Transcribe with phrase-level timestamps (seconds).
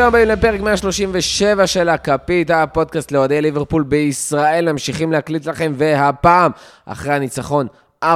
[0.00, 4.72] ברוכים הבאים לפרק 137 של הכפית, הפודקאסט לאוהדי ליברפול בישראל.
[4.72, 6.50] ממשיכים להקליט לכם, והפעם,
[6.86, 7.66] אחרי הניצחון
[8.04, 8.06] 4-0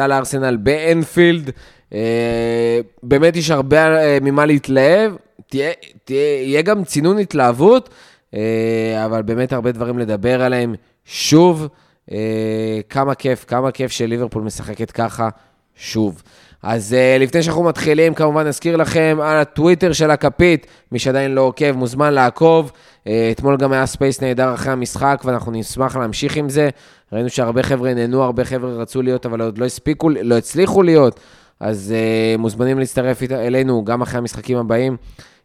[0.00, 1.50] על הארסנל באנפילד,
[1.92, 5.12] אה, באמת יש הרבה אה, ממה להתלהב,
[5.46, 5.70] תהיה,
[6.04, 7.88] תהיה, יהיה גם צינון התלהבות,
[8.34, 10.74] אה, אבל באמת הרבה דברים לדבר עליהם.
[11.04, 11.68] שוב,
[12.12, 15.28] אה, כמה כיף, כמה כיף שליברפול משחקת ככה,
[15.76, 16.22] שוב.
[16.62, 21.40] אז uh, לפני שאנחנו מתחילים, כמובן נזכיר לכם על הטוויטר של הכפית, מי שעדיין לא
[21.40, 22.72] עוקב, מוזמן לעקוב.
[23.04, 26.68] Uh, אתמול גם היה Space נהדר אחרי המשחק, ואנחנו נשמח להמשיך עם זה.
[27.12, 31.20] ראינו שהרבה חבר'ה נהנו, הרבה חבר'ה רצו להיות, אבל עוד לא הספיקו, לא הצליחו להיות.
[31.60, 34.96] אז uh, מוזמנים להצטרף אלינו גם אחרי המשחקים הבאים.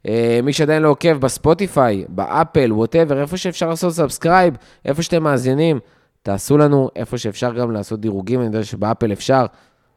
[0.03, 0.09] Uh,
[0.43, 4.53] מי שעדיין לא עוקב בספוטיפיי, באפל, whatever, איפה שאפשר לעשות subscribe,
[4.85, 5.79] איפה שאתם מאזינים,
[6.23, 9.45] תעשו לנו, איפה שאפשר גם לעשות דירוגים, אני יודע שבאפל אפשר.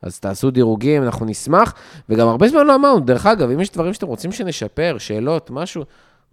[0.03, 1.75] אז תעשו דירוגים, אנחנו נשמח.
[2.09, 5.83] וגם הרבה זמן לא אמרנו, דרך אגב, אם יש דברים שאתם רוצים שנשפר, שאלות, משהו,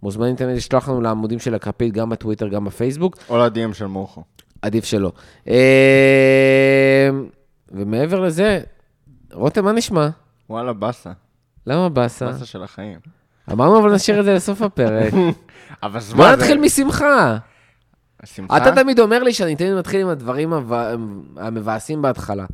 [0.02, 3.16] מוזמנים תמיד לשלוח לנו לעמודים של הכפית, גם בטוויטר, גם בפייסבוק.
[3.28, 4.22] או לדיאם של מורכו.
[4.62, 5.12] עדיף שלא.
[7.72, 8.60] ומעבר לזה,
[9.32, 10.08] רותם, מה נשמע?
[10.50, 11.10] וואלה, באסה.
[11.66, 12.26] למה באסה?
[12.26, 12.98] באסה של החיים.
[13.52, 15.12] אמרנו, אבל נשאיר את זה לסוף הפרק.
[15.82, 17.36] אבל אז בוא נתחיל משמחה.
[18.24, 18.56] שמחה?
[18.56, 20.98] אתה תמיד אומר לי שאני תמיד מתחיל עם הדברים המב-
[21.36, 22.44] המבאסים בהתחלה.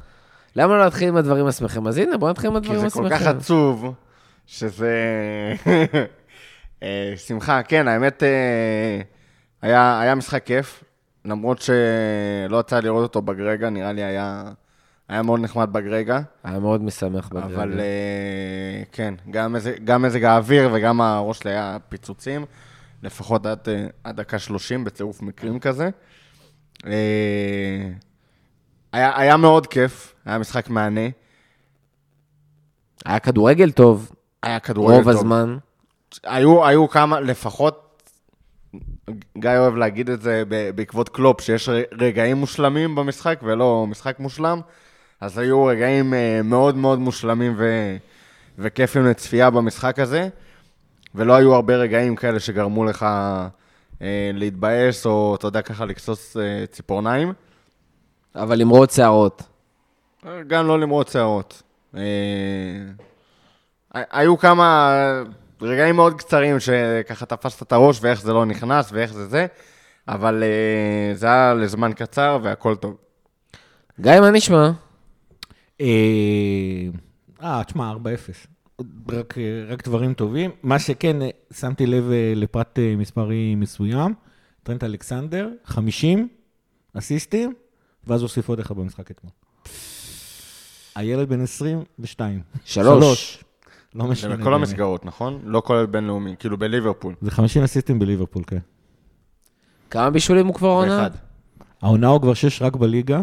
[0.56, 1.86] למה לא להתחיל עם הדברים השמחים?
[1.86, 3.08] אז הנה, בוא נתחיל עם כי הדברים זה השמחים.
[3.08, 3.94] כל כך עצוב,
[4.46, 4.92] שזה...
[6.82, 9.00] אה, שמחה, כן, האמת, אה,
[9.62, 10.84] היה היה משחק כיף,
[11.24, 14.44] למרות שלא יצא לראות אותו בגרגע, נראה לי היה
[15.08, 17.46] היה מאוד נחמד בגרגע, היה מאוד משמח בגרגע.
[17.54, 22.44] אבל אה, כן, גם מזג- גם מזג האוויר וגם הראש שלי היה פיצוצים,
[23.02, 23.68] לפחות עד
[24.04, 25.90] עד דקה 30 בצירוף מקרים כזה.
[28.92, 31.08] היה היה מאוד כיף, היה משחק מהנה.
[33.04, 35.12] היה כדורגל טוב, היה כדורגל רוב טוב.
[35.12, 35.56] הזמן.
[36.24, 38.02] היו, היו כמה, לפחות,
[39.38, 40.42] גיא אוהב להגיד את זה
[40.74, 44.60] בעקבות קלופ, שיש רגעים מושלמים במשחק ולא משחק מושלם,
[45.20, 47.96] אז היו רגעים אה, מאוד מאוד מושלמים ו-
[48.58, 50.28] וכיפים לצפייה במשחק הזה,
[51.14, 53.02] ולא היו הרבה רגעים כאלה שגרמו לך
[54.02, 57.32] אה, להתבאס, או אתה יודע, ככה לקסוס אה, ציפורניים.
[58.36, 59.42] אבל למרות שערות.
[60.46, 61.62] גם לא למרות שערות.
[61.96, 62.02] אה,
[63.92, 64.96] היו כמה
[65.62, 69.46] רגעים מאוד קצרים שככה תפסת את הראש ואיך זה לא נכנס ואיך זה זה,
[70.08, 72.96] אבל אה, זה היה לזמן קצר והכל טוב.
[74.00, 74.70] גיא, מה נשמע?
[75.80, 75.86] אה,
[77.42, 77.96] אה, תשמע, 4-0.
[79.08, 79.34] רק,
[79.68, 80.50] רק דברים טובים.
[80.62, 81.16] מה שכן,
[81.52, 82.04] שמתי לב
[82.36, 84.14] לפרט מספרי מסוים,
[84.62, 86.28] טרנט אלכסנדר, 50
[86.98, 87.54] אסיסטים,
[88.06, 89.32] ואז הוסיף עוד אחד במשחק אתמול.
[90.96, 92.40] הילד בן 22.
[92.64, 93.44] שלוש.
[93.94, 94.36] לא זה משנה.
[94.36, 94.54] בכל באמת.
[94.54, 95.38] המסגרות, נכון?
[95.44, 97.14] לא כולל בינלאומי, כאילו בליברפול.
[97.22, 98.58] זה 50 אסיסטים בליברפול, כן.
[99.90, 100.96] כמה בישולים הוא כבר עונה?
[100.96, 101.10] ואחד.
[101.82, 103.22] העונה הוא כבר 6 רק בליגה.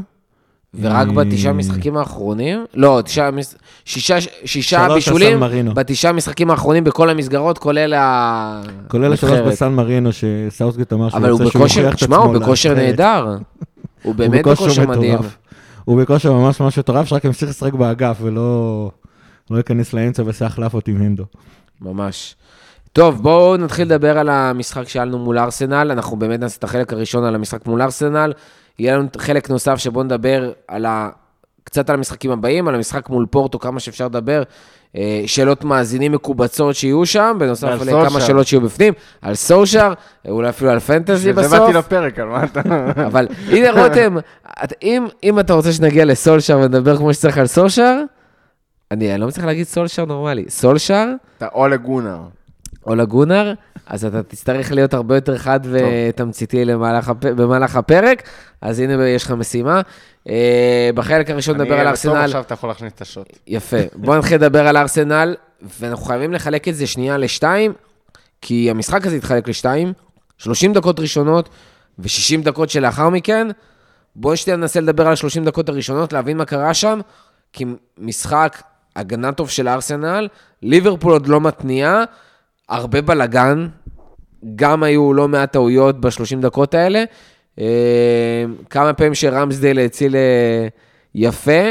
[0.74, 2.66] ורק בתשעה משחקים האחרונים?
[2.74, 3.30] לא, תשעה,
[3.86, 5.40] שישה, שישה בישולים.
[5.74, 8.62] בתשעה משחקים האחרונים בכל המסגרות, כולל ה...
[8.88, 9.40] כולל השלוש.
[9.40, 12.40] בסן מרינו, שסאוטגט אמר שהוא אבל הוא רוצה שהוא בכושר, יוכיח את תשמע, עצמו הוא
[12.40, 13.00] בכושר לנבחרת.
[13.00, 13.38] נהדר.
[14.04, 15.14] הוא באמת בכושר מדהים.
[15.14, 15.38] מטורף.
[15.86, 18.92] הוא בכושר ממש ממש מטורף, שרק ימשיך לשחק באגף ולא
[19.50, 21.24] לא ייכנס לאמצע ויעשה החלפות עם הנדו.
[21.82, 22.36] ממש.
[22.94, 25.92] טוב, בואו נתחיל לדבר על המשחק שהיה לנו מול ארסנל.
[25.92, 28.34] אנחנו באמת נעשה את החלק הראשון על המשחק מול ארסנל.
[28.80, 31.10] יהיה לנו חלק נוסף שבואו נדבר על ה...
[31.64, 34.44] קצת על המשחקים הבאים, על המשחק מול פורטו, כמה שאפשר לדבר.
[34.96, 38.22] אה, שאלות מאזינים מקובצות שיהיו שם, בנוסף לכמה.
[38.22, 39.94] שאלות שיהיו בפנים, על סושר,
[40.28, 41.60] אולי אפילו על פנטזי זה בסוף.
[41.60, 42.62] באתי לפרק, על מה אתה...
[43.08, 44.18] אבל הנה רותם,
[44.64, 48.00] את- אם, אם אתה רוצה שנגיע לסולשר ונדבר כמו שצריך על סולשר,
[48.92, 50.46] אני, אני לא מצליח להגיד סולשר נורמלי.
[50.50, 51.06] סולשר
[51.38, 52.20] אתה או לגונר.
[52.86, 53.54] או לגונר,
[53.88, 57.26] אז אתה תצטרך להיות הרבה יותר חד ותמציתי למהלך הפ...
[57.26, 58.24] במהלך הפרק,
[58.62, 59.82] אז הנה יש לך משימה.
[60.30, 62.12] אה, בחלק הראשון נדבר על אני ארסנל.
[62.12, 63.38] בטוח עכשיו אתה יכול להכניס את השוט.
[63.48, 63.78] יפה.
[63.96, 65.36] בואו נתחיל לדבר על ארסנל,
[65.80, 67.74] ואנחנו חייבים לחלק את זה שנייה לשתיים,
[68.42, 69.94] כי המשחק הזה יתחלק לשתיים,
[70.38, 71.50] 30 דקות ראשונות
[72.00, 73.48] ו-60 דקות שלאחר מכן.
[74.16, 77.00] בואו שנייה ננסה לדבר על ה-30 דקות הראשונות, להבין מה קרה שם,
[77.54, 77.66] כי
[77.98, 78.62] משחק
[78.96, 80.28] הגנה טוב של ארסנל,
[80.62, 82.04] ליברפול עוד לא מתניעה,
[82.70, 83.68] הרבה בלאגן,
[84.56, 86.10] גם היו לא מעט טעויות ב-30
[86.42, 87.04] דקות האלה.
[87.60, 87.66] אה,
[88.70, 90.68] כמה פעמים שרמסדייל הציל אה,
[91.16, 91.62] יפה,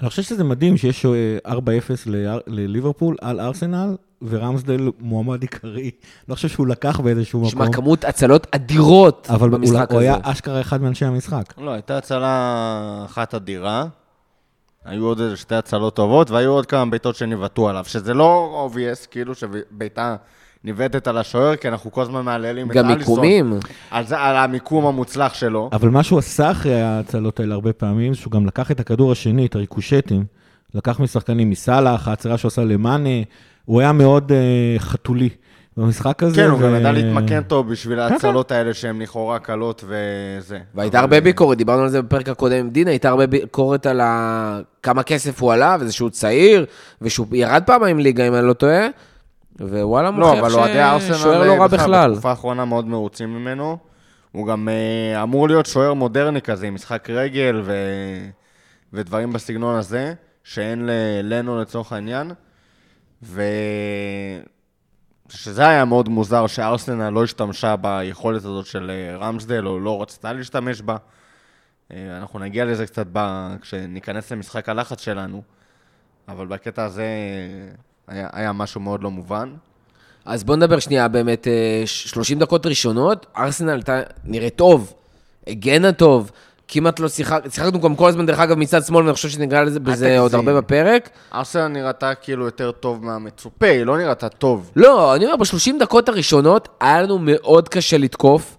[0.00, 1.12] אני חושב שזה מדהים שיש אה,
[1.52, 1.56] 4-0
[2.06, 5.90] לאר- לליברפול על ארסנל, ורמסדל מועמד עיקרי.
[6.28, 10.06] לא חושב שהוא לקח באיזשהו שמע, מקום, כמות הצלות אדירות אבל הוא- במשחק הוא הזה.
[10.08, 11.54] היה אשכרה אחד מאנשי המשחק.
[11.58, 13.86] לא, הייתה הצלה אחת אדירה.
[14.84, 19.06] היו עוד איזה שתי הצלות טובות, והיו עוד כמה בעיטות שניבטו עליו, שזה לא obvious,
[19.10, 20.16] כאילו שבעיטה
[20.64, 23.14] ניווטת על השוער, כי אנחנו כל הזמן מהללים את גם אליסון.
[23.14, 23.60] מיקומים.
[23.90, 25.68] על, זה, על המיקום המוצלח שלו.
[25.72, 29.46] אבל מה שהוא עשה אחרי ההצלות האלה הרבה פעמים, שהוא גם לקח את הכדור השני,
[29.46, 30.24] את הריקושטים,
[30.74, 33.22] לקח משחקנים מסאלח, ההצלה שהוא עשה למאנה,
[33.64, 35.28] הוא היה מאוד uh, חתולי
[35.76, 36.36] במשחק הזה.
[36.36, 38.12] כן, הוא ו- גם ידע להתמקן טוב בשביל כן.
[38.12, 40.58] ההצלות האלה שהן לכאורה קלות וזה.
[40.74, 44.60] והייתה הרבה ביקורת, דיברנו על זה בפרק הקודם עם דין, הייתה הרבה ביקורת על ה...
[44.82, 46.66] כמה כסף הוא עלה, וזה שהוא צעיר,
[47.02, 48.86] ושהוא ירד פעמיים ליגה, אם אני לא טועה,
[49.60, 52.10] ווואלה, לא, מוכיח ארסנל ששוער לא רע בכלל.
[52.10, 53.78] בתקופה האחרונה מאוד מרוצים ממנו.
[54.32, 57.74] הוא גם אה, אמור להיות שוער מודרני כזה, עם משחק רגל ו...
[58.92, 60.88] ודברים בסגנון הזה, שאין
[61.22, 62.30] לנו לצורך העניין.
[63.22, 63.42] ו...
[65.36, 70.32] שזה היה מאוד מוזר שארסנל לא השתמשה ביכולת הזאת של אה, רמסדל, או לא רצתה
[70.32, 70.96] להשתמש בה.
[71.92, 73.48] אה, אנחנו נגיע לזה קצת ב...
[73.60, 75.42] כשניכנס למשחק הלחץ שלנו,
[76.28, 77.74] אבל בקטע הזה אה,
[78.14, 79.54] היה, היה משהו מאוד לא מובן.
[80.24, 83.80] אז בוא נדבר שנייה, באמת, אה, ש- 30 דקות ראשונות, ארסנל
[84.24, 84.94] נראית טוב,
[85.46, 86.30] הגנה טוב,
[86.68, 90.18] כמעט לא שיחק, שיחקנו גם כל הזמן, דרך אגב, מצד שמאל, ואני חושב שניגע בזה
[90.18, 90.34] עוד.
[90.34, 91.08] הרבה בפרק.
[91.34, 94.70] ארסנל נראתה כאילו יותר טוב מהמצופה, היא לא נראתה טוב.
[94.76, 98.56] לא, אני אומר, ב-30 דקות הראשונות היה לנו מאוד קשה לתקוף.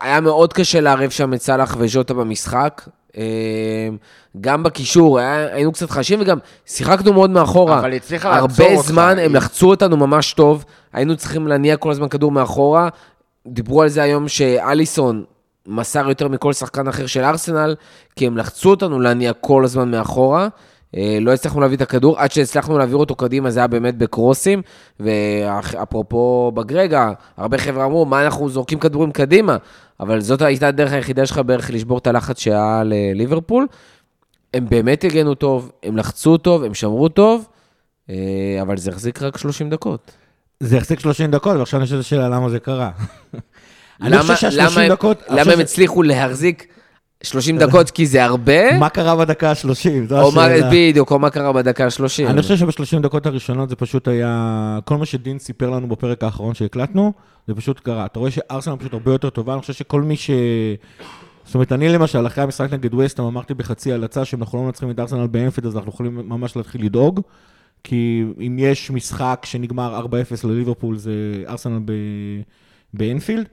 [0.00, 2.82] היה מאוד קשה לערב שם את סאלח וז'וטה במשחק.
[3.16, 3.22] אה,
[4.40, 7.78] גם בקישור, היה- היינו קצת חשים, וגם שיחקנו מאוד מאחורה.
[7.78, 8.88] אבל היא הצליחה לעצור הרבה אותך.
[8.88, 10.64] זמן, הם לחצו אותנו ממש טוב.
[10.92, 12.88] היינו צריכים להניע כל הזמן כדור מאחורה.
[13.46, 15.24] דיברו על זה היום שאליסון
[15.68, 17.74] מסר יותר מכל שחקן אחר של ארסנל,
[18.16, 20.48] כי הם לחצו אותנו להניע כל הזמן מאחורה.
[20.96, 24.62] אה, לא הצלחנו להביא את הכדור, עד שהצלחנו להעביר אותו קדימה, זה היה באמת בקרוסים.
[25.00, 29.56] ואפרופו בגרגה, הרבה חבר'ה אמרו, מה אנחנו זורקים כדורים קדימה?
[30.00, 33.66] אבל זאת הייתה הדרך היחידה שלך בערך לשבור את הלחץ שהיה לליברפול.
[34.54, 37.48] הם באמת הגנו טוב, הם לחצו טוב, הם שמרו טוב,
[38.10, 40.10] אה, אבל זה החזיק רק 30 דקות.
[40.60, 42.90] זה החזיק 30 דקות, ועכשיו אני את השאלה למה זה קרה.
[44.02, 45.22] אני למה- חושב שה-30 למה- דקות...
[45.30, 46.66] למה הם הצליחו להחזיק
[47.22, 48.72] 30 דקות כי זה הרבה?
[48.78, 50.08] מה קרה בדקה ה-30?
[50.08, 50.70] זו או מה, השאלה.
[50.72, 52.26] בדיוק, או מה קרה בדקה ה-30.
[52.30, 54.78] אני חושב שב-30 דקות הראשונות זה פשוט היה...
[54.84, 57.12] כל מה שדין סיפר לנו בפרק האחרון שהקלטנו,
[57.48, 58.06] זה פשוט קרה.
[58.06, 60.30] אתה רואה שארסנל פשוט הרבה יותר טובה, אני חושב שכל מי ש...
[61.44, 64.90] זאת אומרת, אני למשל, אחרי המשחק נגד ווסטהאם, אמרתי בחצי הלצה שאם אנחנו לא מנצחים
[64.90, 67.20] את ארסנל באנפילד, אז אנחנו יכולים ממש להתחיל לדאוג.
[67.84, 70.10] כי אם יש משחק שנגמר 4-0
[70.48, 71.12] לליברפול, זה
[71.48, 71.92] ארסנל ב...
[72.94, 73.46] באנפילד.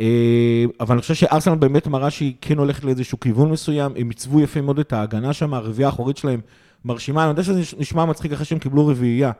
[0.00, 4.40] אה, אבל אני חושב שארסנל באמת מראה שהיא כן הולכת לאיזשהו כיוון מסוים, הם עיצבו
[4.40, 6.40] יפה מאוד את ההגנה שם, הרביעייה האחורית שלהם
[6.84, 9.32] מרשימה, אני יודע שזה נשמע מצחיק אחרי שהם קיבלו רביעייה,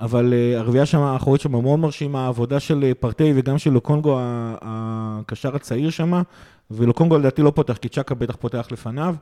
[0.00, 4.18] אבל אה, הרביעייה שם, האחורית שם מאוד מרשימה, העבודה של אה, פרטי וגם של לוקונגו,
[4.20, 6.22] הקשר הצעיר שם,
[6.70, 9.14] ולוקונגו לדעתי לא פותח, כי צ'קה בטח פותח לפניו,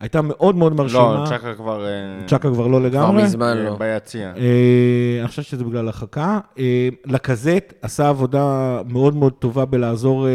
[0.00, 1.24] הייתה מאוד מאוד מרשימה.
[1.24, 1.86] לא, צ'קה כבר...
[1.86, 3.22] אה, צ'קה כבר לא כבר לגמרי.
[3.22, 3.76] מזמן אה, לא.
[3.76, 4.32] ביציע.
[4.36, 6.38] אה, אני חושב שזה בגלל הרחקה.
[6.58, 10.26] אה, לקזט עשה עבודה מאוד מאוד טובה בלעזור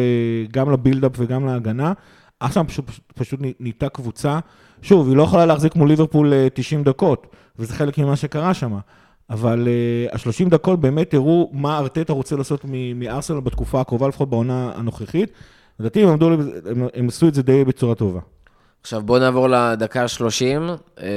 [0.52, 1.94] גם לבילדאפ וגם להגנה.
[2.40, 4.40] אסם פשוט, פשוט, פשוט נהייתה קבוצה,
[4.82, 7.28] שוב, היא לא יכולה להחזיק מול ליברפול אה, 90 דקות,
[7.60, 8.78] וזה חלק ממה שקרה שם.
[9.30, 9.68] אבל
[10.12, 14.72] uh, ה-30 דקות באמת הראו מה ארטטה רוצה לעשות מ- מארסנל בתקופה הקרובה, לפחות בעונה
[14.76, 15.32] הנוכחית.
[15.80, 18.20] לדעתי הם, עמדו, הם, הם עשו את זה די בצורה טובה.
[18.82, 20.72] עכשיו בואו נעבור לדקה ה-30,
[21.02, 21.08] אה,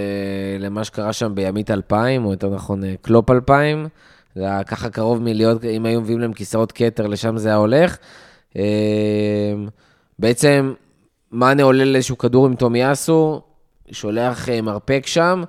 [0.61, 3.89] למה שקרה שם בימית 2000, או יותר נכון אה, קלופ 2000.
[4.35, 7.97] זה היה ככה קרוב מלהיות, אם היו מביאים להם כיסאות כתר, לשם זה היה הולך.
[8.57, 8.63] אה,
[10.19, 10.73] בעצם,
[11.33, 13.41] מאנה עולה לאיזשהו כדור עם תומיאסו,
[13.91, 15.43] שולח אה, מרפק שם,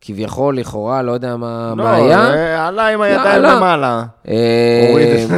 [0.00, 2.26] כביכול, לכאורה, לא יודע מה, לא, מה היה.
[2.26, 3.56] זה עלה עם הידיים לא.
[3.56, 4.02] למעלה.
[4.28, 5.30] אה, הוריד את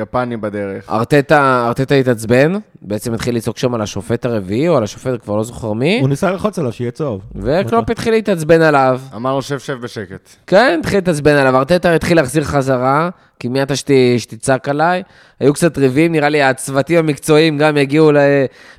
[0.00, 0.90] יפני בדרך.
[0.90, 2.52] ארטטה, ארטטה התעצבן,
[2.82, 6.08] בעצם התחיל לצעוק שם על השופט הרביעי, או על השופט, כבר לא זוכר מי, הוא
[6.08, 7.20] ניסה ללחוץ עליו שיהיה צהוב.
[7.36, 9.00] וקלופ התחיל להתעצבן עליו.
[9.16, 10.28] אמר לו שב שב בשקט.
[10.46, 11.56] כן, התחיל להתעצבן עליו.
[11.56, 15.02] ארטטה התחיל להחזיר חזרה, כי מי אתה שת- שתצעק עליי?
[15.40, 18.16] היו קצת ריבים, נראה לי הצוותים המקצועיים גם יגיעו ל...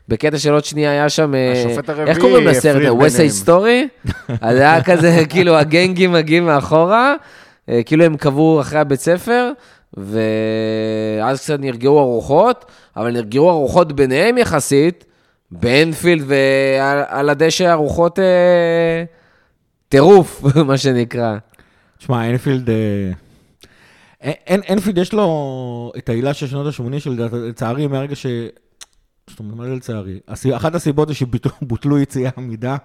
[0.09, 1.35] בקטע של עוד שנייה היה שם...
[1.35, 2.81] אה, השופט הרביעי איך קוראים לסרט?
[2.89, 3.29] West ביניהם.
[3.33, 3.87] Story?
[4.41, 7.15] אז היה כזה, כאילו הגנגים מגיעים מאחורה,
[7.85, 9.51] כאילו הם קבעו אחרי הבית ספר,
[9.97, 12.65] ואז קצת נרגעו הרוחות,
[12.95, 15.05] אבל נרגעו הרוחות ביניהם יחסית,
[15.51, 19.03] באנפילד ועל על הדשא הרוחות אה,
[19.89, 21.37] טירוף, מה שנקרא.
[21.97, 22.69] תשמע, אנפילד...
[22.69, 23.11] אה,
[24.21, 28.25] אין- אנפילד יש לו את העילה של שנות ה-80 שלצערי מהרגע ש...
[29.29, 30.19] זאת אומרת, מה זה לצערי?
[30.55, 32.75] אחת הסיבות זה שבוטלו יציאי עמידה,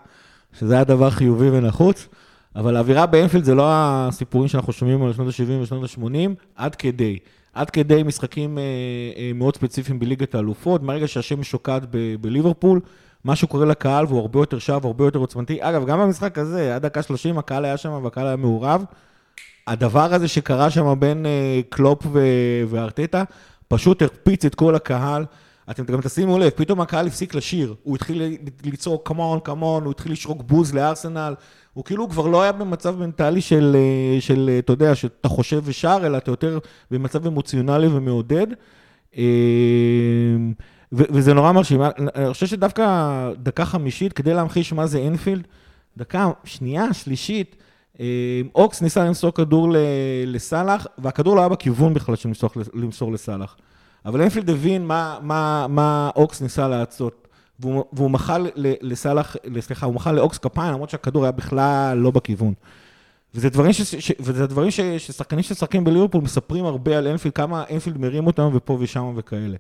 [0.59, 2.09] שזה היה דבר חיובי ונחוץ,
[2.57, 7.19] אבל האווירה באנפילד זה לא הסיפורים שאנחנו שומעים על שנות ה-70 ושנות ה-80, עד כדי.
[7.55, 8.63] עד כדי משחקים אה,
[9.17, 11.83] אה, מאוד ספציפיים בליגת האלופות, מהרגע שהשמש שוקעת
[12.21, 12.81] בליברפול,
[13.25, 15.59] משהו קורה לקהל והוא הרבה יותר שב, הרבה יותר עוצמתי.
[15.61, 18.85] אגב, גם במשחק הזה, עד דקה 30 הקהל היה שם והקהל היה מעורב.
[19.67, 22.07] הדבר הזה שקרה שם בין אה, קלופ
[22.69, 23.25] וארטטה,
[23.69, 25.25] פשוט הרפיץ את כל הקהל.
[25.71, 28.23] אתם גם תשימו לב, פתאום הקהל הפסיק לשיר, הוא התחיל
[28.65, 31.35] לצעוק כמון, כמון, הוא התחיל לשרוק בוז לארסנל,
[31.73, 35.63] הוא כאילו כבר לא היה במצב מנטלי של, אה, של, אה, אתה יודע, שאתה חושב
[35.65, 36.59] ושר, אלא אתה יותר
[36.91, 38.47] במצב אמוציונלי ומעודד.
[39.17, 39.23] אה,
[40.93, 41.83] וזה נורא מרשים.
[41.83, 42.85] אני חושב שדווקא
[43.43, 45.47] דקה חמישית, כדי להמחיש מה זה אינפילד,
[45.97, 47.57] דקה שנייה, שלישית,
[48.55, 49.69] אוקס ניסה למסור כדור
[50.27, 52.29] לסאלח, והכדור לא היה בכיוון בכלל של
[52.75, 53.57] למסור לסאלח.
[54.07, 57.29] אבל אינפילד הבין מה, מה, מה אוקס ניסה לעשות.
[57.61, 62.55] והוא, והוא מחל לסאלח, סליחה, הוא מחל לאוקס כפיים, למרות שהכדור היה בכלל לא בכיוון.
[63.35, 67.65] וזה דברים, ש, ש, וזה דברים ש, ששחקנים ששחקים בליברפול מספרים הרבה על אינפילד, כמה
[67.69, 69.57] אינפילד מרים אותם ופה ושם וכאלה.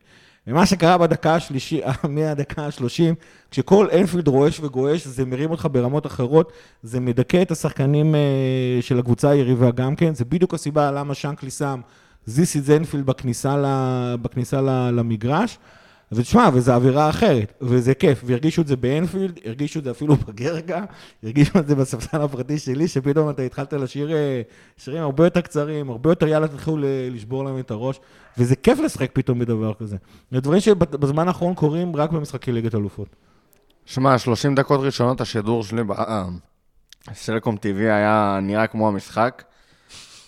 [0.47, 3.15] ומה שקרה בדקה השלישית, מהדקה השלושים,
[3.51, 8.21] כשכל אינפילד רועש וגועש, זה מרים אותך ברמות אחרות, זה מדכא את השחקנים אה,
[8.81, 11.81] של הקבוצה היריבה גם כן, זה בדיוק הסיבה למה שנקלי שם
[12.27, 13.57] זיסי זנפילד בכניסה,
[14.23, 15.59] בכניסה למגרש.
[16.13, 20.85] ותשמע, וזו אווירה אחרת, וזה כיף, והרגישו את זה באנפילד, הרגישו את זה אפילו בגרגה,
[21.23, 24.43] הרגישו את זה בספסל הפרטי שלי, שפתאום אתה התחלת לשיר אה,
[24.77, 26.77] שירים הרבה יותר קצרים, הרבה יותר יאללה תתחילו
[27.11, 28.01] לשבור להם את הראש,
[28.39, 29.97] וזה כיף לשחק פתאום בדבר כזה.
[30.31, 33.09] זה דברים שבזמן האחרון קורים רק במשחקי ליגת אלופות.
[33.85, 35.83] שמע, 30 דקות ראשונות השידור שלי
[37.11, 39.43] בסלקום TV היה נראה כמו המשחק.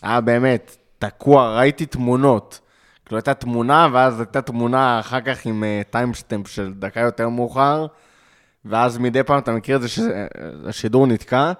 [0.03, 2.61] היה באמת תקוע, ראיתי תמונות.
[3.09, 7.87] כאילו הייתה תמונה, ואז הייתה תמונה אחר כך עם timestamp uh, של דקה יותר מאוחר,
[8.65, 11.53] ואז מדי פעם אתה מכיר את זה שהשידור נתקע,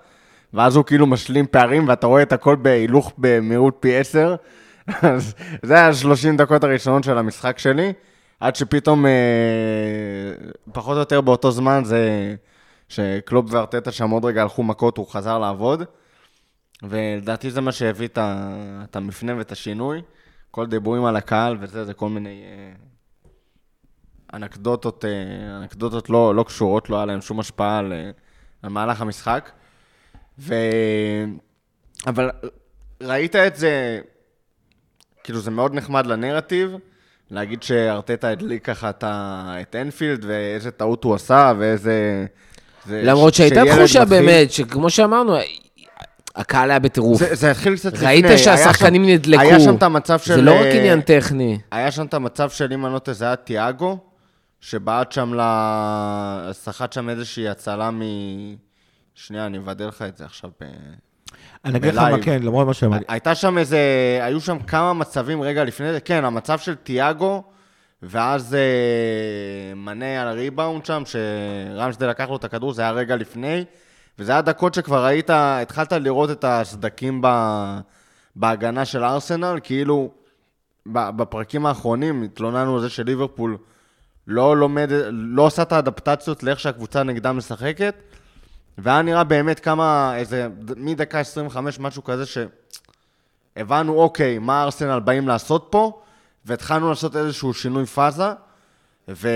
[0.55, 4.37] ואז הוא כאילו משלים פערים, ואתה רואה את הכל בהילוך במהירות פי 10.
[5.03, 7.93] אז זה היה 30 דקות הראשונות של המשחק שלי,
[8.41, 9.09] עד שפתאום, uh,
[10.73, 12.35] פחות או יותר באותו זמן, זה
[12.89, 15.85] שקלופ וארטטה שם עוד רגע הלכו מכות, הוא חזר לעבוד.
[16.83, 20.03] ולדעתי זה מה שהביא את המפנה ואת השינוי.
[20.51, 22.73] כל דיבורים על הקהל וזה, זה כל מיני אה,
[24.35, 28.11] אנקדוטות, אה, אנקדוטות לא, לא קשורות, לא היה להם שום השפעה על, אה,
[28.63, 29.51] על מהלך המשחק.
[30.39, 30.55] ו...
[32.07, 32.31] אבל
[33.03, 34.01] ראית את זה,
[35.25, 36.71] כאילו זה מאוד נחמד לנרטיב,
[37.31, 38.91] להגיד שארטטה הדליק ככה
[39.61, 42.27] את אנפילד, ואיזה טעות הוא עשה, ואיזה...
[42.87, 45.37] למרות שהייתה תחושה באמת, שכמו שאמרנו,
[46.39, 47.19] הקהל היה בטירוף.
[47.19, 48.07] זה, זה התחיל קצת לפני.
[48.07, 49.43] ראית שהשחקנים היה נדלקו.
[49.43, 50.35] היה שם את המצב של...
[50.35, 51.59] זה לא רק עניין טכני.
[51.71, 53.99] היה שם את המצב של, אם אני לא טועה, זה היה תיאגו,
[54.61, 55.43] שבעט שם ל...
[56.53, 58.03] סחט שם איזושהי הצלה מ...
[59.15, 60.65] שנייה, אני אוודא לך את זה עכשיו ב...
[61.65, 63.05] אני אגיד לך מה כן, למרות מה שאמרתי.
[63.09, 63.79] הייתה שם איזה...
[64.23, 66.01] היו שם כמה מצבים רגע לפני זה.
[66.01, 67.43] כן, המצב של תיאגו,
[68.03, 73.65] ואז אה, מנה על הריבאונד שם, שרמשדה לקח לו את הכדור, זה היה רגע לפני.
[74.19, 77.29] וזה היה דקות שכבר ראית, התחלת לראות את הסדקים ב,
[78.37, 80.11] בהגנה של ארסנל, כאילו
[80.87, 83.57] בפרקים האחרונים התלוננו על זה שליברפול
[84.27, 87.95] לא לומד, לא עושה את האדפטציות לאיך שהקבוצה נגדה משחקת,
[88.79, 95.67] והיה נראה באמת כמה, איזה, מדקה 25, משהו כזה, שהבנו, אוקיי, מה ארסנל באים לעשות
[95.71, 96.03] פה,
[96.45, 98.29] והתחלנו לעשות איזשהו שינוי פאזה,
[99.09, 99.29] ו...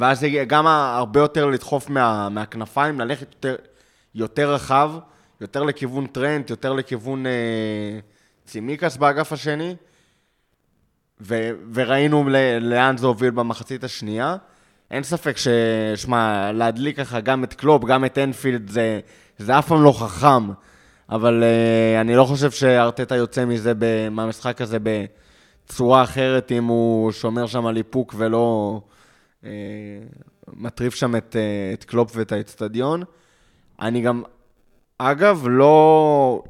[0.00, 3.56] ואז זה גם הרבה יותר לדחוף מה, מהכנפיים, ללכת יותר,
[4.14, 4.92] יותר רחב,
[5.40, 7.32] יותר לכיוון טרנט, יותר לכיוון אה,
[8.44, 9.76] צימיקס באגף השני,
[11.20, 14.36] ו, וראינו ל, לאן זה הוביל במחצית השנייה.
[14.90, 15.48] אין ספק ש...
[15.96, 19.00] שמע, להדליק ככה גם את קלופ, גם את אנפילד, זה,
[19.38, 20.50] זה אף פעם לא חכם,
[21.10, 23.72] אבל uh, אני לא חושב שארטטה יוצא מזה,
[24.10, 28.80] מהמשחק הזה בצורה אחרת, אם הוא שומר שם על איפוק ולא...
[29.44, 29.50] אה,
[30.56, 33.02] מטריף שם את, אה, את קלופ ואת האצטדיון.
[33.80, 34.22] אני גם,
[34.98, 36.42] אגב, לא...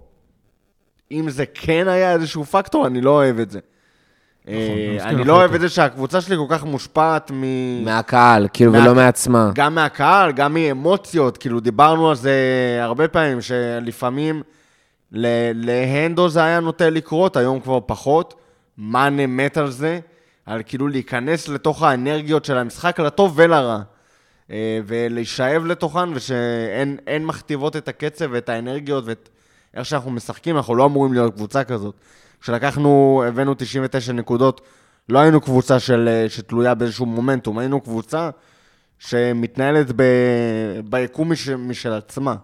[1.13, 3.59] אם זה כן היה איזשהו פקטור, אני לא אוהב את זה.
[4.45, 7.45] נכון, אה, אני לא אוהב את זה שהקבוצה שלי כל כך מושפעת מ...
[7.85, 9.51] מהקהל, כאילו, ולא מעצמה.
[9.55, 12.33] גם מהקהל, גם מאמוציות, כאילו, דיברנו על זה
[12.83, 14.43] הרבה פעמים, שלפעמים
[15.13, 18.35] להנדו זה היה נוטה לקרות, היום כבר פחות.
[18.79, 20.01] מאנה מת על זה.
[20.51, 23.83] על כאילו להיכנס לתוך האנרגיות של המשחק, לטוב ולרע.
[24.51, 29.29] אה, ולהישאב לתוכן, ושאין מכתיבות את הקצב ואת האנרגיות ואת
[29.75, 31.95] איך שאנחנו משחקים, אנחנו לא אמורים להיות קבוצה כזאת.
[32.41, 34.61] כשלקחנו, הבאנו 99 נקודות,
[35.09, 38.31] לא היינו קבוצה של, אה, שתלויה באיזשהו מומנטום, היינו קבוצה
[38.99, 40.03] שמתנהלת ב,
[40.85, 42.35] ביקום מש, משל עצמה.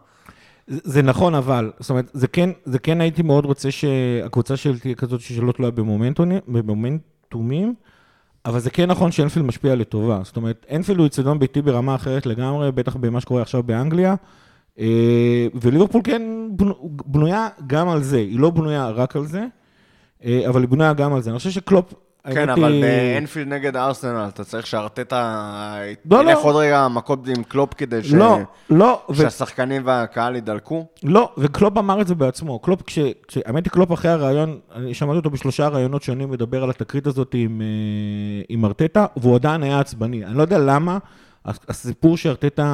[0.66, 4.94] זה נכון, אבל, זאת אומרת, זה כן, זה כן הייתי מאוד רוצה שהקבוצה שלי תהיה
[4.94, 5.70] כזאת שלא תלויה
[6.46, 7.74] במומנטומים,
[8.46, 10.20] אבל זה כן נכון שאנפילד משפיע לטובה.
[10.24, 14.14] זאת אומרת, אנפילד הוא אצטדיון ביתי ברמה אחרת לגמרי, בטח במה שקורה עכשיו באנגליה.
[14.78, 19.46] אה, וליברפול כן בנו- בנויה גם על זה, היא לא בנויה רק על זה,
[20.24, 21.30] אה, אבל היא בנויה גם על זה.
[21.30, 21.94] אני חושב שקלופ,
[22.34, 25.44] כן, אבל היא- באנפילד נגד ארסנל, אתה צריך שארטטה
[26.10, 26.42] לא, לא.
[26.42, 28.12] עוד רגע מכות עם קלופ כדי ש...
[28.12, 28.38] לא,
[28.70, 30.86] לא, ו- שהשחקנים והקהל ידלקו.
[31.02, 32.58] לא, וקלופ אמר את זה בעצמו.
[32.58, 32.98] קלופ, כש...
[33.28, 33.38] כש...
[33.46, 37.34] האמת היא, קלופ אחרי הריאיון, אני שמעתי אותו בשלושה ראיונות שונים מדבר על התקרית הזאת
[37.38, 37.66] עם, אה,
[38.48, 40.24] עם ארטטה, והוא עדיין היה עצבני.
[40.24, 40.98] אני לא יודע למה,
[41.44, 42.64] הס- הסיפור שארטטה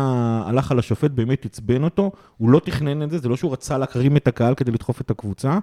[0.47, 3.79] הלך על השופט באמת עצבן אותו, הוא לא תכנן את זה, זה לא שהוא רצה
[3.79, 5.59] להקרים את הקהל כדי לדחוף את הקבוצה.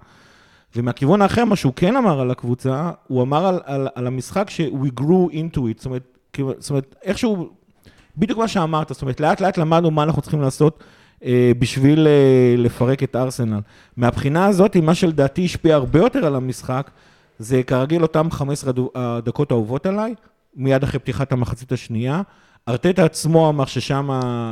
[0.76, 4.62] ומהכיוון האחר, מה שהוא כן אמר על הקבוצה, הוא אמר על, על, על המשחק ש-
[4.62, 6.04] we grew into it, זאת אומרת,
[6.58, 7.50] זאת אומרת, איכשהו,
[8.18, 10.84] בדיוק מה שאמרת, זאת אומרת, לאט לאט למדנו מה אנחנו צריכים לעשות
[11.26, 12.14] אה, בשביל אה,
[12.58, 13.60] לפרק את ארסנל.
[13.98, 16.92] מהבחינה הזאת, מה שלדעתי השפיע הרבה יותר על המשחק,
[17.40, 20.14] זה כרגיל אותם 15 הדו- הדקות האהובות עליי,
[20.56, 22.22] מיד אחרי פתיחת המחצית השנייה.
[22.68, 24.10] ארטטה עצמו אמר ששם...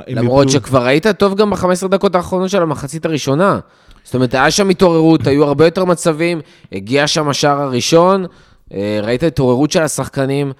[0.07, 3.59] למרות איבדו- שכבר היית טוב גם ב-15 דקות האחרונות של המחצית הראשונה.
[4.07, 8.25] זאת אומרת, היה שם התעוררות, היו הרבה יותר מצבים, הגיע שם השער הראשון,
[8.73, 10.51] אה, ראית התעוררות של השחקנים,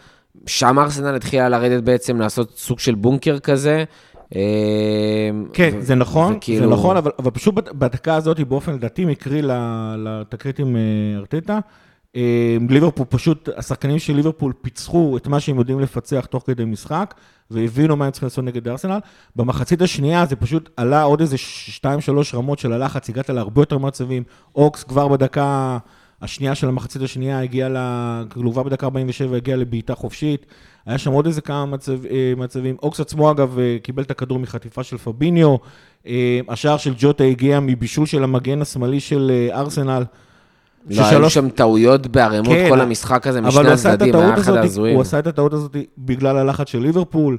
[0.45, 3.83] שם ארסנל התחילה לרדת בעצם, לעשות סוג של בונקר כזה.
[4.35, 4.41] אה,
[5.53, 9.41] כן, ו- זה נכון, וכאילו- זה נכון, אבל, אבל פשוט בדקה הזאת, באופן לדעתי מקרי
[9.97, 10.81] לתקרית עם אה,
[11.19, 11.59] ארטטה,
[12.69, 17.13] ליברפול פשוט, השחקנים של ליברפול פיצחו את מה שהם יודעים לפצח תוך כדי משחק,
[17.51, 18.99] והבינו מה הם צריכים לעשות נגד ארסנל.
[19.35, 23.77] במחצית השנייה זה פשוט עלה עוד איזה שתיים, שלוש רמות של הלחץ, הגעת להרבה יותר
[23.77, 24.23] מצבים.
[24.55, 25.77] אוקס כבר בדקה
[26.21, 27.77] השנייה של המחצית השנייה הגיע ל...
[28.29, 30.45] כבר בדקה 47 הגיע לבעיטה חופשית.
[30.85, 32.75] היה שם עוד איזה כמה מצב, אה, מצבים.
[32.83, 35.55] אוקס עצמו, אגב, אה, קיבל את הכדור מחטיפה של פביניו.
[36.07, 40.03] אה, השער של ג'וטה הגיע מבישול של המגן השמאלי של אה, ארסנל.
[40.89, 44.53] לא, היו ששלוש- שם טעויות בערימות כן, כל המשחק הזה, אבל משני הצדדים, היה אחד
[44.53, 44.95] ההזויים.
[44.95, 47.37] הוא עשה את הטעות הזאת בגלל הלחץ של ליברפול.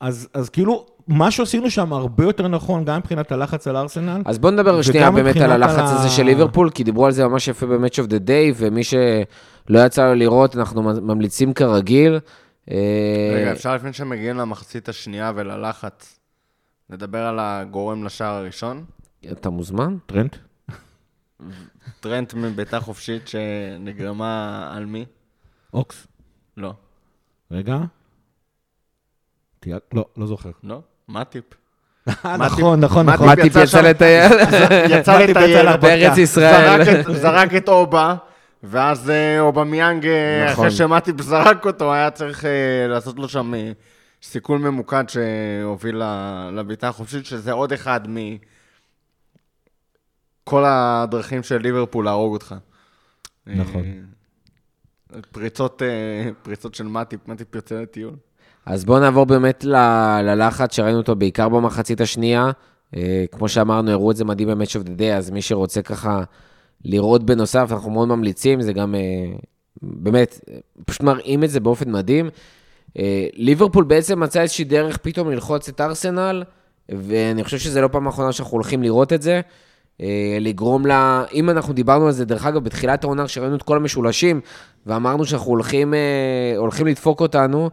[0.00, 4.22] אז, אז כאילו, מה שעשינו שם הרבה יותר נכון, גם מבחינת הלחץ על ארסנל.
[4.24, 7.26] אז בוא נדבר שנייה באמת על הלחץ ה- הזה של ליברפול, כי דיברו על זה
[7.28, 8.98] ממש יפה ב-Match of the Day, ומי שלא
[9.86, 12.18] יצא לו לראות, אנחנו ממליצים כרגיל.
[12.70, 12.76] אה,
[13.36, 16.18] רגע, אפשר לפני שמגיעים למחצית השנייה וללחץ,
[16.90, 18.84] לדבר על הגורם לשער הראשון?
[19.32, 19.96] אתה מוזמן?
[20.06, 20.36] טרנט?
[22.00, 24.32] טרנט מבעיטה חופשית שנגרמה
[24.76, 25.04] על מי?
[25.74, 26.06] אוקס?
[26.56, 26.72] לא.
[27.50, 27.76] רגע.
[29.92, 30.50] לא, לא זוכר.
[30.62, 30.80] לא?
[31.08, 31.44] מטיפ.
[32.24, 33.34] נכון, נכון, מה נכון.
[33.34, 34.32] טיפ מטיפ יצא לטייל.
[34.90, 35.76] יצא לטייל.
[35.76, 36.84] בארץ ישראל.
[37.22, 38.14] זרק את- אובה,
[38.62, 40.66] ואז אה, אובמיאנג, אה, נכון.
[40.66, 42.50] אחרי שמטיפ זרק אותו, היה צריך אה,
[42.88, 43.52] לעשות לו שם
[44.22, 46.02] סיכול ממוקד שהוביל
[46.52, 48.00] לבעיטה החופשית, שזה עוד אחד
[50.44, 52.54] מכל הדרכים של ליברפול להרוג אותך.
[53.46, 53.82] נכון.
[55.14, 58.14] אה, פריצות, אה, פריצות של מטיפ, מטיפ יוצא לטיול.
[58.66, 62.50] אז בואו נעבור באמת ל- ללחץ שראינו אותו בעיקר במחצית השנייה.
[62.96, 66.22] אה, כמו שאמרנו, הראו את זה מדהים ב-Match of the Day, אז מי שרוצה ככה
[66.84, 68.94] לראות בנוסף, אנחנו מאוד ממליצים, זה גם
[69.82, 70.40] באמת,
[70.84, 72.30] פשוט מראים את זה באופן מדהים.
[73.34, 76.44] ליברפול בעצם מצא איזושהי דרך פתאום ללחוץ את ארסנל,
[76.88, 79.40] ואני חושב שזה לא פעם אחרונה שאנחנו הולכים לראות את זה.
[80.00, 83.76] אה, לגרום לה, אם אנחנו דיברנו על זה, דרך אגב, בתחילת העונה, כשראינו את כל
[83.76, 84.40] המשולשים,
[84.86, 87.70] ואמרנו שאנחנו הולכים, אה, הולכים לדפוק אותנו,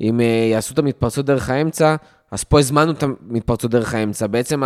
[0.00, 1.96] אם אה, יעשו את המתפרצות דרך האמצע,
[2.30, 4.26] אז פה הזמנו את המתפרצות דרך האמצע.
[4.26, 4.62] בעצם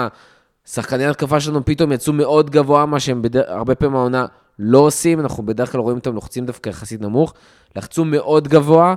[0.66, 4.26] השחקני ההתקפה שלנו פתאום יצאו מאוד גבוה, מה שהם בדרך, הרבה פעמים העונה
[4.58, 7.34] לא עושים, אנחנו בדרך כלל רואים אותם לוחצים דווקא יחסית נמוך,
[7.76, 8.94] לחצו מאוד גבוה,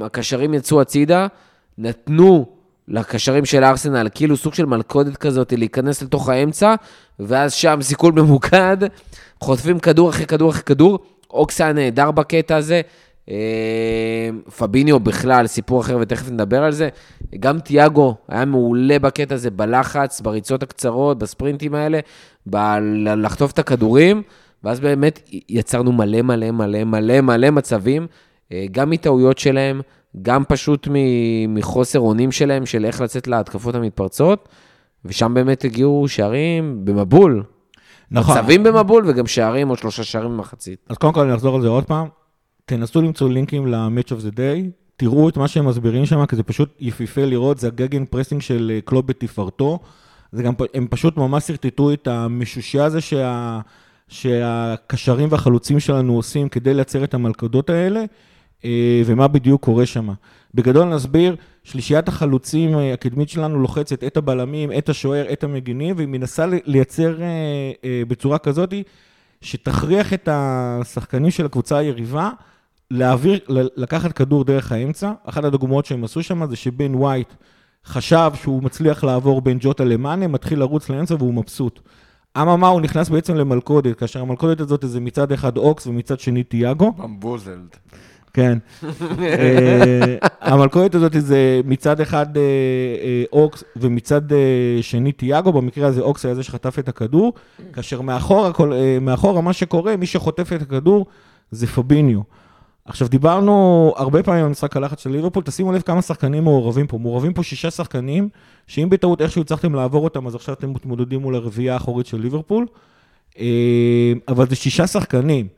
[0.00, 1.26] הקשרים יצאו הצידה,
[1.78, 2.55] נתנו
[2.88, 6.74] לקשרים של ארסנל כאילו סוג של מלכודת כזאת להיכנס לתוך האמצע,
[7.18, 8.76] ואז שם סיכול ממוקד,
[9.40, 10.98] חוטפים כדור אחרי כדור אחרי כדור,
[11.30, 12.80] אוקס היה נהדר בקטע הזה.
[13.30, 16.88] אה, פביניו בכלל, סיפור אחר, ותכף נדבר על זה.
[17.40, 22.00] גם תיאגו היה מעולה בקטע הזה, בלחץ, בריצות הקצרות, בספרינטים האלה,
[22.50, 22.78] ב-
[23.16, 24.22] לחטוף את הכדורים,
[24.64, 28.06] ואז באמת יצרנו מלא מלא מלא מלא מלא מצבים,
[28.52, 29.80] אה, גם מטעויות שלהם,
[30.22, 30.88] גם פשוט
[31.48, 34.48] מחוסר אונים שלהם, של איך לצאת להתקפות המתפרצות,
[35.04, 37.42] ושם באמת הגיעו שערים במבול.
[38.10, 38.38] נכון.
[38.38, 40.86] מצבים במבול וגם שערים, עוד שלושה שערים במחצית.
[40.88, 42.08] אז קודם כל אני אחזור על זה עוד פעם.
[42.64, 46.42] תנסו למצוא לינקים ל-Match of the Day, תראו את מה שהם מסבירים שם, כי זה
[46.42, 49.78] פשוט יפיפה לראות, זה ה gegenpressing של אה, קלופ בתפארתו.
[50.32, 53.60] זה גם, הם פשוט ממש שרטטו את המשושע הזה שה,
[54.08, 58.04] שהקשרים והחלוצים שלנו עושים כדי לייצר את המלכודות האלה,
[59.06, 60.08] ומה בדיוק קורה שם.
[60.54, 66.08] בגדול נסביר, שלישיית החלוצים אה, הקדמית שלנו לוחצת את הבלמים, את השוער, את המגינים, והיא
[66.08, 67.26] מנסה לייצר אה,
[67.84, 68.74] אה, בצורה כזאת
[69.40, 72.30] שתכריח את השחקנים של הקבוצה היריבה
[72.90, 73.38] להעביר,
[73.76, 75.12] לקחת כדור דרך האמצע.
[75.24, 77.32] אחת הדוגמאות שהם עשו שם זה שבן ווייט
[77.84, 81.80] חשב שהוא מצליח לעבור בין ג'וטה למאנה, מתחיל לרוץ לאמצע והוא מבסוט.
[82.42, 86.92] אממה, הוא נכנס בעצם למלכודת, כאשר המלכודת הזאת זה מצד אחד אוקס ומצד שני תיאגו.
[86.92, 87.76] במבוזלד.
[88.36, 88.58] כן.
[89.22, 92.42] אה, המלכודת הזאת זה מצד אחד אה,
[93.02, 94.20] אה, אוקס ומצד
[94.80, 97.32] שני תיאגו, במקרה הזה אוקס היה זה שחטף את הכדור,
[97.72, 101.06] כאשר מאחורה, כל- מאחורה מה שקורה, מי שחוטף את הכדור
[101.50, 102.20] זה פביניו.
[102.84, 106.98] עכשיו, דיברנו הרבה פעמים על משחק הלחץ של ליברפול, תשימו לב כמה שחקנים מעורבים פה.
[106.98, 108.28] מעורבים פה שישה שחקנים,
[108.66, 112.66] שאם בטעות איכשהו הצלחתם לעבור אותם, אז עכשיו אתם מתמודדים מול הרביעייה האחורית של ליברפול.
[114.28, 115.48] אבל זה שישה שחקנים.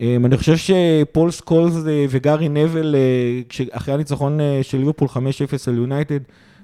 [0.00, 5.18] אה, אני חושב שפול סקולס אה, וגארי נוויל, אה, אחרי הניצחון אה, של ליברפול 5-0
[5.66, 6.18] על יונייטד,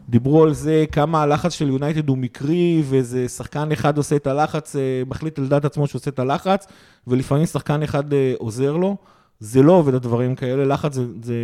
[0.08, 4.76] דיברו על זה כמה הלחץ של יונייטד הוא מקרי, ואיזה שחקן אחד עושה את הלחץ,
[5.06, 6.66] מחליט על דעת עצמו שעושה את הלחץ,
[7.06, 8.04] ולפעמים שחקן אחד
[8.38, 8.96] עוזר לו.
[9.40, 11.34] זה לא עובד הדברים כאלה, לחץ זה, זה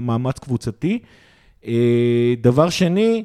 [0.00, 0.98] מאמץ קבוצתי.
[2.40, 3.24] דבר שני,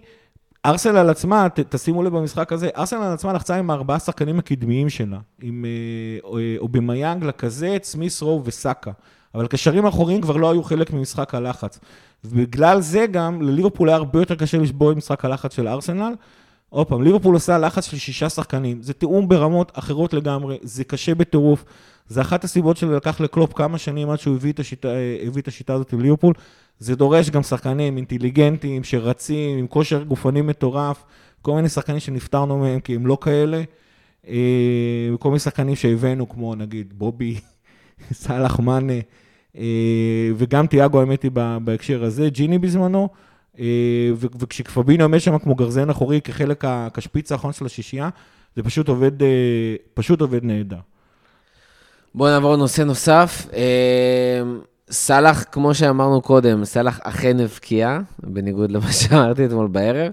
[0.65, 5.17] ארסנל עצמה, ת, תשימו לב במשחק הזה, ארסנל עצמה לחצה עם הארבעה שחקנים הקדמיים שלה,
[5.41, 8.91] עם אה, אה, אובמיאנג, לקזט, סמיס רו וסאקה.
[9.35, 11.79] אבל קשרים אחוריים כבר לא היו חלק ממשחק הלחץ.
[12.25, 16.13] ובגלל זה גם, לליברפול היה הרבה יותר קשה לשבור את משחק הלחץ של ארסנל.
[16.69, 18.81] עוד פעם, ליברפול עושה לחץ של שישה שחקנים.
[18.81, 21.65] זה תיאום ברמות אחרות לגמרי, זה קשה בטירוף.
[22.07, 25.47] זה אחת הסיבות שלקח לקלופ כמה שנים עד שהוא הביא את השיטה, אה, הביא את
[25.47, 26.33] השיטה הזאת עם ליברפול.
[26.79, 31.03] זה דורש גם שחקנים אינטליגנטים, שרצים, עם כושר גופני מטורף,
[31.41, 33.63] כל מיני שחקנים שנפטרנו מהם כי הם לא כאלה,
[34.27, 34.35] אה,
[35.13, 37.39] וכל מיני שחקנים שהבאנו, כמו נגיד בובי,
[38.13, 38.93] סאלח מאנה,
[39.57, 39.63] אה,
[40.37, 41.31] וגם תיאגו, האמת היא,
[41.63, 43.09] בהקשר הזה, ג'יני בזמנו,
[43.59, 43.65] אה,
[44.19, 48.09] וכשפבינו עומד שם כמו גרזן אחורי כחלק, ה- כשפיץ האחרון של השישייה,
[48.55, 49.11] זה פשוט עובד,
[49.93, 50.79] פשוט עובד נהדר.
[52.15, 53.47] בואו נעבור לנושא נוסף.
[54.91, 60.11] סאלח, כמו שאמרנו קודם, סאלח אכן הבקיע, בניגוד למה שאמרתי אתמול בערב,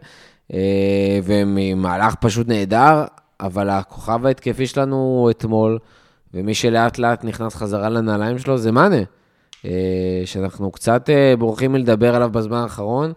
[0.52, 3.04] אה, וממהלך פשוט נהדר,
[3.40, 5.78] אבל הכוכב ההתקפי שלנו אתמול,
[6.34, 9.02] ומי שלאט לאט נכנס חזרה לנעליים שלו, זה מאנה,
[9.64, 13.12] אה, שאנחנו קצת אה, בורחים מלדבר עליו בזמן האחרון,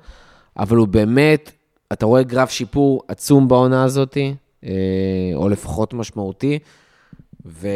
[0.57, 1.51] אבל הוא באמת,
[1.93, 4.17] אתה רואה גרף שיפור עצום בעונה הזאת,
[5.35, 6.59] או לפחות משמעותי.
[7.45, 7.67] ו...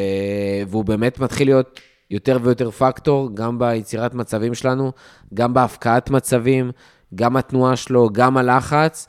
[0.68, 1.80] והוא באמת מתחיל להיות
[2.12, 4.91] יותר ויותר פקטור, גם ביצירת מצבים שלנו,
[5.34, 6.72] גם בהפקעת מצבים,
[7.15, 9.08] גם התנועה שלו, גם הלחץ.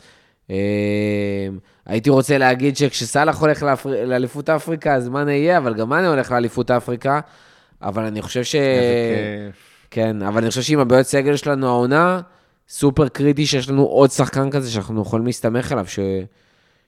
[0.50, 0.56] אה,
[1.86, 4.04] הייתי רוצה להגיד שכשסאלח הולך לאפר...
[4.04, 7.20] לאליפות אפריקה, אז מאנה יהיה, אבל גם מאנה הולך לאליפות אפריקה.
[7.82, 8.54] אבל אני חושב ש...
[8.54, 9.86] איזה כיף.
[9.90, 12.20] כן, אבל אני חושב שעם הבעיות סגל שלנו העונה,
[12.68, 15.98] סופר קריטי שיש לנו עוד שחקן כזה שאנחנו יכולים להסתמך עליו, ש...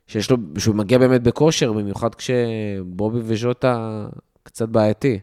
[0.07, 4.07] שיש לו, שהוא מגיע באמת בכושר, במיוחד כשבובי וז'וטה
[4.43, 5.21] קצת בעייתי.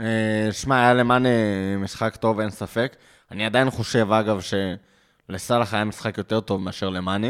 [0.00, 2.96] אה, שמע, היה למאן אה, משחק טוב, אין ספק.
[3.30, 4.40] אני עדיין חושב, אגב,
[5.28, 7.28] שלסאלח היה משחק יותר טוב מאשר למאנה.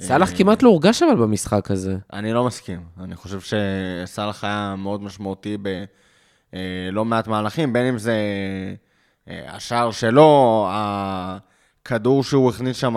[0.00, 1.96] סאלח כמעט לא הורגש אבל במשחק הזה.
[2.12, 2.80] אני לא מסכים.
[3.00, 5.56] אני חושב שסאלח היה מאוד משמעותי
[6.52, 8.14] בלא מעט מהלכים, בין אם זה
[9.28, 12.94] אה, השער שלו, הכדור שהוא הכניס שם,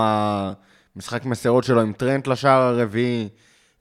[0.96, 3.30] משחק מסירות שלו עם טרנט לשער הרביעי,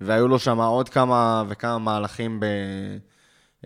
[0.01, 2.47] והיו לו שם עוד כמה וכמה מהלכים ב...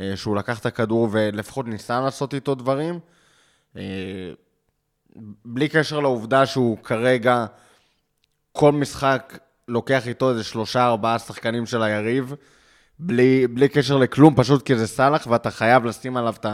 [0.00, 3.00] אה, שהוא לקח את הכדור ולפחות ניסה לעשות איתו דברים.
[3.76, 3.82] אה,
[5.44, 7.46] בלי קשר לעובדה שהוא כרגע,
[8.52, 12.34] כל משחק לוקח איתו איזה שלושה, ארבעה שחקנים של היריב,
[12.98, 16.46] בלי, בלי קשר לכלום, פשוט כי זה סאלח ואתה חייב לשים עליו את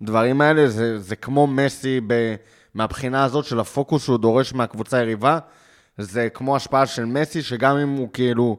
[0.00, 0.68] הדברים האלה.
[0.68, 2.34] זה, זה כמו מסי ב,
[2.74, 5.38] מהבחינה הזאת של הפוקוס שהוא דורש מהקבוצה היריבה.
[5.98, 8.58] זה כמו השפעה של מסי, שגם אם הוא כאילו,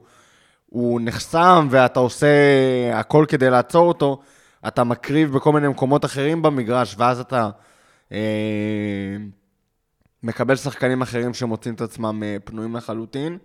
[0.70, 2.28] הוא נחסם ואתה עושה
[2.94, 4.22] הכל כדי לעצור אותו,
[4.68, 7.50] אתה מקריב בכל מיני מקומות אחרים במגרש, ואז אתה
[8.12, 8.18] אה,
[10.24, 13.38] מקבל שחקנים אחרים שמוצאים את עצמם אה, פנויים לחלוטין.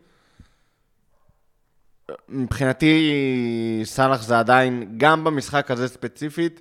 [2.28, 3.12] מבחינתי,
[3.84, 6.60] סאלח זה עדיין, גם במשחק הזה ספציפית,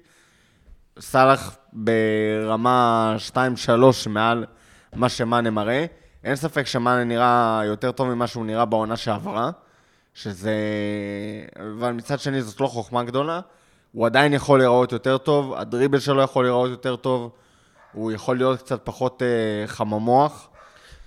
[1.00, 3.40] סאלח ברמה 2-3
[4.10, 4.46] מעל
[4.96, 5.86] מה שמאנה מראה.
[6.24, 9.52] אין ספק שמאנה נראה יותר טוב ממה שהוא נראה בעונה שעברה,
[10.14, 10.54] שזה...
[11.60, 13.40] אבל מצד שני זאת לא חוכמה גדולה.
[13.92, 17.30] הוא עדיין יכול להיראות יותר טוב, הדריבל שלו יכול להיראות יותר טוב,
[17.94, 20.50] הוא יכול להיות קצת פחות אה, חממוח.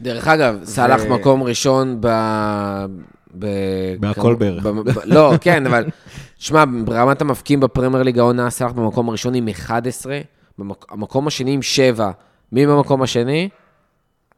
[0.00, 2.06] דרך אגב, סאלח מקום ראשון ב...
[3.38, 3.46] ב...
[4.00, 4.64] בהכל בערך.
[4.64, 4.68] ב...
[4.68, 4.98] ב...
[5.04, 5.84] לא, כן, אבל...
[6.38, 10.20] שמע, ברמת המפקיעים בפרמייר ליג העונה, סאלח במקום הראשון עם 11,
[10.58, 10.86] במק...
[10.90, 12.10] המקום השני עם 7.
[12.52, 13.48] מי במקום השני?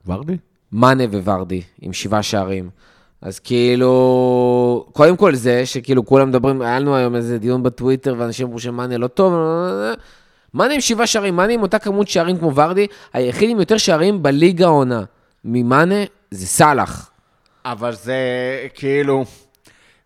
[0.07, 0.37] ורדי?
[0.73, 2.71] מאנה וורדי, עם שבעה שערים.
[3.23, 8.47] אז כאילו, קודם כל זה שכאילו כולם מדברים, היה לנו היום איזה דיון בטוויטר, ואנשים
[8.47, 9.35] אמרו שמאנה לא טוב,
[10.55, 14.23] מאנה עם שבעה שערים, מאנה עם אותה כמות שערים כמו ורדי, היחיד עם יותר שערים
[14.23, 15.05] בליגה העונה.
[15.45, 15.95] ממאנה,
[16.31, 17.11] זה סאלח.
[17.65, 18.17] אבל זה
[18.75, 19.25] כאילו,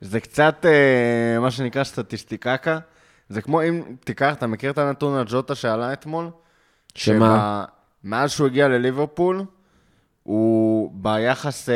[0.01, 2.79] זה קצת אה, מה שנקרא סטטיסטיקקה.
[3.29, 6.31] זה כמו אם תיקח, אתה מכיר את הנתון על ג'וטה שעלה אתמול?
[6.94, 7.64] שמה?
[8.05, 9.44] מאז שהוא הגיע לליברפול,
[10.23, 11.75] הוא ביחס אה,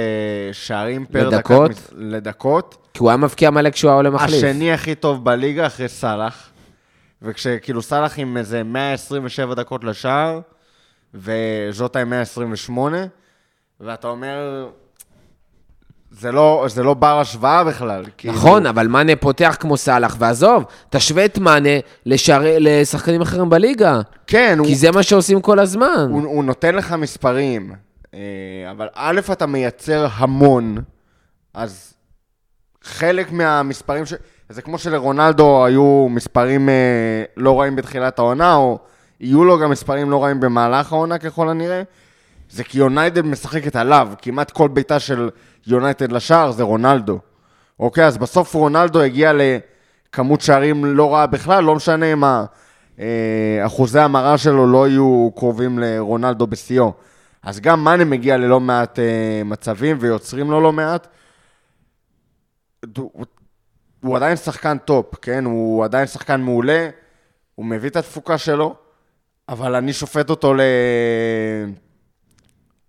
[0.52, 1.70] שערים פר לדקות?
[1.70, 4.44] דקה, לדקות, כי הוא היה מבקיע מלא כשהוא היה עולה מחליף.
[4.44, 6.48] השני הכי טוב בליגה אחרי סאלח.
[7.22, 10.40] וכשכאילו סאלח עם איזה 127 דקות לשער,
[11.14, 12.98] וז'וטה עם 128,
[13.80, 14.68] ואתה אומר,
[16.10, 18.04] זה לא, זה לא בר השוואה בכלל.
[18.18, 21.68] כאילו, נכון, אבל מאנה פותח כמו סאלח, ועזוב, תשווה את מאנה
[22.06, 24.00] לשערי- לשחקנים אחרים בליגה.
[24.26, 26.06] כן, הוא, כי זה מה שעושים כל הזמן.
[26.10, 27.72] הוא, הוא נותן לך מספרים,
[28.70, 30.76] אבל א', אתה מייצר המון,
[31.54, 31.94] אז
[32.82, 34.14] חלק מהמספרים ש...
[34.48, 38.78] זה כמו שלרונלדו היו מספרים אה, לא רעים בתחילת העונה, או
[39.20, 41.82] יהיו לו גם מספרים לא רעים במהלך העונה ככל הנראה.
[42.50, 45.30] זה כי יונייטד משחקת עליו, כמעט כל בעיטה של
[45.66, 47.18] יונייטד לשער זה רונלדו.
[47.80, 54.00] אוקיי, אז בסוף רונלדו הגיע לכמות שערים לא רעה בכלל, לא משנה אם אה, אחוזי
[54.00, 56.92] המרה שלו לא יהיו קרובים לרונלדו בשיאו.
[57.46, 61.06] אז גם מאנה מגיע ללא מעט אה, מצבים ויוצרים לו לא מעט.
[62.96, 63.26] הוא,
[64.00, 65.44] הוא עדיין שחקן טופ, כן?
[65.44, 66.88] הוא עדיין שחקן מעולה,
[67.54, 68.74] הוא מביא את התפוקה שלו,
[69.48, 70.60] אבל אני שופט אותו ל...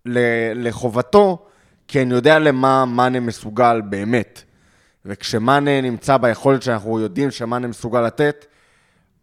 [0.05, 0.19] ל...
[0.67, 1.47] לחובתו,
[1.87, 4.43] כי אני יודע למה מאנה מסוגל באמת.
[5.05, 8.45] וכשמאנה נמצא ביכולת שאנחנו יודעים שמאנה מסוגל לתת,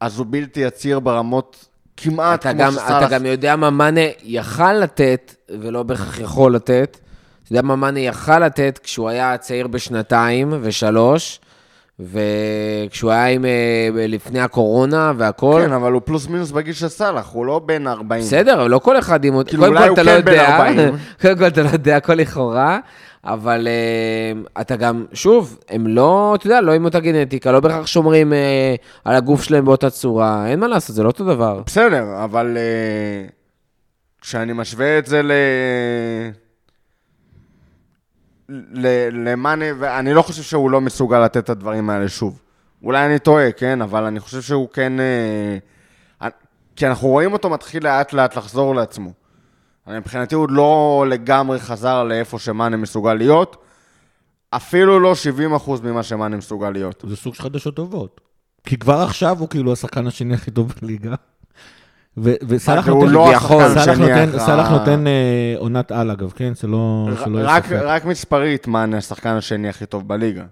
[0.00, 3.06] אז הוא בלתי עציר ברמות כמעט כמו גם, שסאלח.
[3.06, 6.98] אתה גם יודע מה מאנה יכל לתת, ולא בהכרח יכול לתת.
[7.44, 11.40] אתה יודע מה מאנה יכל לתת כשהוא היה צעיר בשנתיים ושלוש,
[12.00, 15.62] וכשהוא היה עם, אה, לפני הקורונה והכל.
[15.66, 18.20] כן, אבל הוא פלוס מינוס בגיל של סאלח, הוא לא בן 40.
[18.20, 19.44] בסדר, אבל לא כל אחד עם...
[19.44, 20.78] כאילו, אולי הוא אתה לא כן בן יודע, 40.
[21.22, 22.78] קודם כל אתה לא יודע, הכל לכאורה,
[23.24, 27.86] אבל אה, אתה גם, שוב, הם לא, אתה יודע, לא עם אותה גנטיקה, לא בהכרח
[27.86, 31.62] שומרים אה, על הגוף שלהם באותה צורה, אין מה לעשות, זה לא אותו דבר.
[31.66, 33.26] בסדר, אבל אה,
[34.20, 35.32] כשאני משווה את זה ל...
[38.48, 42.40] ל- למאנה, ואני לא חושב שהוא לא מסוגל לתת את הדברים האלה שוב.
[42.82, 43.82] אולי אני טועה, כן?
[43.82, 44.92] אבל אני חושב שהוא כן...
[45.00, 46.28] אה,
[46.76, 49.23] כי אנחנו רואים אותו מתחיל לאט לאט לחזור לעצמו.
[49.86, 53.56] אבל מבחינתי הוא לא לגמרי חזר לאיפה שמאנה מסוגל להיות,
[54.50, 55.14] אפילו לא
[55.66, 57.04] 70% ממה שמאנה מסוגל להיות.
[57.08, 58.20] זה סוג של חדשות טובות.
[58.66, 61.14] כי כבר עכשיו הוא כאילו השחקן השני הכי טוב בליגה.
[62.16, 66.54] וסאלח הוא נותן, לא סאלח השני נותן, אחרי- סאלח נותן אה, עונת על אגב, כן?
[66.54, 67.72] שלא שלא רק.
[67.72, 70.44] רק מספרית, מאנה השחקן השני הכי טוב בליגה.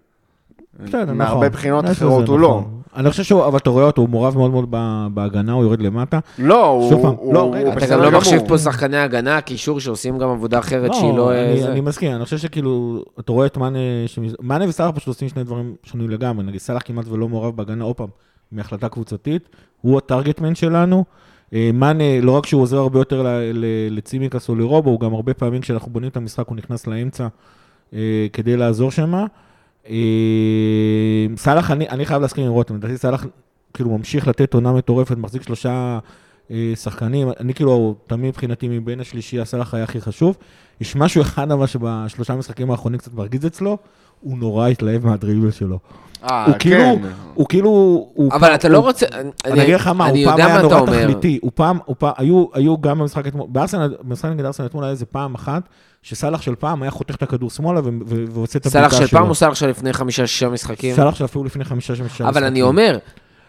[0.81, 1.49] בסדר, מהרבה נכון.
[1.49, 2.65] בחינות יש אחרות הוא לא.
[2.97, 5.81] אני חושב שהוא, אבל אתה רואה אותו, הוא מעורב מאוד מאוד ב- בהגנה, הוא יורד
[5.83, 6.19] למטה.
[6.39, 8.11] לא, הוא, שוב פעם, הוא, לא, הוא רגע, אתה גם לא.
[8.11, 11.33] מחשיב פה שחקני הגנה, קישור שעושים גם עבודה אחרת שהיא לא...
[11.33, 15.29] אה, אני, מסכים, אני חושב שכאילו, אתה רואה את מאנה, שמז- מאנה וסאלח פשוט עושים
[15.29, 18.09] שני דברים שונים לגמרי, נגיד סאלח כמעט ולא מעורב בהגנה, עוד פעם,
[18.53, 19.49] מהחלטה קבוצתית,
[19.81, 21.05] הוא הטרגטמן שלנו.
[21.55, 23.27] אה, מאנה, לא רק שהוא עוזר הרבה יותר
[23.91, 27.27] לצימקס או לרובו, הוא גם הרבה פעמים כשאנחנו בונים את המשחק, הוא נכנס לאמצע
[27.95, 27.99] אה,
[28.33, 29.25] כדי לעזור שם.
[31.37, 33.27] סאלח, אני, אני חייב להסכים עם רותם, לדעתי סאלח
[33.75, 35.99] כאילו ממשיך לתת עונה מטורפת, מחזיק שלושה
[36.51, 40.37] אה, שחקנים, אני כאילו, תמיד מבחינתי מבין השלישי, הסאלח היה הכי חשוב.
[40.81, 43.79] יש משהו אחד אבל שבשלושה המשחקים האחרונים קצת מרגיז אצלו,
[44.21, 45.79] הוא נורא התלהב מהדריבל שלו.
[46.25, 47.09] אה, הוא כאילו, כן.
[47.35, 47.69] הוא כאילו,
[48.15, 49.07] הוא אבל פעם- אתה לא הוא- רוצה...
[49.45, 50.87] אני אגיד לך מה, הוא פעם היה נורא.
[50.87, 54.85] תכליתי, הוא פעם, הוא פעם, היו, היו גם במשחק אתמול, בארסנל, במשחק נגד ארסנל אתמול
[54.85, 55.63] היה איזה פעם אחת,
[56.03, 59.35] שסאלח של פעם היה חותך את הכדור שמאלה ועושה את סאלח בדיוק של פעם או
[59.35, 60.97] סאלח של לפני חמישה-שישה משחקים?
[60.97, 62.27] סאלח של אפילו לפני חמישה ששה משחקים.
[62.27, 62.99] אבל אני אומר,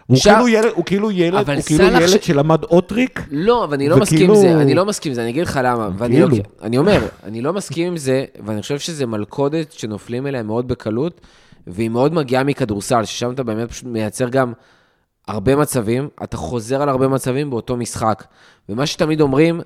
[0.08, 3.74] הוא כאילו ילד, הוא כאילו ילד, הוא כאילו סאלח ילד שלמד עוד טריק, לא, אבל
[3.74, 5.89] אני לא מסכים עם זה, אני לא מסכים עם זה, אני אגיד לך למה.
[5.98, 6.44] ואני לא- כאילו.
[6.62, 11.22] אני אומר, אני לא מסכים עם זה, ואני חושב שזה מלכודת שנופלים אליה מאוד בקלות,
[11.68, 14.54] והיא מאוד מגיעה מכדורסל, ששם אתה באמת פשוט מייצר גם
[15.28, 18.24] הרבה מצבים, אתה חוזר על הרבה מצבים באותו משחק.
[18.70, 19.62] ומה שתמיד אומרים,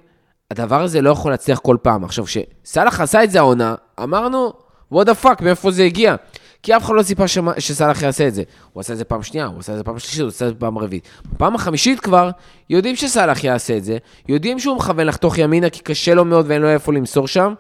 [0.52, 2.04] הדבר הזה לא יכול להצליח כל פעם.
[2.04, 4.54] עכשיו, כשסאלח עשה את זה העונה, אמרנו,
[4.94, 6.16] what the fuck, מאיפה זה הגיע?
[6.64, 8.44] כי אף אחד לא ציפה שמה- שסאלח יעשה את זה.
[8.74, 10.54] הוא עשה את זה פעם שנייה, הוא עשה את זה פעם שלישית, הוא עשה את
[10.54, 11.08] זה פעם רביעית.
[11.34, 12.30] בפעם החמישית כבר,
[12.70, 13.98] יודעים שסאלח יעשה את זה,
[14.30, 17.54] יודעים שהוא מכוון לחתוך ימינה כי קשה לו מאוד ואין לו איפה למסור שם,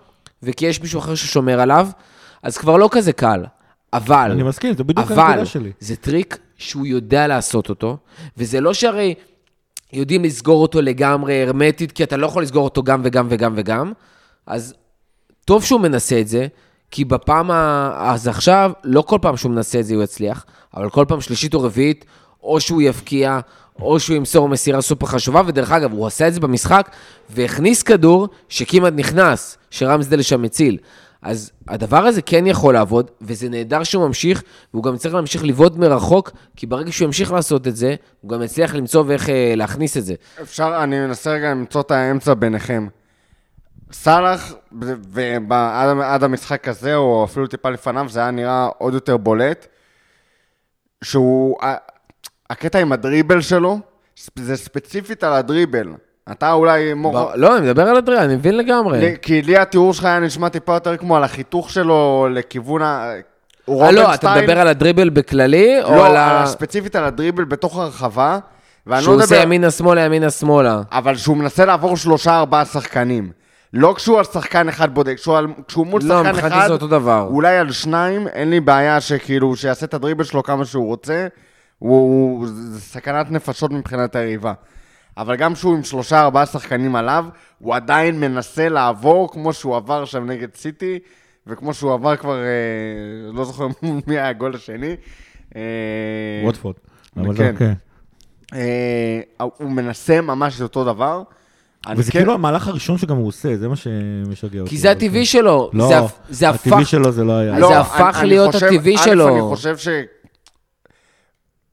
[0.44, 1.88] וכי יש מישהו אחר ששומר עליו,
[2.44, 3.44] אז כבר לא כזה קל.
[3.94, 5.72] אבל, אני מסכים, זה בדיוק אבל, הנקודה שלי.
[5.80, 7.98] זה טריק שהוא יודע לעשות אותו,
[8.38, 9.14] וזה לא שהרי
[9.94, 13.92] יודעים לסגור אותו לגמרי הרמטית, כי אתה לא יכול לסגור אותו גם וגם וגם וגם,
[14.48, 14.74] אז
[15.46, 16.48] טוב שהוא מנסה את זה,
[16.92, 17.92] כי בפעם ה...
[17.98, 20.46] אז עכשיו, לא כל פעם שהוא מנסה את זה הוא יצליח,
[20.76, 22.06] אבל כל פעם שלישית או רביעית,
[22.44, 23.40] או שהוא יבקיע,
[23.82, 26.90] או שהוא ימסור מסירה סופר חשובה, ודרך אגב, הוא עשה את זה במשחק,
[27.30, 30.78] והכניס כדור שכמעט נכנס, שרמסדל שם הציל.
[31.22, 35.76] אז הדבר הזה כן יכול לעבוד, וזה נהדר שהוא ממשיך, והוא גם צריך להמשיך לבעוט
[35.76, 39.98] מרחוק, כי ברגע שהוא ימשיך לעשות את זה, הוא גם יצליח למצוא ואיך אה, להכניס
[39.98, 40.14] את זה.
[40.42, 42.88] אפשר, אני מנסה רגע למצוא את האמצע ביניכם.
[43.92, 44.54] סאלח,
[45.50, 49.68] ועד המשחק הזה, או אפילו טיפה לפניו, זה היה נראה עוד יותר בולט,
[51.04, 51.58] שהוא,
[52.50, 53.80] הקטע עם הדריבל שלו,
[54.36, 55.94] זה ספציפית על הדריבל.
[56.32, 57.32] אתה אולי מור...
[57.36, 59.16] לא, אני מדבר על הדריבל, אני מבין לגמרי.
[59.22, 63.14] כי לי התיאור שלך היה נשמע טיפה יותר כמו על החיתוך שלו לכיוון ה...
[63.70, 66.42] אה, לא, אתה מדבר על הדריבל בכללי, או לא, על ה...
[66.42, 68.40] לא, ספציפית על הדריבל בתוך הרחבה.
[69.00, 69.44] שהוא לא עושה מדבר...
[69.44, 70.82] ימינה-שמאלה, ימינה-שמאלה.
[70.92, 73.32] אבל שהוא מנסה לעבור שלושה-ארבעה שחקנים.
[73.74, 76.88] לא כשהוא על שחקן אחד בודק, כשהוא, על, כשהוא מול לא, שחקן אחד, זה אותו
[76.88, 77.28] דבר.
[77.30, 81.28] אולי על שניים, אין לי בעיה שכאילו, שיעשה את הדריבל שלו כמה שהוא רוצה,
[81.80, 82.00] הוא,
[82.40, 84.54] הוא, זה סכנת נפשות מבחינת היריבה.
[85.18, 87.26] אבל גם כשהוא עם שלושה, ארבעה שחקנים עליו,
[87.60, 91.00] הוא עדיין מנסה לעבור כמו שהוא עבר שם נגד סיטי,
[91.48, 93.68] וכמו שהוא עבר כבר, אה, לא זוכר
[94.08, 94.96] מי היה הגול השני.
[95.56, 95.62] אה,
[96.44, 96.76] ווטפורד.
[97.16, 97.26] כן.
[97.26, 97.74] אוקיי.
[98.54, 101.24] אה, הוא מנסה ממש את אותו דבר.
[101.96, 102.20] וזה כן...
[102.20, 104.70] כאילו המהלך הראשון שגם הוא עושה, זה מה שמשגע אותי.
[104.70, 105.70] כי זה הטבעי שלו.
[105.74, 105.96] לא, זה,
[106.30, 106.90] זה הטבעי הפך...
[106.90, 107.60] שלו זה לא היה.
[107.60, 109.28] לא, זה הפך אני, להיות אני חושב, הטבעי שלו.
[109.28, 109.88] אני חושב ש...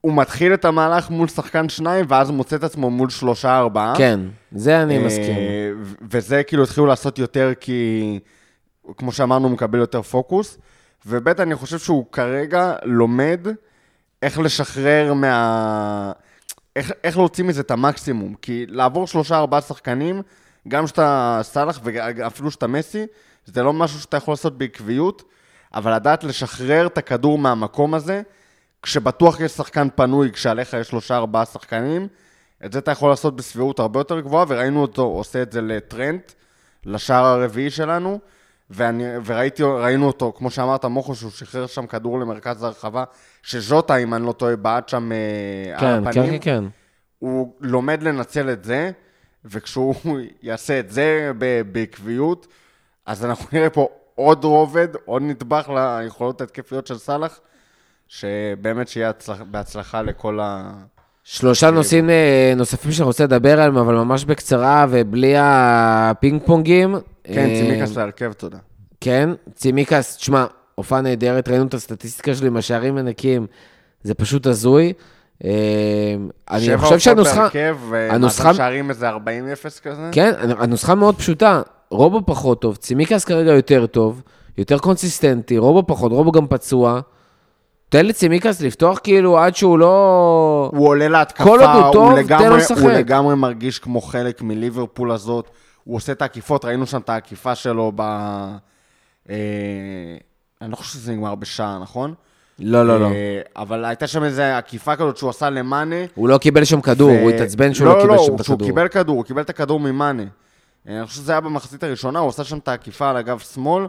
[0.04, 3.94] הוא מתחיל את המהלך מול שחקן שניים, ואז מוצא את עצמו מול שלושה, ארבעה.
[3.96, 4.20] כן,
[4.52, 5.36] זה אני אה, מסכים.
[6.10, 8.20] וזה כאילו התחילו לעשות יותר כי,
[8.96, 10.58] כמו שאמרנו, הוא מקבל יותר פוקוס.
[11.06, 13.46] וב' אני חושב שהוא כרגע לומד
[14.22, 16.12] איך לשחרר מה...
[16.76, 18.34] איך, איך להוציא מזה את המקסימום.
[18.42, 20.22] כי לעבור שלושה, ארבעה שחקנים,
[20.68, 23.06] גם שאתה סאלח ואפילו שאתה מסי,
[23.44, 25.22] זה לא משהו שאתה יכול לעשות בעקביות,
[25.74, 28.22] אבל לדעת לשחרר את הכדור מהמקום הזה,
[28.84, 32.08] כשבטוח יש שחקן פנוי, כשעליך יש שלושה ארבעה שחקנים,
[32.64, 36.32] את זה אתה יכול לעשות בסבירות הרבה יותר גבוהה, וראינו אותו עושה את זה לטרנט,
[36.84, 38.18] לשער הרביעי שלנו,
[38.70, 43.04] ואני, וראינו אותו, כמו שאמרת, מוכו, שהוא שחרר שם כדור למרכז הרחבה,
[43.42, 46.24] שז'וטה, אם אני לא טועה, בעט שם אה, כן, על הפנים.
[46.24, 46.64] כן, כן, כן.
[47.18, 48.90] הוא לומד לנצל את זה,
[49.44, 49.94] וכשהוא
[50.42, 51.32] יעשה את זה
[51.72, 52.46] בעקביות,
[53.06, 57.40] אז אנחנו נראה פה עוד רובד, עוד נדבך ליכולות ההתקפיות של סאלח.
[58.08, 60.72] שבאמת שיהיה בהצלח, בהצלחה לכל ה...
[61.24, 66.96] שלושה נושאים אה, נוספים שאני רוצה לדבר עליהם, אבל ממש בקצרה ובלי הפינג פונגים.
[67.24, 68.58] כן, אה, צימיקס להרכב, תודה.
[69.00, 73.46] כן, צימיקאס, תשמע, הופעה נהדרת, ראינו את הסטטיסטיקה שלי עם השערים הנקיים,
[74.02, 74.92] זה פשוט הזוי.
[75.44, 75.50] אה,
[76.50, 77.34] אני חושב שהנוסחה...
[77.34, 79.16] שבע הופעות בהרכב, ומאזן שערים איזה 40-0
[79.82, 80.08] כזה?
[80.12, 81.62] כן, הנוסחה מאוד פשוטה.
[81.90, 84.22] רובו פחות טוב, צימיקס כרגע יותר טוב,
[84.58, 87.00] יותר קונסיסטנטי, רובו פחות, רובו גם פצוע.
[87.94, 90.70] תן לצימקס לפתוח כאילו עד שהוא לא...
[90.74, 92.82] הוא עולה להתקפה, כל עוד הוא טוב, הוא לגמרי, תן לו לשחק.
[92.82, 95.50] הוא לגמרי מרגיש כמו חלק מליברפול הזאת.
[95.84, 98.00] הוא עושה את העקיפות, ראינו שם את העקיפה שלו ב...
[99.30, 99.36] אה,
[100.62, 102.14] אני לא חושב שזה נגמר בשער, נכון?
[102.58, 103.06] לא, לא, לא.
[103.06, 105.96] אה, אבל הייתה שם איזו עקיפה כזאת שהוא עשה למאנה.
[106.14, 107.20] הוא לא קיבל שם כדור, ו...
[107.20, 108.56] הוא התעצבן שהוא לא, לא קיבל לא, שם את הכדור.
[108.56, 110.22] לא, לא, הוא קיבל כדור, הוא קיבל את הכדור ממאנה.
[110.88, 113.86] אה, אני חושב שזה היה במחצית הראשונה, הוא עשה שם את העקיפה על הגב שמאל.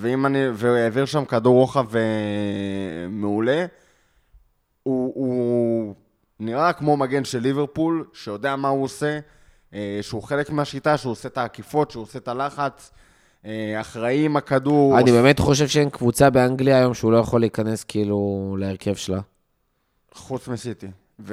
[0.00, 2.02] ואם אני, והוא העביר שם כדור רוחב אה,
[3.08, 3.66] מעולה,
[4.82, 5.94] הוא, הוא
[6.40, 9.18] נראה כמו מגן של ליברפול, שיודע מה הוא עושה,
[9.74, 12.90] אה, שהוא חלק מהשיטה, שהוא עושה את העקיפות, שהוא עושה את הלחץ,
[13.44, 14.98] אה, אחראי עם הכדור.
[14.98, 19.20] אני באמת חושב שאין קבוצה באנגליה היום שהוא לא יכול להיכנס כאילו להרכב שלה.
[20.12, 20.86] חוץ מסיטי.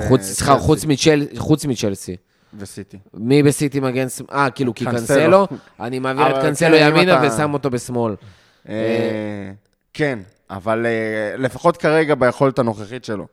[0.08, 2.16] חוץ, סליחה, חוץ, מצ'ל, חוץ מצ'לסי.
[2.58, 2.98] וסיטי.
[3.14, 4.08] מי בסיטי מגן...
[4.32, 5.48] אה, כאילו, כי קנסלו,
[5.80, 8.16] אני מעביר את קנסלו כן, ימינה ושם אותו בשמאל.
[8.70, 9.52] אה,
[9.94, 13.28] כן, אבל אה, לפחות כרגע ביכולת הנוכחית שלו.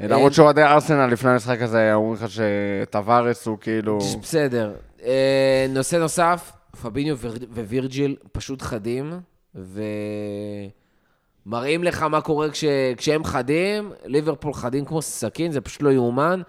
[0.00, 3.98] אה, למרות שאוהדי ארסנל לפני המשחק הזה אומרים לך שטווארס הוא כאילו...
[4.22, 4.74] בסדר.
[5.68, 6.52] נושא נוסף,
[6.82, 7.16] פאביניו
[7.50, 9.20] ווירג'יל פשוט חדים,
[11.46, 12.64] ומראים לך מה קורה כש...
[12.96, 16.42] כשהם חדים, ליברפול חדים כמו סכין, זה פשוט לא יאומן.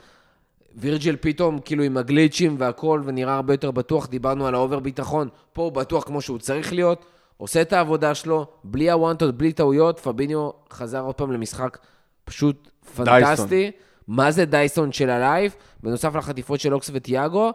[0.75, 4.60] וירג'יל פתאום כאילו עם ה glitch ים והכל, ונראה הרבה יותר בטוח, דיברנו על ה
[4.60, 7.05] over ביטחון, פה הוא בטוח כמו שהוא צריך להיות.
[7.37, 11.77] עושה את העבודה שלו, בלי הוואנטות, בלי טעויות, פאביניו חזר עוד פעם למשחק
[12.25, 13.49] פשוט פנטסטי.
[13.49, 13.71] דייסון.
[14.07, 17.51] מה זה דייסון של הלייב, בנוסף לחטיפות של אוקס וטיאגו.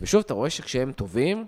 [0.00, 1.46] ושוב, אתה רואה שכשהם טובים,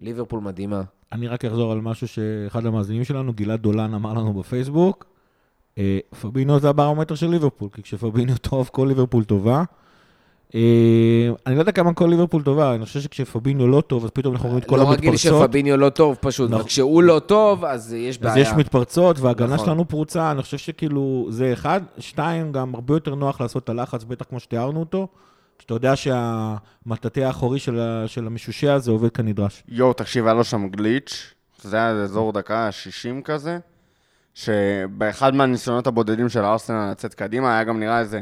[0.00, 0.82] ליברפול מדהימה.
[1.12, 5.06] אני רק אחזור על משהו שאחד המאזינים שלנו, גלעד דולן, אמר לנו בפייסבוק.
[5.78, 9.64] אה, פביניו זה הברומטר של ליברפול, כי כשפביניו טוב, כל ליברפול טובה.
[10.54, 14.34] אה, אני לא יודע כמה כל ליברפול טובה, אני חושב שכשפביניו לא טוב, אז פתאום
[14.34, 15.04] אנחנו רואים את כל לא המתפרצות.
[15.04, 16.66] לא רגיל שפביניו לא טוב, פשוט, נכון.
[16.66, 18.34] כשהוא לא טוב, אז יש בעיה.
[18.34, 19.66] אז יש מתפרצות, וההגנה נכון.
[19.66, 21.80] שלנו פרוצה, אני חושב שכאילו, זה אחד.
[21.98, 25.08] שתיים, גם הרבה יותר נוח לעשות את הלחץ, בטח כמו שתיארנו אותו,
[25.58, 29.62] שאתה יודע שהמטאטא האחורי של, ה, של המשושע הזה עובד כנדרש.
[29.68, 33.58] יואו, תקשיב, היה לו שם גליץ', זה היה אזור דקה 60 כזה,
[34.34, 38.20] שבאחד מהניסיונות הבודדים של הארסנל לצאת קדימה, היה גם נראה איזה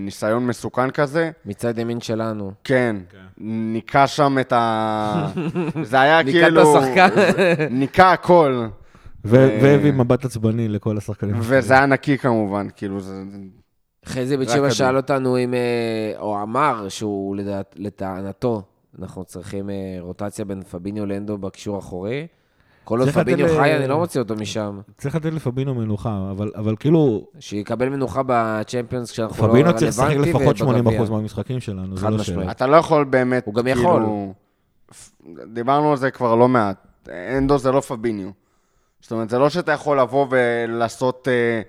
[0.00, 1.30] ניסיון מסוכן כזה.
[1.46, 2.52] מצד ימין שלנו.
[2.64, 3.18] כן, כן.
[3.38, 5.28] ניקה שם את ה...
[5.82, 6.78] זה היה ניקה את כאילו...
[6.78, 7.08] השחקן.
[7.80, 8.66] ניקה הכל,
[9.26, 9.58] ו- אה.
[9.62, 11.34] והביא מבט עצבני לכל השחקנים.
[11.38, 13.22] וזה היה נקי כמובן, כאילו זה...
[14.06, 14.70] חזי בית שבע.
[14.70, 18.62] שאל אותנו אם, אה, או אמר שהוא לדעת, לטענתו,
[18.98, 22.26] אנחנו צריכים אה, רוטציה בין פביניו לנדו בקישור האחורי.
[22.86, 23.12] כל עוד ל-
[23.56, 24.80] חי, אני לא מוציא אותו משם.
[24.98, 30.16] צריך לתת לפבינו מנוחה, אבל, אבל כאילו, שיקבל מנוחה בצ'מפיונס כשאנחנו לא פבינו צריך לשחק
[30.16, 31.02] לפחות 80% ובגביע.
[31.10, 32.22] מהמשחקים שלנו, זה לא.
[32.22, 32.50] שאלה.
[32.50, 33.80] אתה לא יכול באמת, הוא גם כאילו...
[33.80, 34.02] יכול.
[35.52, 37.08] דיברנו על זה כבר לא מעט.
[37.38, 38.28] אנדו זה לא פביניו.
[39.00, 41.60] זאת אומרת, זה לא שאתה יכול לבוא ולעשות אה,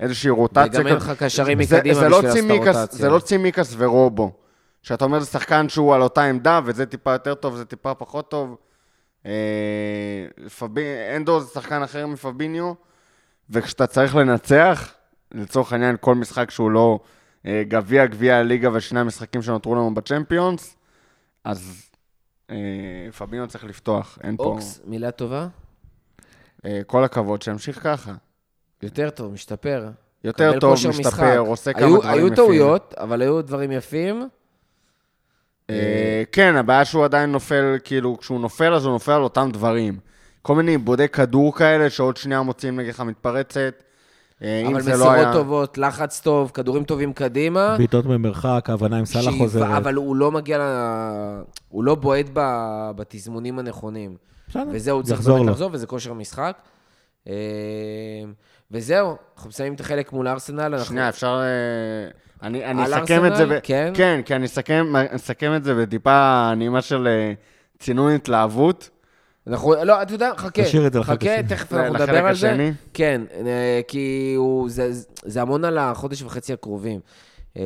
[0.00, 0.80] איזושהי רוטציה.
[0.80, 0.96] וגם אין.
[0.96, 2.98] לך קשרים זה- מקדימה לא בשביל לעשות הרוטציה.
[2.98, 4.32] זה לא צימקס ורובו.
[4.82, 8.30] שאתה אומר, זה שחקן שהוא על אותה עמדה, וזה טיפה יותר טוב, זה טיפה פחות
[8.30, 8.56] טוב.
[9.26, 10.84] אה, פבי...
[11.16, 12.72] אנדו זה שחקן אחר מפביניו,
[13.50, 14.94] וכשאתה צריך לנצח,
[15.32, 16.98] לצורך העניין, כל משחק שהוא לא
[17.46, 20.76] אה, גביע, גביע הליגה ושני המשחקים שנותרו לנו בצ'מפיונס,
[21.44, 21.90] אז
[22.50, 22.56] אה,
[23.18, 24.44] פביניו צריך לפתוח, אין פה...
[24.44, 25.48] אוקס, מילה טובה?
[26.86, 28.12] כל הכבוד, שימשיך ככה.
[28.82, 29.88] יותר טוב, משתפר.
[30.24, 31.06] יותר טוב, כושר משחק.
[31.06, 32.36] משתפר, עושה כמה היו- דברים היו יפים.
[32.36, 34.28] טעויות, אבל היו דברים יפים.
[35.70, 39.98] אה, כן, הבעיה שהוא עדיין נופל, כאילו, כשהוא נופל, אז הוא נופל על אותם דברים.
[40.42, 43.82] כל מיני עיבודי כדור כאלה, שעוד שנייה מוציאים נגדך מתפרצת.
[44.42, 45.32] אה, אבל לא מסירות היה...
[45.32, 47.74] טובות, לחץ טוב, כדורים טובים קדימה.
[47.78, 49.76] בעיטות במרחק, ההבנה עם סאלח חוזרת.
[49.76, 50.62] אבל הוא לא מגיע ל...
[51.68, 54.16] הוא לא בועט ב- בתזמונים הנכונים.
[54.48, 55.46] בסדר, וזהו, צריך באמת.
[55.46, 56.56] לחזור, וזה כושר משחק.
[57.28, 57.32] אה,
[58.70, 60.60] וזהו, אנחנו מסיימים את החלק מול ארסנל.
[60.62, 61.40] אנחנו- שנייה, אפשר...
[62.42, 63.56] אני, אני על אסכם את זה, ארסנל?
[63.58, 63.60] ב...
[63.62, 63.92] כן?
[63.94, 67.32] כן, כי אני אסכם, אסכם את זה בטיפה נימה של אה,
[67.78, 68.90] צינון התלהבות.
[69.46, 70.62] אנחנו, לא, אתה יודע, חכה.
[70.64, 71.48] תשאיר את זה לחלק חכה, השני.
[71.48, 72.50] תכף ל- אנחנו לחלק נדבר על זה.
[72.50, 72.72] השני?
[72.94, 74.88] כן, אה, כי הוא, זה,
[75.24, 77.00] זה המון על החודש וחצי הקרובים.
[77.56, 77.62] אה,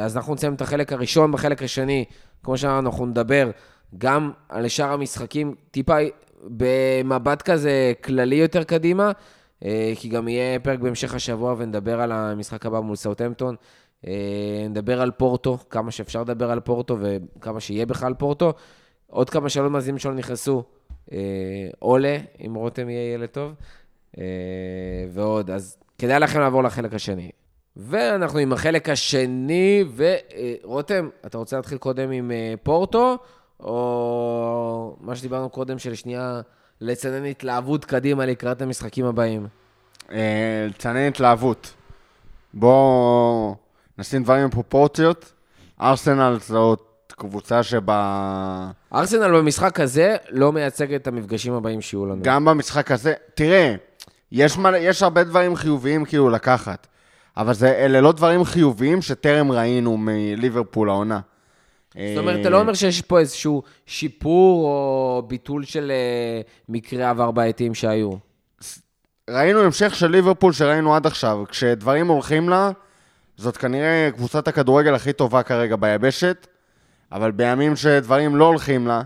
[0.00, 2.04] אז אנחנו נסיים את החלק הראשון, בחלק השני,
[2.42, 3.50] כמו שאמרנו, אנחנו נדבר
[3.98, 5.96] גם על שאר המשחקים, טיפה
[6.44, 9.12] במבט כזה כללי יותר קדימה,
[9.96, 13.54] כי גם יהיה פרק בהמשך השבוע ונדבר על המשחק הבא מול סאוטהמפטון.
[14.06, 18.52] אה, נדבר על פורטו, כמה שאפשר לדבר על פורטו וכמה שיהיה בכלל פורטו.
[19.06, 20.62] עוד כמה שאלות מאזינים שלנו נכנסו.
[21.12, 21.18] אה,
[21.78, 23.52] עולה, אם רותם יהיה ילד טוב,
[24.18, 24.24] אה,
[25.10, 25.50] ועוד.
[25.50, 27.30] אז כדאי לכם לעבור לחלק השני.
[27.76, 29.84] ואנחנו עם החלק השני,
[30.64, 32.30] ורותם, אתה רוצה להתחיל קודם עם
[32.62, 33.18] פורטו,
[33.60, 36.40] או מה שדיברנו קודם, של שנייה
[36.80, 39.46] לצנן התלהבות קדימה לקראת המשחקים הבאים?
[40.68, 41.74] לצנן התלהבות.
[42.54, 43.56] בואו
[44.00, 45.32] נשים דברים בפרופורציות.
[45.80, 48.70] ארסנל זאת קבוצה שבה...
[48.94, 52.22] ארסנל במשחק הזה לא מייצג את המפגשים הבאים שיהיו לנו.
[52.22, 53.74] גם במשחק הזה, תראה,
[54.32, 56.86] יש, מלא, יש הרבה דברים חיוביים כאילו לקחת,
[57.36, 61.20] אבל זה, אלה לא דברים חיוביים שטרם ראינו מליברפול העונה.
[61.94, 67.30] זאת אומרת, אתה לא אומר שיש פה איזשהו שיפור או ביטול של אה, מקרי עבר
[67.30, 68.10] בעייתיים שהיו.
[69.30, 71.44] ראינו המשך של ליברפול שראינו עד עכשיו.
[71.48, 72.70] כשדברים הולכים לה,
[73.40, 76.46] זאת כנראה קבוצת הכדורגל הכי טובה כרגע ביבשת,
[77.12, 79.02] אבל בימים שדברים לא הולכים לה,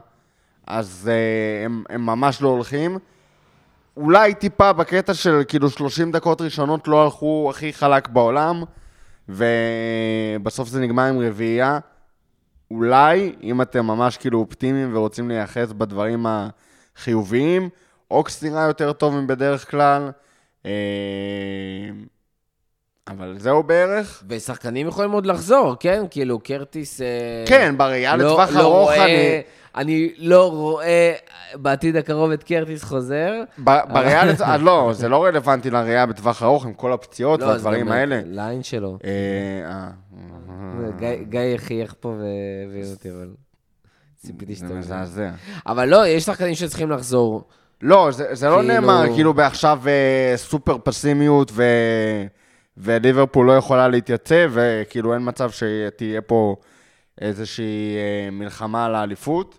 [0.66, 2.98] אז uh, הם, הם ממש לא הולכים.
[3.96, 8.62] אולי טיפה בקטע של כאילו 30 דקות ראשונות לא הלכו הכי חלק בעולם,
[9.28, 11.78] ובסוף זה נגמר עם רביעייה.
[12.70, 17.68] אולי, אם אתם ממש כאילו אופטימיים ורוצים להיאחז בדברים החיוביים,
[18.10, 20.10] אוקס נראה יותר טוב מבדרך כלל.
[23.08, 24.22] אבל זהו בערך.
[24.28, 26.02] ושחקנים יכולים עוד לחזור, כן?
[26.10, 27.00] כאילו, קרטיס...
[27.00, 27.06] אה,
[27.46, 29.42] כן, בראייה לא- לטווח לא ארוך רואה- אני...
[29.76, 31.12] אני לא רואה
[31.54, 33.32] בעתיד הקרוב את קרטיס חוזר.
[33.58, 34.48] בראייה לטווח...
[34.48, 38.20] אה, לא, זה לא רלוונטי לראייה בטווח ארוך עם כל הפציעות לא, והדברים האלה.
[38.24, 38.98] ליין שלו.
[39.04, 39.88] אה,
[40.98, 43.28] גיא- גיא חייך פה והבין אותי, אבל
[44.16, 44.66] ציפיתי שאתה...
[44.68, 45.30] זה מזעזע.
[45.66, 47.44] אבל לא, יש שחקנים שצריכים לחזור.
[47.82, 49.80] לא, זה, זה לא כאילו- נאמר כאילו בעכשיו
[50.36, 51.62] סופר פסימיות ו...
[52.76, 56.56] וליברפול לא יכולה להתייצב, וכאילו אין מצב שתהיה פה
[57.20, 59.58] איזושהי אה, מלחמה על האליפות,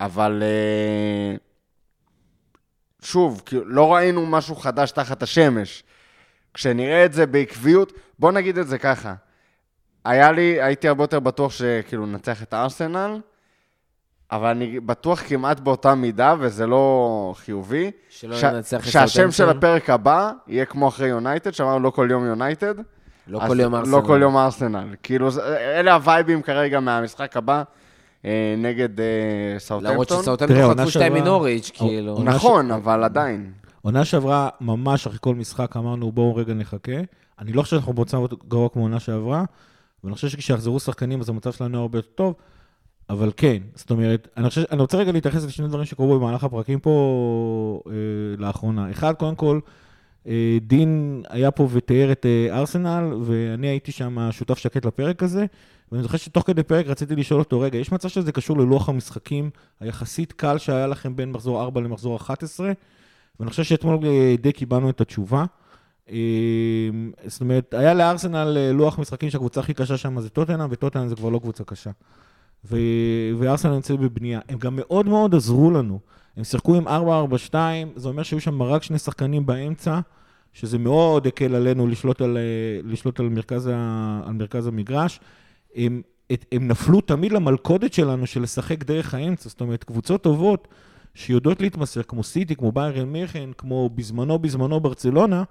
[0.00, 1.36] אבל אה,
[3.02, 5.84] שוב, כאילו, לא ראינו משהו חדש תחת השמש.
[6.54, 9.14] כשנראה את זה בעקביות, בוא נגיד את זה ככה,
[10.04, 13.20] היה לי, הייתי הרבה יותר בטוח שכאילו ננצח את הארסנל,
[14.32, 17.90] אבל אני בטוח כמעט באותה מידה, וזה לא חיובי.
[18.08, 19.48] שלא ש- ננצח את שהשם של.
[19.48, 22.74] הפרק הבא יהיה כמו אחרי יונייטד, שאמרנו לא כל יום יונייטד,
[23.28, 23.92] לא כל יום ארסנל.
[23.96, 24.94] לא כל יום ארסנל.
[25.02, 27.62] כאילו, אלה הווייבים כרגע מהמשחק הבא
[28.24, 29.06] אה, נגד אה,
[29.46, 30.22] למרות סאוטהמפטון.
[30.22, 32.12] שסאוטהמפטון תראה, חטפו שתיים מנוריץ', או- כאילו.
[32.12, 33.52] עונה נכון, אבל עדיין.
[33.82, 36.92] עונה שעברה, ממש אחרי כל משחק, אמרנו, בואו רגע נחכה.
[37.38, 38.18] אני לא חושב שאנחנו במצב
[38.48, 39.44] גרוע כמו עונה שעברה,
[40.04, 42.34] ואני חושב שכשיחזרו שחקנים, אז המצב שלנו הרבה יותר טוב,
[43.10, 46.80] אבל כן, זאת אומרת, אני, חושב, אני רוצה רגע להתייחס לשני דברים שקרו במהלך הפרקים
[46.80, 47.92] פה אה,
[48.38, 48.90] לאחרונה.
[48.90, 49.60] אחד, קודם כל,
[50.26, 55.46] אה, דין היה פה ותיאר את אה, ארסנל, ואני הייתי שם שותף שקט לפרק הזה,
[55.92, 59.50] ואני זוכר שתוך כדי פרק רציתי לשאול אותו, רגע, יש מצב שזה קשור ללוח המשחקים
[59.80, 62.72] היחסית קל שהיה לכם בין מחזור 4 למחזור 11?
[63.40, 65.44] ואני חושב שאתמול אה, די קיבלנו את התשובה.
[66.10, 66.16] אה,
[67.26, 71.16] זאת אומרת, היה לארסנל אה, לוח משחקים שהקבוצה הכי קשה שם זה טוטנאם, וטוטנאם זה
[71.16, 71.90] כבר לא קבוצה קשה.
[73.38, 74.40] וארסנל נמצאת בבנייה.
[74.48, 75.98] הם גם מאוד מאוד עזרו לנו.
[76.36, 77.54] הם שיחקו עם 4-4-2,
[77.96, 80.00] זה אומר שהיו שם רק שני שחקנים באמצע,
[80.52, 84.20] שזה מאוד הקל עלינו לשלוט על, אה, לשלוט על, מרכז, ה...
[84.26, 85.20] על מרכז המגרש.
[85.76, 86.02] הם,
[86.32, 90.68] את, הם נפלו תמיד למלכודת שלנו של לשחק דרך האמצע, זאת אומרת, קבוצות טובות
[91.14, 95.42] שיודעות להתמסר, כמו סיטי, כמו ביירן מיכן, כמו בזמנו בזמנו ברצלונה,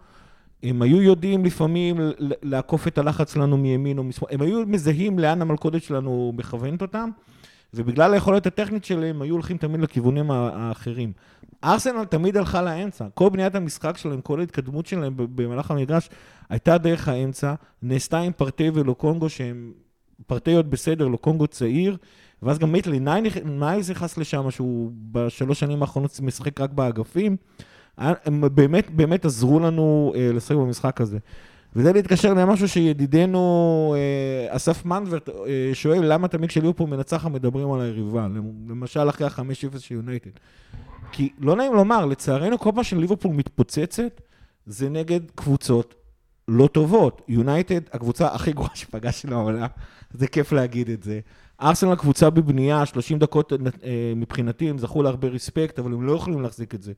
[0.64, 1.98] הם היו יודעים לפעמים
[2.44, 7.10] לעקוף את הלחץ שלנו מימין או משמאל, הם היו מזהים לאן המלכודת שלנו מכוונת אותם,
[7.74, 11.12] ובגלל היכולת הטכנית שלהם, היו הולכים תמיד לכיוונים האחרים.
[11.64, 16.10] ארסנל תמיד הלכה לאמצע, כל בניית המשחק שלהם, כל ההתקדמות שלהם במהלך המגרש,
[16.50, 19.72] הייתה דרך האמצע, נעשתה עם פארטיי ולוקונגה שהם
[20.28, 21.98] פארטיי עוד בסדר, לוקונגה צעיר,
[22.44, 27.38] ואז גם מייטלנד-ניילס נכנס לשם, שהוא בשלוש שנים האחרונות משחק רק באגפים.
[27.98, 31.18] היה- הם באמת באמת עזרו לנו אה, לשחק במשחק הזה.
[31.76, 35.34] וזה להתקשר למשהו שידידנו אה, אסף מנברט אה,
[35.74, 38.28] שואל, למה תמיד כשליברפול מנצחת מדברים על היריבה?
[38.70, 40.30] למשל אחרי ה-5-0 של יונייטד.
[41.12, 44.22] כי לא נעים לומר, לצערנו כל פעם שליברפול מתפוצצת,
[44.66, 45.96] זה נגד קבוצות
[46.48, 47.22] לא טובות.
[47.28, 49.68] יונייטד, הקבוצה הכי גרועה שפגשנו העונה,
[50.14, 51.20] זה כיף להגיד את זה.
[51.62, 53.58] ארסנל קבוצה בבנייה, 30 דקות אה,
[54.16, 56.94] מבחינתי, הם זכו להרבה רספקט, אבל הם לא יכולים להחזיק את זה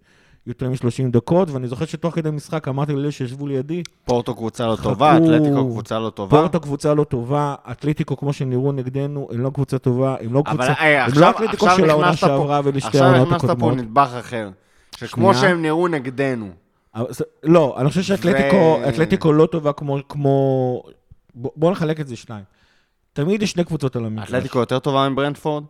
[0.48, 4.76] יותר מ-30 דקות, ואני זוכר שתוך כדי משחק אמרתי לאלה שישבו לידי, פורטו קבוצה לא
[4.76, 4.84] חכו.
[4.90, 6.38] טובה, אתלטיקו קבוצה לא טובה.
[6.38, 10.44] פורטו קבוצה לא טובה, אתלטיקו כמו שהם נראו נגדנו, הם לא קבוצה טובה, הם לא
[10.46, 13.46] אבל קבוצה, אה, הם עכשיו- לא אתלטיקו עכשיו של העונה שעברה ולשתי עכשיו העונות הכנסת
[13.46, 13.78] פה הקודמות.
[13.78, 14.50] נדבך אחר.
[14.98, 15.50] שכמו שנייה.
[15.50, 16.50] שהם נראו נגדנו.
[16.96, 20.84] אבל זה- לא, אני חושב שאתלטיקו ו- לא טובה כמו, כמו...
[21.36, 22.44] בוא בוא נחלק את זה שניים.
[23.14, 24.28] תמיד יש שני קבוצות על המגרש.
[24.28, 25.64] אתלטיקו יותר טובה מברנדפורד?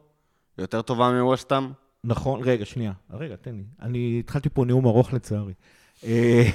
[0.57, 1.69] יותר טובה מווסטאם?
[2.03, 2.91] נכון, רגע, שנייה.
[3.13, 3.63] רגע, תן לי.
[3.81, 5.53] אני התחלתי פה נאום ארוך לצערי.
[6.03, 6.49] אה,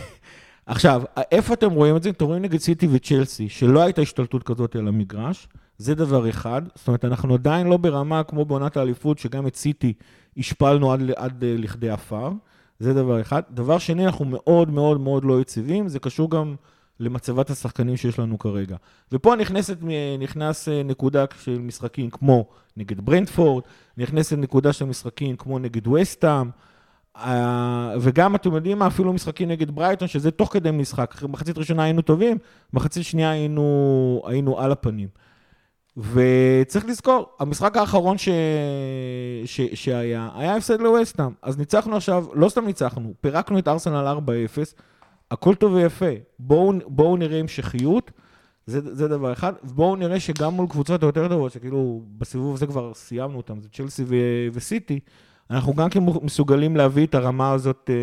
[0.66, 2.11] עכשיו, איפה אתם רואים את זה?
[2.11, 6.62] אתם רואים נגד סיטי וצ'לסי, שלא הייתה השתלטות כזאת על המגרש, זה דבר אחד.
[6.74, 9.93] זאת אומרת, אנחנו עדיין לא ברמה כמו בעונת האליפות, שגם את סיטי
[10.36, 12.30] השפלנו עד, עד אה, לכדי עפר.
[12.78, 13.43] זה דבר אחד.
[13.51, 16.55] דבר שני, אנחנו מאוד מאוד מאוד לא יציבים, זה קשור גם
[17.01, 18.76] למצבת השחקנים שיש לנו כרגע.
[19.12, 19.76] ופה נכנסת,
[20.18, 23.64] נכנס אה, נקודה של משחקים כמו נגד ברנדפורד,
[23.97, 26.51] נכנסת נקודה של משחקים כמו נגד וסטאם,
[27.16, 31.22] אה, וגם, אתם יודעים מה, אפילו משחקים נגד ברייטון, שזה תוך כדי משחק.
[31.28, 32.38] מחצית ראשונה היינו טובים,
[32.72, 35.09] מחצית שנייה היינו, היינו על הפנים.
[35.97, 38.28] וצריך לזכור, המשחק האחרון ש...
[39.45, 39.61] ש...
[39.74, 41.30] שהיה, היה הפסד לווסטאם.
[41.43, 44.20] אז ניצחנו עכשיו, לא סתם ניצחנו, פירקנו את ארסנל 4-0,
[45.33, 46.07] הכל טוב ויפה.
[46.39, 48.11] בואו, בואו נראה המשכיות,
[48.66, 49.53] זה, זה דבר אחד.
[49.64, 54.05] ובואו נראה שגם מול קבוצות היותר טובות, שכאילו בסיבוב הזה כבר סיימנו אותם, זה צ'לסי
[54.07, 54.14] ו...
[54.53, 55.01] וסיטי,
[55.51, 57.95] אנחנו גם כן מסוגלים להביא את הרמה הזאת אה,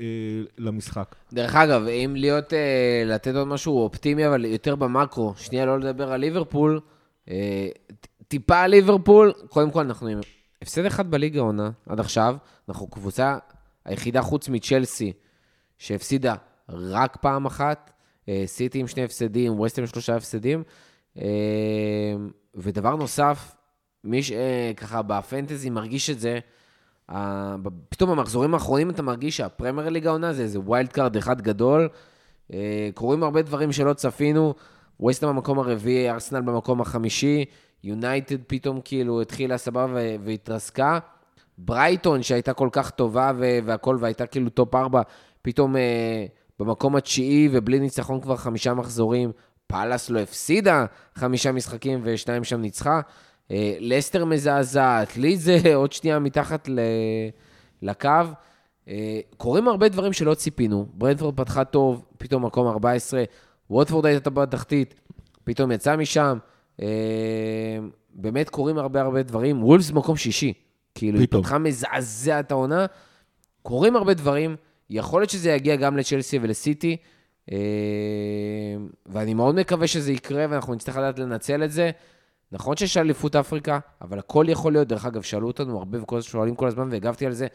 [0.00, 1.14] אה, למשחק.
[1.32, 6.12] דרך אגב, אם להיות, אה, לתת עוד משהו אופטימי, אבל יותר במקרו, שנייה לא לדבר
[6.12, 6.80] על ליברפול,
[7.30, 7.68] אה,
[8.28, 10.20] טיפה על ליברפול, קודם כל אנחנו עם
[10.62, 12.36] הפסד אחד בליגה עונה עד עכשיו,
[12.68, 13.36] אנחנו קבוצה
[13.84, 15.12] היחידה חוץ מצ'לסי
[15.78, 16.34] שהפסידה
[16.68, 17.90] רק פעם אחת,
[18.28, 20.62] אה, סיטי עם שני הפסדים, ווסטהאם שלושה הפסדים,
[21.18, 21.24] אה,
[22.54, 23.56] ודבר נוסף,
[24.04, 26.38] מי שככה בפנטזי מרגיש את זה,
[27.88, 31.88] פתאום במחזורים האחרונים אתה מרגיש שהפרמייר ליג העונה זה איזה wild card אחד גדול.
[32.52, 34.54] אה, קורים הרבה דברים שלא צפינו,
[35.00, 37.44] ווסטהאם במקום הרביעי, ארסנל במקום החמישי,
[37.84, 39.94] יונייטד פתאום כאילו התחילה סבבה
[40.24, 40.98] והתרסקה.
[41.58, 45.02] ברייטון שהייתה כל כך טובה והכל והייתה כאילו top ארבע,
[45.44, 46.26] פתאום אה,
[46.58, 49.32] במקום התשיעי ובלי ניצחון כבר חמישה מחזורים.
[49.66, 53.00] פאלאס לא הפסידה חמישה משחקים ושניים שם ניצחה.
[53.50, 56.80] אה, לסטר מזעזעת, לי זה עוד שנייה מתחת ל...
[57.82, 58.08] לקו.
[58.88, 60.86] אה, קורים הרבה דברים שלא ציפינו.
[60.94, 63.24] ברנדפורד פתחה טוב, פתאום מקום 14,
[63.70, 64.94] ווטפורד הייתה בתחתית,
[65.44, 66.38] פתאום יצא משם.
[66.82, 67.78] אה,
[68.14, 69.64] באמת קורים הרבה הרבה דברים.
[69.64, 70.52] וולפס מקום שישי.
[70.94, 71.28] כאילו, היא.
[71.30, 72.86] פתחה מזעזע את העונה.
[73.62, 74.56] קורים הרבה דברים,
[74.90, 76.96] יכול להיות שזה יגיע גם לצ'לסי ולסיטי.
[77.52, 77.56] אה,
[79.06, 81.90] ואני מאוד מקווה שזה יקרה, ואנחנו נצטרך לדעת לנצל את זה.
[82.52, 84.88] נכון שיש אליפות אפריקה, אבל הכל יכול להיות.
[84.88, 87.46] דרך אגב, שאלו אותנו הרבה וכל שואלים כל הזמן, והגבתי על זה,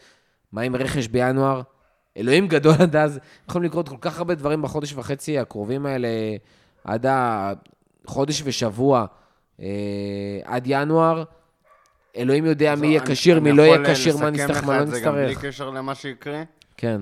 [0.52, 1.62] מה עם רכש בינואר?
[2.16, 6.08] אלוהים גדול עד אז, יכולים לקרות כל כך הרבה דברים בחודש וחצי הקרובים האלה,
[6.84, 9.06] עד החודש ושבוע,
[9.60, 9.66] אה,
[10.44, 11.24] עד ינואר.
[12.16, 14.56] אלוהים יודע מי יהיה אני- כשיר, מי אני לא יהיה יכול כשיר, מה לסכם נצטרך,
[14.56, 15.44] לך מה לא את זה גם בלי נצטרך.
[15.44, 16.42] קשר למה שיקרה.
[16.76, 17.00] כן.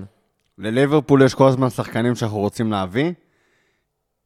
[0.59, 3.11] לליברפול יש כל הזמן שחקנים שאנחנו רוצים להביא.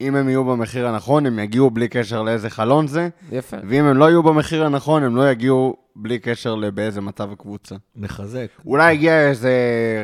[0.02, 3.58] אם הם יהיו במחיר הנכון, הם יגיעו בלי קשר לאיזה חלון זה, יפה.
[3.70, 7.76] ואם הם לא יהיו במחיר הנכון, הם לא יגיעו בלי קשר לבאיזה מצב הקבוצה.
[7.96, 8.48] נחזק.
[8.66, 9.54] אולי הגיע איזה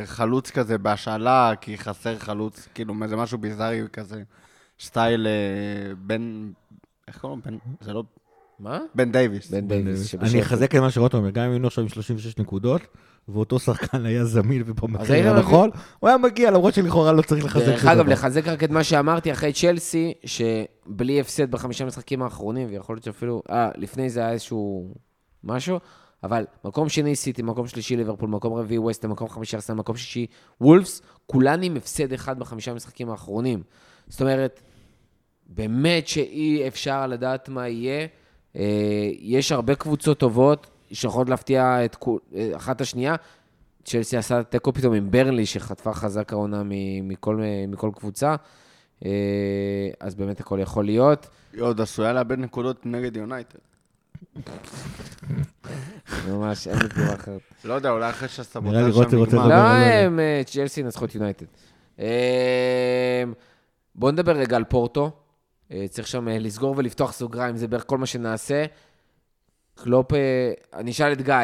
[0.05, 4.23] חלוץ כזה בהשאלה, כי חסר חלוץ, כאילו, איזה משהו ביזארי כזה,
[4.79, 6.51] סטייל אה, בן...
[7.07, 7.41] איך קוראים?
[7.45, 7.57] בן...
[7.81, 8.03] זה לא...
[8.59, 8.79] מה?
[8.95, 9.51] בן דייוויס.
[9.51, 10.15] בן דייוויס.
[10.15, 10.41] אני.
[10.41, 12.81] אחזק את מה שרוטו אומר, גם אם היינו עכשיו עם 36 נקודות,
[13.33, 15.69] ואותו שחקן היה זמין ובמחיר הנכון,
[15.99, 18.07] הוא היה מגיע, למרות שלכאורה לא צריך לחזק דרך שום אגב.
[18.07, 23.41] לחזק רק את מה שאמרתי אחרי צ'לסי, שבלי הפסד בחמישה משחקים האחרונים, ויכול להיות שאפילו,
[23.49, 24.93] אה, לפני זה היה איזשהו
[25.43, 25.79] משהו,
[26.23, 30.25] אבל מקום שני סיטי, מקום שלישי ליברפול, מקום רביעי ווסטה, מקום חמישי ארסנל, מקום שישי
[30.61, 33.63] וולפס, כולן עם הפסד אחד בחמישה משחקים האחרונים.
[34.07, 34.61] זאת אומרת,
[35.45, 38.07] באמת שאי אפשר לדעת מה יהיה.
[38.55, 43.15] אה, יש הרבה קבוצות טובות שיכולות להפתיע את כול- אה, אחת השנייה.
[43.83, 46.61] צ'לסי עשה תיקו פתאום עם ברנלי, שחטפה חזק העונה
[47.03, 48.35] מכל, מכל קבוצה.
[49.05, 49.09] אה,
[49.99, 51.27] אז באמת הכל יכול להיות.
[51.53, 53.59] היא עוד עשויה לאבד נקודות נגד יונייטד.
[56.29, 57.41] ממש, אין לי תגובה אחרת.
[57.63, 58.27] לא יודע, אולי אחרי
[59.15, 59.47] רוטי שם נגמר.
[59.49, 59.53] לא.
[59.53, 61.45] הם, אה, צ'לסי ינצחו את יונייטד.
[61.99, 63.23] אה,
[63.95, 65.11] בואו נדבר רגע על פורטו.
[65.71, 68.65] אה, צריך שם אה, לסגור ולפתוח סוגריים, זה בערך כל מה שנעשה.
[69.83, 70.19] קלופ, אה,
[70.73, 71.35] אני אשאל את גיא,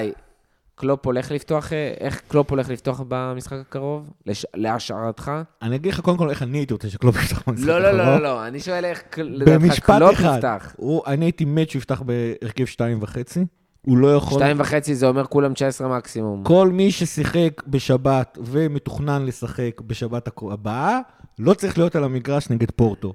[0.76, 4.10] קלופ הולך לפתוח, אה, איך קלופ הולך לפתוח במשחק הקרוב?
[4.26, 5.32] לש- להשערתך?
[5.62, 8.02] אני אגיד לך קודם כל איך אני הייתי רוצה שקלופ יפתח במשחק לא, לא, לא,
[8.04, 8.18] הקרוב.
[8.18, 10.36] לא, לא, אני שואל איך לדעתך במשפט קלופ אחד.
[10.38, 10.74] יפתח.
[10.78, 13.46] הוא- אני הייתי מת שהוא יפתח בהרכב שתיים וחצי.
[13.86, 14.40] הוא לא יכול...
[14.40, 16.44] שתיים וחצי זה אומר כולם 19 מקסימום.
[16.44, 21.00] כל מי ששיחק בשבת ומתוכנן לשחק בשבת הבאה,
[21.40, 23.14] לא צריך להיות על המגרש נגד פורטו.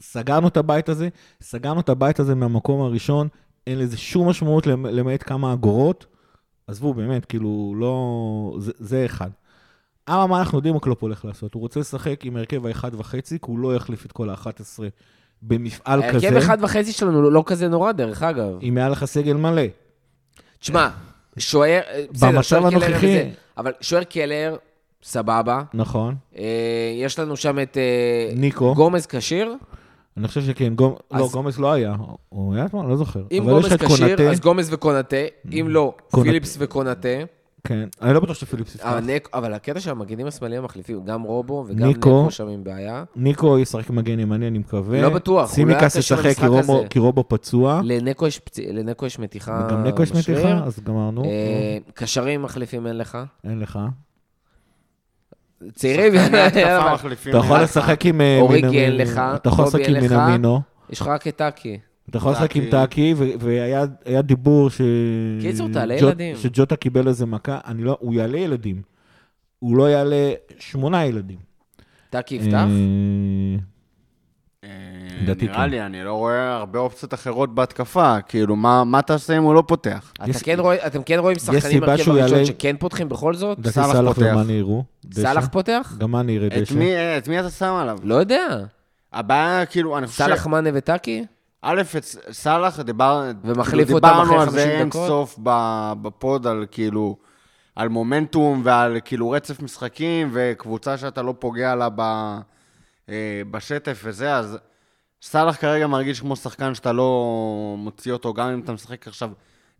[0.00, 1.08] סגרנו את הבית הזה,
[1.42, 3.28] סגרנו את הבית הזה מהמקום הראשון,
[3.70, 6.06] אין לזה שום משמעות למ- למעט כמה אגורות.
[6.66, 8.56] עזבו, באמת, כאילו, לא...
[8.60, 9.30] זה, זה אחד.
[10.08, 11.54] אבל מה אנחנו יודעים מה קלופ הולך לעשות?
[11.54, 14.48] הוא רוצה לשחק עם הרכב האחד וחצי, כי הוא לא יחליף את כל ה-11
[15.42, 16.26] במפעל כזה.
[16.26, 18.58] ההרכב אחד וחצי שלנו לא כזה נורא, דרך אגב.
[18.62, 19.62] אם היה לך סגל מלא.
[20.58, 20.88] תשמע,
[21.38, 23.30] שוער, אה, במצב הנוכחי.
[23.58, 24.56] אבל שוער קלר,
[25.02, 25.62] סבבה.
[25.74, 26.14] נכון.
[26.36, 26.44] אה,
[26.96, 28.74] יש לנו שם את אה, ניקו.
[28.74, 29.54] גומז כשיר.
[30.20, 30.94] אני חושב שכן, גומ...
[31.12, 31.94] לא, אז- גומז לא היה.
[32.28, 32.86] הוא היה אתמול?
[32.86, 33.22] לא זוכר.
[33.32, 34.30] אם את כשיר, קונאטה.
[34.30, 35.16] אז גומז וקונאטה.
[35.52, 36.28] אם לא, קונאטה.
[36.30, 37.08] פיליפס וקונאטה.
[37.64, 38.86] כן, אני לא בטוח שפיליפס יפתח.
[38.86, 42.18] אה, נק- אבל הקטע של המגנים השמאליים המחליפים, גם רובו וגם ניקו.
[42.18, 43.04] ניקו שם עם בעיה.
[43.16, 45.02] ניקו ישחק מגן ימני, אני מקווה.
[45.02, 46.88] לא בטוח, הוא לא היה קשור למשחק כי רובו- הזה.
[46.88, 47.80] כי רובו פצוע.
[47.84, 50.12] לנקו יש פצ- לנקו יש מתיחה וגם ניקו יש.
[50.12, 51.24] מתיחה, אז גמרנו.
[51.24, 51.28] אה,
[51.94, 53.18] קשרים מחליפים אין לך.
[53.44, 53.78] אין לך.
[55.74, 56.12] צעירים.
[56.36, 58.72] אתה יכול אה, לשחק עם אה, מינמינו.
[58.72, 60.00] אין לך, אתה יכול לשחק עם.
[60.00, 60.60] מינמינו.
[60.90, 61.78] יש לך רק את טאקי.
[62.10, 63.14] אתה יכול לשחק עם טאקי.
[63.40, 64.80] והיה היה דיבור ש...
[65.40, 66.36] קיצור, תעלה ילדים.
[66.36, 68.82] שג'וטה קיבל איזה מכה, אני לא, הוא יעלה ילדים.
[69.58, 71.38] הוא לא יעלה שמונה ילדים.
[72.10, 72.64] טאקי יפתח?
[74.64, 75.70] אה, אה, לדעתי נראה כן.
[75.70, 78.20] לי, אני לא רואה הרבה אופציות אחרות בהתקפה.
[78.20, 80.12] כאילו, מה מה תעשה אם הוא לא פותח?
[80.16, 83.08] אתה יש- כן רואה- אתם כן רואים שחקנים סיבה הרכב שהוא הראשון יעלה- שכן פותחים
[83.08, 83.58] בכל זאת?
[83.58, 84.18] לדעתי סאלח.
[84.18, 84.84] ומאני יראו.
[85.14, 85.94] סאלח פותח?
[85.98, 86.74] גם מאני יראה את דשא.
[86.74, 87.98] מי- אה, את מי אתה שם עליו?
[88.02, 88.46] לא יודע.
[89.12, 90.18] הבעיה, כאילו, אני חושב...
[90.24, 91.24] סאלח מאנה וטאקי?
[91.62, 94.90] א', את סאלח, דיבר, ומחליף כאילו, דיברנו על 50 זה אין?
[94.92, 97.16] סוף ב- בפוד, על כאילו,
[97.76, 102.02] על מומנטום ועל כאילו רצף משחקים וקבוצה שאתה לא פוגע לה ב,
[103.50, 104.58] בשטף וזה, אז
[105.22, 109.30] סאלח כרגע מרגיש כמו שחקן שאתה לא מוציא אותו, גם אם אתה משחק עכשיו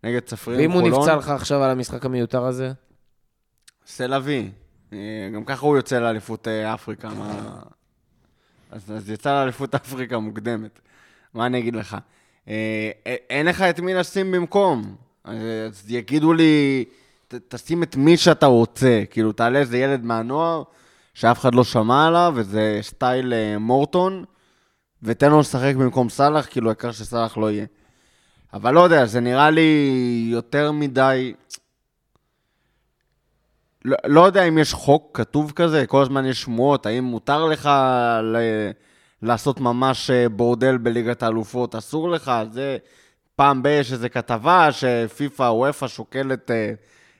[0.05, 0.89] נגד צפרים ואם הוא.
[0.89, 2.73] נפצע לך עכשיו על המשחק המיותר הזה?
[3.87, 4.51] סלאבי.
[4.93, 4.99] אה,
[5.35, 7.61] גם ככה הוא יוצא לאליפות אה, אפריקה, מה...
[8.71, 10.81] אז, אז יצא לאליפות אפריקה מוקדמת.
[11.35, 11.97] מה אני אגיד לך?
[12.49, 14.97] אה, אה, אין לך את מי לשים במקום.
[15.25, 16.85] אז יגידו לי,
[17.29, 19.03] ת, תשים את מי שאתה רוצה.
[19.11, 20.63] כאילו, תעלה איזה ילד מהנוער,
[21.21, 24.25] שאף אחד לא שמע עליו, איזה סטייל אה, מורטון,
[25.03, 27.67] ותן לו לשחק במקום סאלח, כאילו, העיקר שסאלח לא יהיה.
[28.53, 31.35] אבל לא יודע, זה נראה לי יותר מדי...
[33.85, 37.71] לא, לא יודע אם יש חוק כתוב כזה, כל הזמן יש שמועות, האם מותר לך
[38.23, 38.37] ל...
[39.23, 42.79] לעשות ממש אה, בורדל בליגת האלופות, אסור לך, זה
[43.37, 46.73] פעם ב- יש איזה כתבה שפיפ"א או וופא שוקלת אה,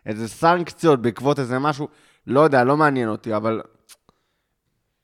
[0.07, 1.89] איזה סנקציות בעקבות איזה משהו,
[2.27, 3.61] לא יודע, לא מעניין אותי, אבל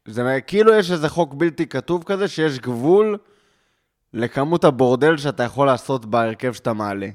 [0.06, 3.18] זה כאילו יש איזה חוק בלתי כתוב כזה, שיש גבול
[4.14, 7.08] לכמות הבורדל שאתה יכול לעשות בהרכב שאתה מעלה.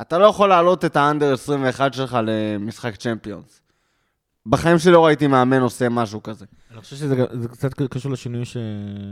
[0.00, 3.60] אתה לא יכול להעלות את האנדר 21 שלך למשחק צ'מפיונס.
[4.46, 6.44] בחיים שלי לא ראיתי מאמן עושה משהו כזה.
[6.70, 7.16] אני חושב שזה
[7.52, 8.56] קצת קשור לשינוי ש...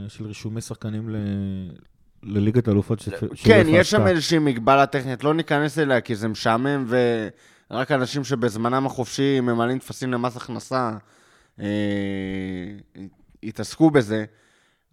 [0.08, 1.16] של רישומי שחקנים ל...
[2.22, 3.00] לליגת האלופות.
[3.00, 3.08] ש...
[3.44, 4.06] כן, יש שם.
[4.06, 6.86] איזושהי מגבלה טכנית, לא ניכנס אליה כי זה משעמם,
[7.70, 10.90] ורק אנשים שבזמנם החופשי ממלאים טפסים למס הכנסה
[11.60, 11.66] אה,
[13.42, 14.24] יתעסקו בזה,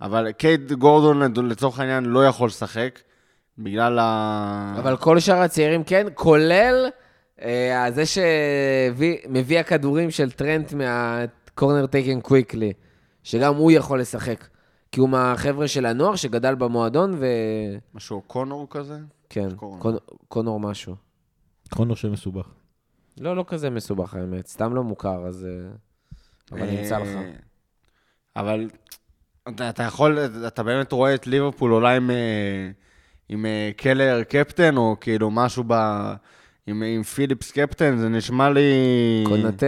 [0.01, 2.99] אבל קייט גורדון לצורך העניין לא יכול לשחק,
[3.57, 4.75] בגלל ה...
[4.79, 6.85] אבל כל שאר הצעירים כן, כולל
[7.41, 12.73] אה, זה שמביא הכדורים של טרנט מהקורנר טייקן קוויקלי,
[13.23, 14.47] שגם הוא יכול לשחק.
[14.91, 18.97] כי הוא מהחבר'ה של הנוער שגדל במועדון, וכן, משהו קונור כזה?
[19.55, 19.79] קוראים?
[19.79, 19.95] קונ...
[20.27, 20.95] קונור משהו.
[21.69, 22.47] קונור שם מסובך.
[23.19, 25.47] לא, לא כזה מסובך האמת, סתם לא מוכר, אז...
[26.51, 27.07] אבל נמצא לך.
[27.07, 27.31] אה,
[28.35, 28.69] אבל
[29.49, 32.69] אתה, אתה יכול, אתה באמת רואה את ליברפול אולי עם, אה,
[33.29, 35.73] עם אה, קלר קפטן, או כאילו משהו ב...
[36.67, 38.61] עם, עם פיליפס קפטן, זה נשמע לי...
[39.27, 39.67] קונטה.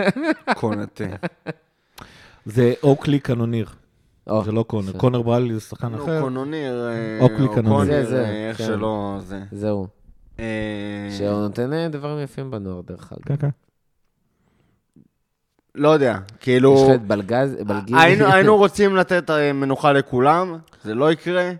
[0.60, 1.04] קונטה.
[2.44, 3.68] זה אוקלי קנוניר,
[4.26, 4.92] או, זה לא קונר.
[4.92, 6.20] קונר ברלי זה שחקן נו, אחר.
[6.20, 7.78] קונוניר, אה, אוקלי או קנוניר.
[7.78, 8.64] קוניר, זה, זה, אה, איך כן.
[8.64, 9.42] שלא, זה.
[9.52, 9.86] זהו.
[10.38, 13.22] אה, שהוא נותן דברים יפים בנוער, דרך אגב.
[13.26, 13.48] כן, כן.
[15.74, 16.74] לא יודע, כאילו...
[16.74, 18.00] יש לך את בלגז, בלגיני.
[18.00, 21.52] היינו, היינו רוצים לתת אה, מנוחה לכולם, זה לא יקרה.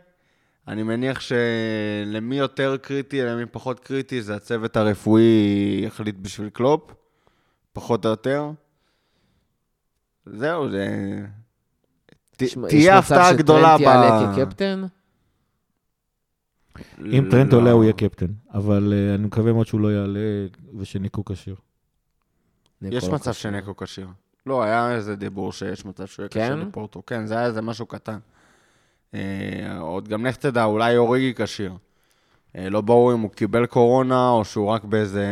[0.69, 5.23] אני מניח שלמי יותר קריטי, למי פחות קריטי, זה הצוות הרפואי
[5.87, 6.91] יחליט בשביל קלופ,
[7.73, 8.51] פחות או יותר.
[10.27, 10.87] זהו, זה...
[12.41, 13.83] יש- יש תהיה מצב הפתעה גדולה שטרנט ב...
[13.83, 14.85] יעלה כקפטן?
[17.01, 17.59] אם טרנט לא.
[17.59, 20.21] עולה הוא יהיה קפטן, אבל אה, אני מקווה מאוד שהוא לא יעלה
[20.79, 21.57] ושניקו כשיר.
[22.91, 23.33] יש מצב קשה.
[23.33, 24.09] שנקו כשיר.
[24.47, 26.69] לא, היה איזה דיבור שיש מצב שהוא יהיה כשיר כן?
[26.69, 27.03] לפורטו.
[27.07, 28.19] כן, זה היה איזה משהו קטן.
[29.15, 31.73] אה, עוד גם לך תדע, אולי אוריגי כשיר.
[32.57, 35.27] אה, לא ברור אם הוא קיבל קורונה, או שהוא רק באיזה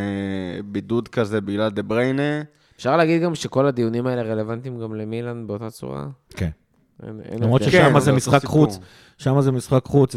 [0.65, 2.43] בידוד כזה בגלל דה בריינה.
[2.77, 6.07] אפשר להגיד גם שכל הדיונים האלה רלוונטיים גם למילאן באותה צורה?
[6.31, 6.51] כן.
[7.41, 7.63] למרות.
[7.63, 8.67] ששם כן, זה משחק סיפור.
[8.67, 8.79] חוץ.
[9.19, 10.17] שם זה משחק חוץ,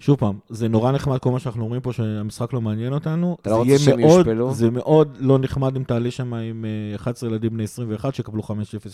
[0.00, 3.36] ושוב פעם, זה נורא נחמד כל מה שאנחנו אומרים פה, שהמשחק לא מעניין אותנו.
[3.42, 4.54] אתה לא זה רוצה שהם מאוד- יושפלו?
[4.54, 8.46] זה מאוד לא נחמד אם תעלה שם עם אה, 11 ילדים בני 21 שיקבלו 5-0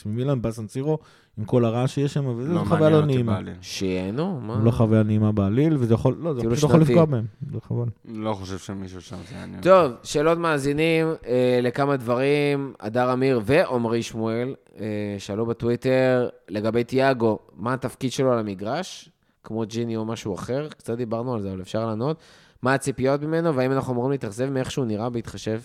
[0.07, 0.99] ממילאן, בסן סירו,
[1.39, 3.39] עם כל הרעש שיש שם, וזו לא חוויה לא נעימה.
[3.61, 4.61] שיהנו, מה?
[4.65, 6.93] לא חוויה נעימה בעליל, וזה יכול, לא, זה כאילו פשוט יכול שנתי.
[6.93, 7.25] לפגוע בהם.
[7.53, 7.85] זה חבל.
[8.05, 9.61] לא חושב שמישהו שם זה יעניין.
[9.63, 12.73] טוב, שאלות מאזינים אה, לכמה דברים.
[12.81, 14.85] הדר אמיר ועמרי שמואל אה,
[15.19, 19.09] שאלו בטוויטר לגבי תיאגו, מה התפקיד שלו על המגרש?
[19.45, 22.17] כמו ג'יני או משהו אחר, קצת דיברנו על זה, אבל אפשר לענות.
[22.63, 25.61] מה הציפיות ממנו, והאם אנחנו אמורים להתאכזב מאיך שהוא נראה בהתחשב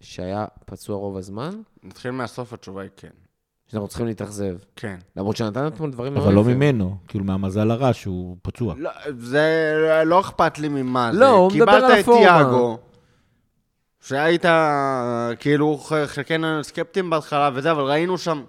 [0.00, 1.50] שהיה פצוע רוב הזמן?
[1.82, 3.08] נתחיל מהסוף, התשובה היא כן.
[3.66, 4.56] שאנחנו צריכים להתאכזב.
[4.76, 4.96] כן.
[5.16, 6.44] למרות שנתנו אתמול דברים אבל לא.
[6.44, 8.74] ממנו, כאילו מהמזל הרע שהוא פצוע.
[8.78, 11.18] לא, זה לא אכפת לי ממה זה.
[11.18, 12.38] לא, הוא מדבר על קיבלת את הפורמה.
[12.42, 12.78] תיאגו,
[14.00, 14.44] שהיית,
[15.38, 18.42] כאילו, חלקנו סקפטים בהתחלה וזה, אבל ראינו שם...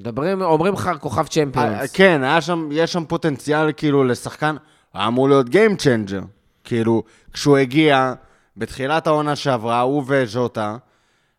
[0.00, 1.92] מדברים, אומרים לך כוכב אה, צ'מפיונס.
[1.92, 4.56] כן, היה שם, יש שם פוטנציאל כאילו לשחקן,
[4.94, 6.24] היה אמור להיות Game Changer.
[6.64, 8.14] כאילו, כשהוא הגיע,
[8.56, 10.76] בתחילת העונה שעברה, הוא וז'וטה,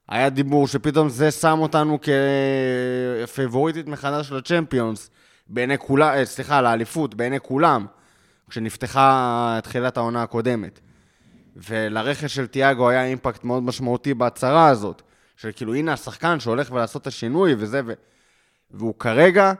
[0.09, 1.99] היה דיבור שפתאום זה שם אותנו
[3.25, 5.09] כפייבוריטית מחדש לצ'מפיונס,
[5.47, 7.85] בעיני כולם, אה, סליחה, לאליפות, בעיני כולם,
[8.49, 10.79] כשנפתחה תחילת העונה הקודמת.
[11.55, 15.01] ולרכש של תיאגו היה אימפקט מאוד משמעותי בהצהרה הזאת,
[15.37, 17.93] של כאילו, הנה השחקן שהולך ולעשות את השינוי וזה, ו...
[18.71, 19.53] והוא כרגע,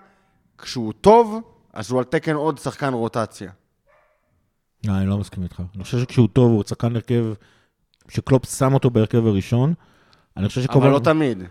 [0.58, 1.42] כשהוא טוב,
[1.74, 3.52] אז הוא על תקן עוד שחקן רוטציה.
[4.88, 5.62] לא, אני לא מסכים איתך.
[5.76, 7.26] אני חושב שכשהוא טוב, הוא שחקן הרכב,
[8.10, 9.74] שקלופ שם אותו בהרכב הראשון.
[10.38, 11.44] אני חושב שכל אבל לא תמיד.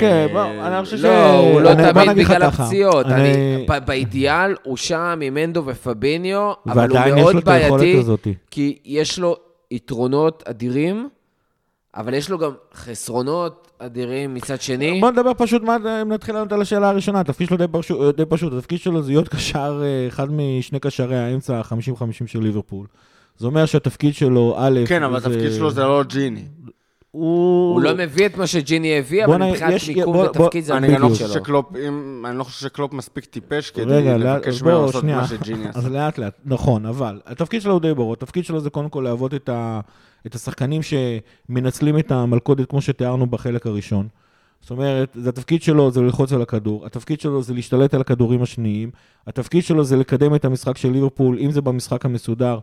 [0.00, 1.00] כן, אה, בוא, אני חושב ש...
[1.00, 3.06] לא, הוא לא תמיד בגלל הפציעות.
[3.86, 8.02] באידיאל הוא שם עם אנדו ופביניו, אבל הוא מאוד בעייתי.
[8.50, 9.36] כי יש לו
[9.70, 11.08] יתרונות אדירים,
[11.96, 15.00] אבל יש לו גם חסרונות אדירים מצד שני.
[15.00, 18.24] בוא נדבר פשוט, מה, אם נתחיל לענות על השאלה הראשונה, התפקיד שלו די פשוט, די
[18.28, 22.86] פשוט, התפקיד שלו זה להיות קשר, אה, אחד משני קשרי האמצע ה-50-50 של ליברפול.
[23.36, 26.44] זה אומר שהתפקיד שלו, א', כן, אבל התפקיד שלו זה לא ג'יני.
[27.10, 27.72] הוא...
[27.74, 30.76] הוא לא מביא את מה שג'יני הביא, אבל מבחינת יש- מיקום בוא- בוא- ותפקיד זה
[30.76, 31.28] אני גם לא שלו.
[31.28, 35.04] שקלופ, אם- אני לא חושב שקלופ מספיק טיפש כדי רגע, לבקש אז ממנו לעשות.
[35.04, 35.78] מה שג'יני עשה.
[35.78, 38.12] אז לאט לאט, נכון, אבל התפקיד שלו הוא די ברור.
[38.12, 39.80] התפקיד שלו זה קודם כל להוות את, ה,
[40.26, 44.08] את השחקנים שמנצלים את המלכודת כמו שתיארנו בחלק הראשון.
[44.60, 48.42] זאת אומרת, זה התפקיד שלו זה ללחוץ על הכדור, התפקיד שלו זה להשתלט על הכדורים
[48.42, 48.90] השניים,
[49.26, 52.58] התפקיד שלו זה לקדם את המשחק של ליברפול, אם זה במשחק המסודר,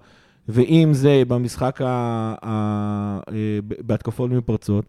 [0.49, 1.85] ואם זה במשחק ה...
[2.43, 3.19] ה...
[3.31, 4.85] אה, בהתקפות מפרצות.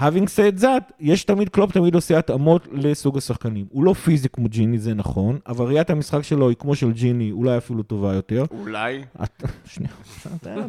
[0.00, 3.66] Having said that, יש תמיד, קלופ תמיד עושה התאמות לסוג השחקנים.
[3.70, 7.30] הוא לא פיזי כמו ג'יני, זה נכון, אבל ראיית המשחק שלו היא כמו של ג'יני,
[7.32, 8.44] אולי אפילו טובה יותר.
[8.60, 9.02] אולי.
[9.66, 9.92] שנייה,
[10.42, 10.58] תן-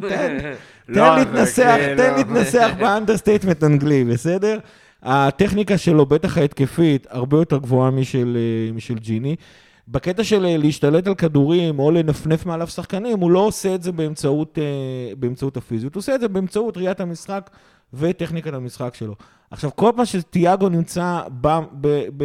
[0.88, 4.58] תן זה להתנסח, כאילו- תן להתנסח ב understatement אנגלי, בסדר?
[5.02, 9.36] הטכניקה שלו, בטח ההתקפית, הרבה יותר גבוהה משל, אה, משל ג'יני.
[9.88, 13.92] בקטע של אה, להשתלט על כדורים או לנפנף מעליו שחקנים, הוא לא עושה את זה
[13.92, 14.64] באמצעות, אה,
[15.18, 17.50] באמצעות הפיזיות, הוא עושה את זה באמצעות ראיית המשחק
[17.96, 19.14] וטכניקת המשחק שלו.
[19.50, 22.24] עכשיו, כל פעם שתיאגו נמצא ב, ב, ב,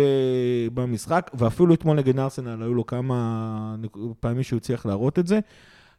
[0.73, 3.75] במשחק, ואפילו אתמול נגד ארסנל, היו לו כמה
[4.19, 5.39] פעמים שהוא הצליח להראות את זה,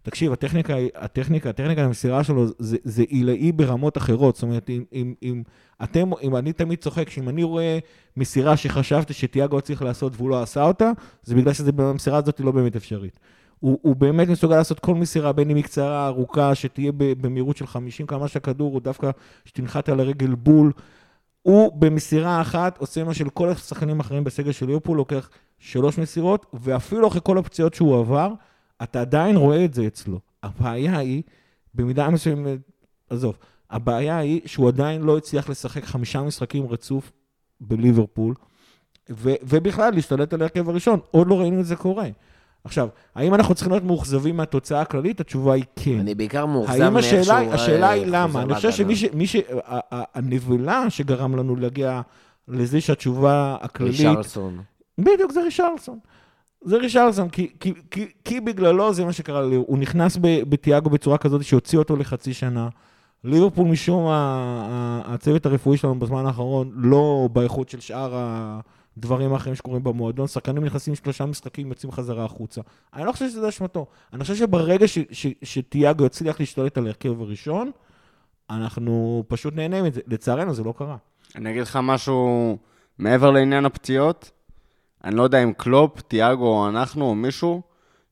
[0.02, 4.34] תקשיב, הטכניקה, הטכניקה, הטכניקה המסירה שלו זה, עילאי ברמות אחרות.
[4.34, 5.42] זאת אומרת, אם, אם, אם
[5.82, 7.78] אתם, אם אני תמיד צוחק, שאם אני רואה
[8.16, 10.90] מסירה שחשבתי שתיאגו צריך לעשות והוא לא עשה אותה,
[11.22, 13.18] זה בגלל שהמסירה הזאת היא לא באמת אפשרית.
[13.60, 17.66] הוא, הוא באמת מסוגל לעשות כל מסירה, בין אם היא קצרה, ארוכה, שתהיה במהירות של
[17.66, 19.10] 50 כמה שהכדור, הוא דווקא
[19.44, 20.72] שתנחת על הרגל בול.
[21.42, 26.46] הוא במסירה אחת עושה מה של כל השחקנים האחרים בסגל של ליברפול, לוקח שלוש מסירות,
[26.52, 28.32] ואפילו אחרי כל הפציעות שהוא עבר,
[28.82, 30.20] אתה עדיין רואה את זה אצלו.
[30.42, 31.22] הבעיה היא,
[31.74, 32.58] במידה מסוימת,
[33.10, 33.38] עזוב,
[33.70, 37.12] הבעיה היא שהוא עדיין לא הצליח לשחק חמישה משחקים רצוף
[37.60, 38.34] בליברפול,
[39.10, 41.00] ו- ובכלל להשתלט על ההרכב הראשון.
[41.10, 42.08] עוד לא ראינו את זה קורה.
[42.64, 45.20] עכשיו, האם אנחנו צריכים להיות מאוכזבים מהתוצאה הכללית?
[45.20, 45.98] התשובה היא כן.
[46.00, 47.20] אני בעיקר מאוכזב מאיך שהוא...
[47.20, 48.42] השאלה, השאלה אה, היא חוזר למה?
[48.42, 48.70] אני חושב.
[48.70, 49.04] שמי ש...
[49.14, 49.36] מי ש...
[49.36, 49.40] ה-
[49.94, 52.00] ה- הנבלה שגרם לנו להגיע
[52.48, 53.92] לזה שהתשובה הכללית...
[53.92, 54.58] רישרלסון.
[54.98, 55.98] בדיוק, זה רישרלסון.
[56.64, 59.56] זה רישרלסון, כי, כי, כי, כי בגללו זה מה שקרה לי.
[59.56, 62.68] הוא נכנס בתיאגו בצורה כזאת שהוציא אותו לחצי שנה.
[63.24, 68.14] ליברפול משום ה- הצוות הרפואי שלנו בזמן האחרון לא באיכות של שאר
[69.00, 70.26] הדברים האחרים שקורים במועדון.
[70.26, 72.60] שחקנים נכנסים שלושה משחקים, יוצאים חזרה החוצה.
[72.94, 73.86] אני לא חושב שזה אשמתו.
[74.12, 77.70] אני חושב שברגע ש, ש, שתיאגו יצליח להשתלט על ההרכב הראשון,
[78.50, 80.00] אנחנו פשוט נהנה מזה.
[80.06, 80.96] לצערנו זה לא קרה.
[81.36, 82.58] אני אגיד לך משהו
[82.98, 84.30] מעבר לעניין הפציעות.
[85.04, 87.62] אני לא יודע אם קלופ, תיאגו או אנחנו או מישהו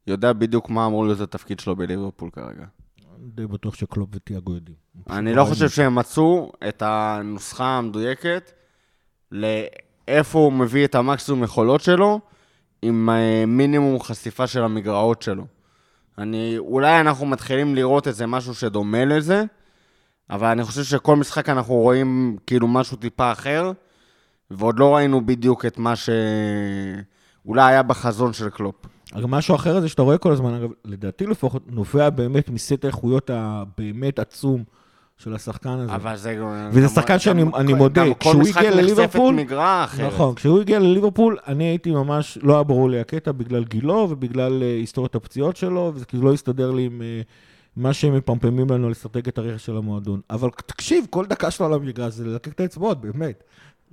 [0.06, 2.64] יודע בדיוק מה אמור להיות התפקיד שלו בליברפול כרגע.
[3.18, 4.76] די בטוח שקלופ ותיאגו יודעים.
[5.10, 8.52] אני לא חושב שהם מצאו את הנוסחה המדויקת
[10.08, 12.20] לאיפה הוא מביא את המקסימום יכולות שלו
[12.82, 15.44] עם אה, מינימום חשיפה של המגרעות שלו.
[16.18, 19.44] אני, אולי אנחנו מתחילים לראות איזה משהו שדומה לזה,
[20.30, 23.72] אבל אני חושב שכל משחק אנחנו רואים כאילו משהו טיפה אחר,
[24.50, 28.74] ועוד לא ראינו בדיוק את מה שאולי היה בחזון של קלופ.
[29.28, 34.18] משהו אחר זה שאתה רואה כל הזמן, אגב, לדעתי לפחות, נובע באמת מסט האיכויות הבאמת
[34.18, 34.64] עצום
[35.18, 35.94] של השחקן הזה.
[35.94, 36.36] אבל זה...
[36.70, 39.84] וזה גם- שחקן שאני- גם- אני מודה, גם כל כשהוא משחק הגיע נחשפת לליברפול- מגרעה
[39.84, 40.12] אחרת.
[40.12, 44.62] נכון, כשהוא הגיע לליברפול, אני הייתי ממש, לא היה ברור לי הקטע בגלל גילו ובגלל
[44.62, 47.20] אה, היסטוריית הפציעות שלו, וזה כאילו לא הסתדר לי עם אה,
[47.76, 50.20] מה שהם מפמפמים לנו על אסטרטגיית הרכש של המועדון.
[50.30, 53.42] אבל תקשיב, כל דקה שלו על המגרש זה ללקק את האצבעות, באמת.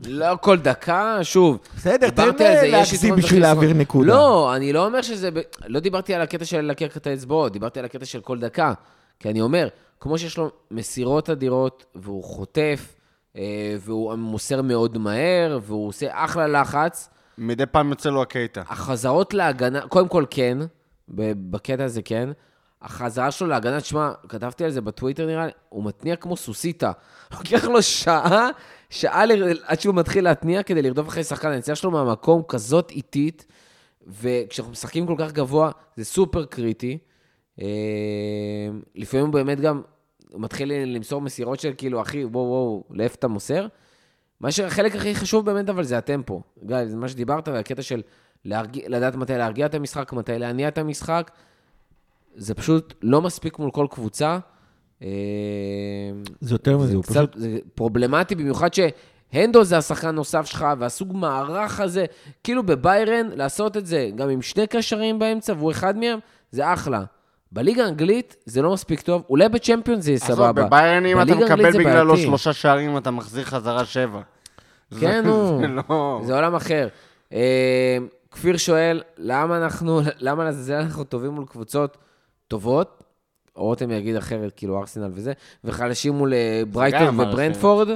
[0.06, 1.58] לא כל דקה, שוב.
[1.78, 2.24] בסדר, תן
[2.64, 3.42] יש להגזים בשביל.
[3.42, 4.08] להעביר נקודה.
[4.08, 5.30] לא, אני לא אומר שזה...
[5.68, 8.74] לא דיברתי על הקטע של ללקק את האצבעות, דיברתי על הקטע של כל דקה.
[9.20, 9.68] כי אני אומר,
[10.00, 12.96] כמו שיש לו מסירות אדירות, והוא חוטף,
[13.36, 18.62] אה, והוא מוסר מאוד מהר, והוא עושה אחלה לחץ, מדי פעם יוצא לו הקטע.
[18.68, 20.58] החזרות להגנה, קודם כל כן,
[21.10, 22.30] בקטע הזה כן.
[22.82, 26.92] החזרה שלו להגנה, תשמע, כתבתי על זה בטוויטר נראה לי, הוא מתניע כמו סוסיתא.
[27.38, 28.50] לוקח לו שעה,
[28.90, 31.52] שעה ל- עד שהוא מתחיל להתניע כדי לרדוף אחרי שחקן.
[31.52, 33.46] הנסיעה שלו מהמקום כזאת איטית,
[34.08, 36.98] וכשאנחנו משחקים כל כך גבוה, זה סופר קריטי.
[37.62, 37.66] אה,
[38.96, 39.82] לפעמים הוא באמת גם
[40.34, 43.68] מתחיל למסור מסירות של כאילו, אחי, וואו, וואו, לאיפה אתה מוסר?
[44.40, 46.42] מה שהחלק הכי חשוב באמת, אבל זה הטמפו.
[46.66, 48.02] גיא, זה מה שדיברת, והקטע של
[48.46, 51.32] להרגיע, לדעת מתי להרגיע את המשחק, מתי להניע את המשחק,
[52.36, 54.38] זה פשוט לא מספיק מול כל קבוצה.
[55.02, 55.08] אה,
[56.40, 57.38] זה יותר מזה, זה הוא פשוט...
[57.38, 62.06] זה פרובלמטי, במיוחד שהנדו זה השחקן נוסף שלך, והסוג מערך הזה,
[62.44, 66.20] כאילו בביירן, לעשות את זה גם עם שני קשרים באמצע, והוא אחד מהם,
[66.52, 67.04] זה אחלה.
[67.56, 70.66] בליגה האנגלית זה לא מספיק טוב, אולי בצ'מפיון זה יהיה עזוב, סבבה.
[70.66, 72.18] בביירן אם אתה מקבל בגללו.
[72.18, 74.22] שלושה שערים, אתה מחזיר חזרה שבע.
[75.00, 75.60] כן, זה- נו.
[75.62, 76.22] זה לא...
[76.26, 76.88] זה עולם אחר.
[77.34, 77.98] אה,
[78.32, 81.98] כפיר שואל, למה אנחנו, למה לעזאזל אנחנו טובים מול קבוצות
[82.48, 83.04] טובות?
[83.56, 85.34] רותם יגיד אחרת, כאילו ארסנל וזה,
[85.64, 87.88] וחלשים מול אה, ברייטון וברנדפורד.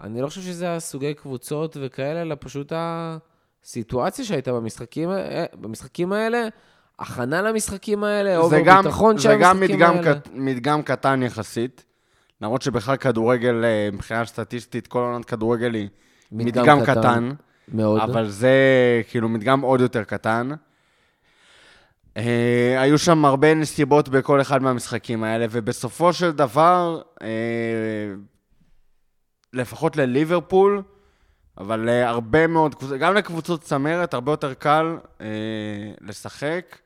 [0.00, 6.48] אני לא חושב שזה הסוגי קבוצות וכאלה, אלא פשוט הסיטואציה שהייתה במשחקים, אה, במשחקים האלה,
[6.98, 10.14] הכנה למשחקים האלה, או זה גם, בביטחון של זה גם המשחקים מדגם, האלה.
[10.14, 11.84] קט, מדגם קטן יחסית,
[12.40, 15.88] למרות שבכלל כדורגל, אה, מבחינה סטטיסטית, כל עונת כדורגל היא
[16.32, 17.00] מדגם מדגם, קטן.
[17.00, 17.30] קטן,
[17.68, 18.00] מאוד.
[18.00, 18.52] אבל זה
[19.08, 20.50] כאילו מדגם עוד יותר קטן.
[22.16, 27.28] אה, היו שם הרבה נסיבות בכל אחד מהמשחקים האלה, ובסופו של דבר, אה,
[29.52, 30.82] לפחות לליברפול,
[31.58, 35.26] אבל להרבה מאוד גם לקבוצות צמרת, הרבה יותר קל אה,
[36.00, 36.78] לשחק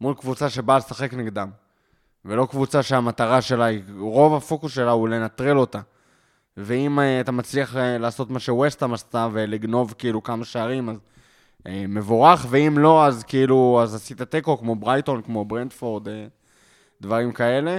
[0.00, 1.50] מול קבוצה שבאה לשחק נגדם.
[2.24, 3.66] ולא קבוצה שהמטרה שלה
[3.98, 5.80] רוב הפוקוס שלה הוא לנטרל אותה.
[6.56, 10.96] ואם אה, אתה מצליח אה, לעשות מה שווסטהאם עשתה ולגנוב כאילו כמה שערים, אז
[11.66, 16.08] אה, מבורך, ואם לא, אז כאילו, אז עשית תיקו כמו ברייטון, כמו ברנדפורד,
[17.00, 17.78] דברים כאלה.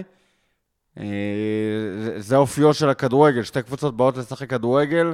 [2.17, 5.13] זה אופיו של הכדורגל, שתי קבוצות באות לשחק כדורגל,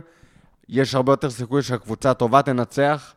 [0.70, 3.14] יש הרבה יותר סיכוי שהקבוצה הטובה תנצח,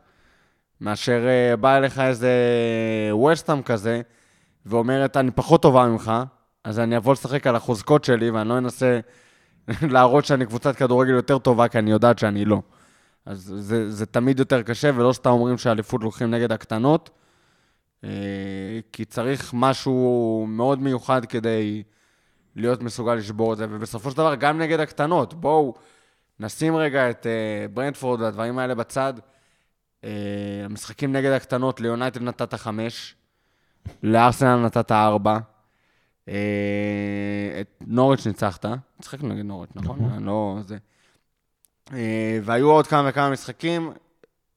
[0.81, 2.31] מאשר אה, בא אליך איזה
[3.11, 4.01] ווסטהאם כזה,
[4.65, 6.11] ואומרת, אני פחות טובה ממך,
[6.63, 8.99] אז אני אבוא לשחק על החוזקות שלי, ואני לא אנסה
[9.93, 12.61] להראות שאני קבוצת כדורגל יותר טובה, כי אני יודעת שאני לא.
[13.25, 17.09] אז זה, זה תמיד יותר קשה, ולא סתם אומרים שהאליפות לוקחים נגד הקטנות,
[18.03, 18.09] אה,
[18.91, 21.83] כי צריך משהו מאוד מיוחד כדי
[22.55, 25.73] להיות מסוגל לשבור את זה, ובסופו של דבר, גם נגד הקטנות, בואו
[26.39, 29.13] נשים רגע את אה, ברנדפורד והדברים האלה בצד.
[30.03, 30.09] אה,
[30.65, 33.15] המשחקים נגד הקטנות, ליונייטד נתת חמש,
[34.03, 35.37] לארסנל נתת ארבע,
[36.29, 38.65] אה, את נוריץ' ניצחת,
[38.99, 39.99] משחקנו נגד נוריץ', נכון?
[39.99, 40.11] נכון.
[40.11, 40.57] אני לא...
[40.67, 40.77] זה.
[41.93, 43.91] אה, והיו עוד כמה וכמה משחקים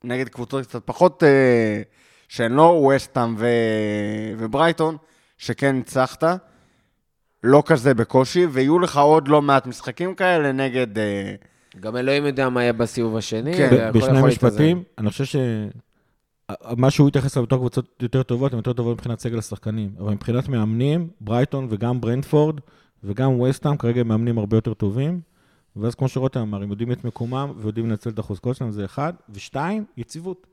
[0.04, 1.22] נגד קבוצות קצת פחות,
[2.28, 3.46] שהן לא ווסטהאם ו...
[4.38, 4.96] וברייטון,
[5.38, 6.24] שכן ניצחת.
[7.42, 10.86] לא כזה בקושי, ויהיו לך עוד לא מעט משחקים כאלה נגד...
[11.80, 13.54] גם אלוהים יודע מה יהיה בסיבוב השני.
[13.54, 15.36] כן, בשני משפטים, אני חושב ש...
[16.76, 19.90] מה שהוא התייחס אליו בתור קבוצות יותר טובות, הן יותר טובות מבחינת סגל השחקנים.
[19.98, 22.60] אבל מבחינת מאמנים, ברייטון וגם ברנדפורד
[23.04, 25.20] וגם וסטהאם, כרגע הם מאמנים הרבה יותר טובים.
[25.76, 29.12] ואז כמו שרותם אמר, הם יודעים את מקומם ויודעים לנצל את החוזקות שלהם, זה אחד.
[29.28, 30.46] ושתיים, יציבות.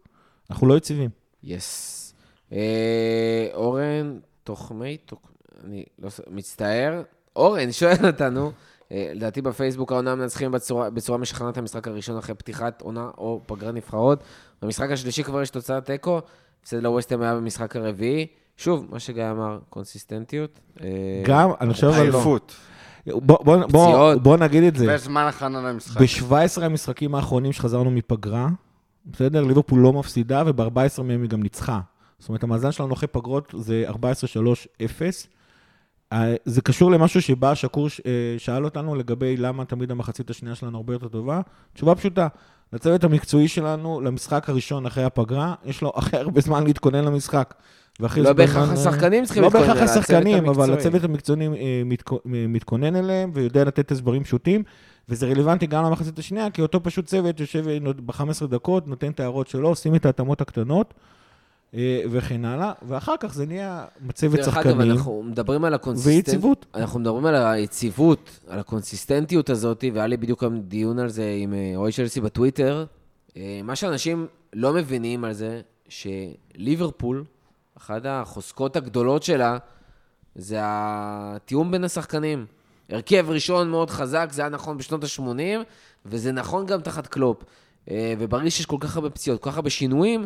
[0.50, 1.10] אנחנו לא יציבים.
[1.44, 2.14] יס.
[2.52, 5.32] אה, אורן תוחמי, תוק-
[5.64, 7.02] אני לא מצטער.
[7.36, 8.52] אורן שואל אותנו,
[8.92, 13.74] לדעתי בפייסבוק העונה מנצחים בצורה, בצורה משכנעת את המשחק הראשון אחרי פתיחת עונה או פגרת
[13.74, 14.24] נבחרות.
[14.62, 16.22] במשחק השלישי כבר יש תוצאת תיקו,
[16.62, 18.28] הפסד לווסטהאם היה במשחק הרביעי.
[18.58, 20.60] שוב, מה שגיא אמר, קונסיסטנטיות.
[20.82, 20.88] אה,
[21.26, 22.02] גם, אני חושב, לא.
[22.02, 22.56] עייפות.
[23.08, 24.24] בוא, בוא, בוא, פציעות.
[24.24, 24.96] בוא נגיד את זה.
[24.96, 26.02] וזמן הכנה למשחק.
[26.02, 28.48] ב-17 המשחקים האחרונים שחזרנו מפגרה,
[29.06, 29.44] בסדר?
[29.44, 31.80] ליברפול לא מפסידה, וב-14 מהם היא גם ניצחה.
[32.20, 33.96] זאת אומרת, המאזן שלנו אחרי פגרות זה 14-3-0.
[36.14, 40.78] אה, זה קשור למשהו שבא שקור אה, שאל אותנו לגבי למה תמיד המחצית השנייה שלנו
[40.78, 41.42] הרבה יותר טובה.
[41.74, 42.28] תשובה פשוטה,
[42.74, 47.54] לצוות המקצועי שלנו, למשחק הראשון אחרי הפגרה, יש לו הכי הרבה זמן להתכונן למשחק.
[48.00, 50.74] לא זה בהכרח בזמן, אה, השחקנים צריכים לא להתכונן, בהכרח אלא הצוות השחקנים, אבל.
[50.74, 54.64] הצוות המקצועי אה, מתכו- אה, מתכונן אליהם ויודע לתת הסברים פשוטים,
[55.10, 59.20] וזה רלוונטי גם למחצית השנייה, כי אותו פשוט צוות יושב אה, ב-15 דקות, נותן את
[59.20, 61.17] ההערות שלו, עושים את ההתאמות הקטנות אה,
[62.10, 66.28] וכן הלאה, ואחר כך זה נהיה מצבת דרך אגב, שחקנים אנחנו מדברים על ה consistent...
[66.28, 66.66] ויציבות.
[66.76, 71.54] אנחנו מדברים על היציבות, על הקונסיסטנטיות הזאת, והיה לי בדיוק גם דיון על זה עם
[71.54, 72.86] אה, אוהד צ'לסי בטוויטר.
[73.38, 77.24] אה, מה שאנשים לא מבינים על זה, שליברפול,
[77.78, 79.58] אחת החוזקות הגדולות שלה,
[80.36, 82.46] זה התיאום בין השחקנים.
[82.90, 85.64] הרכב ראשון מאוד חזק, זה היה נכון בשנות ה-80,
[86.06, 87.44] וזה נכון גם תחת קלופ.
[87.92, 90.26] אה, וברגע שיש כל כך הרבה פציעות, כל כך הרבה שינויים,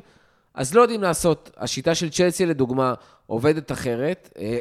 [0.54, 1.52] אז לא יודעים לעשות.
[1.58, 2.94] השיטה של צ'לסי, לדוגמה,
[3.26, 4.30] עובדת אחרת.
[4.40, 4.60] אה,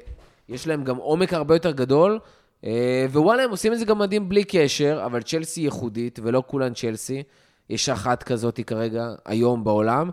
[0.48, 2.18] יש להם גם עומק הרבה יותר גדול,
[2.64, 6.74] אה, ווואלה, הם עושים את זה גם מדהים בלי קשר, אבל צ'לסי ייחודית, ולא כולן
[6.74, 7.22] צ'לסי.
[7.70, 10.10] יש אחת כזאת כרגע, היום בעולם.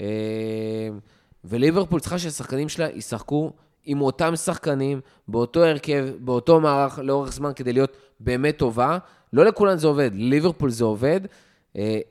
[0.00, 0.06] אה,
[1.44, 3.52] וליברפול צריכה שהשחקנים שלה ישחקו
[3.84, 8.98] עם אותם שחקנים, באותו הרכב, באותו מערך לאורך זמן, כדי להיות באמת טובה.
[9.32, 11.20] לא לכולן זה עובד, ליברפול זה עובד,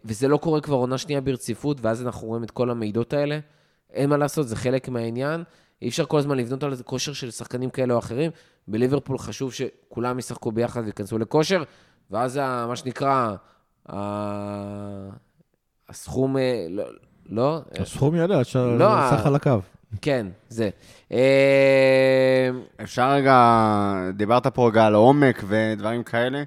[0.06, 3.40] וזה לא קורה כבר עונה שנייה ברציפות, ואז אנחנו רואים את כל המידות האלה.
[3.94, 5.44] אין מה לעשות, זה חלק מהעניין.
[5.82, 8.32] אי אפשר כל הזמן לבנות על זה כושר של שחקנים כאלה או אחרים.
[8.68, 11.64] בליברפול חשוב שכולם ישחקו ביחד וייכנסו לכושר,
[12.12, 13.36] ואז ה- מה שנקרא,
[13.90, 15.10] ה-
[15.90, 16.84] הסכום, אה, לא,
[17.30, 19.52] לא, הסכום ידע, אפשר לא, סך על הקו.
[20.02, 20.70] כן, זה.
[21.12, 22.50] אה,
[22.84, 23.36] אפשר רגע,
[24.14, 26.44] דיברת פה רגע על עומק ודברים כאלה.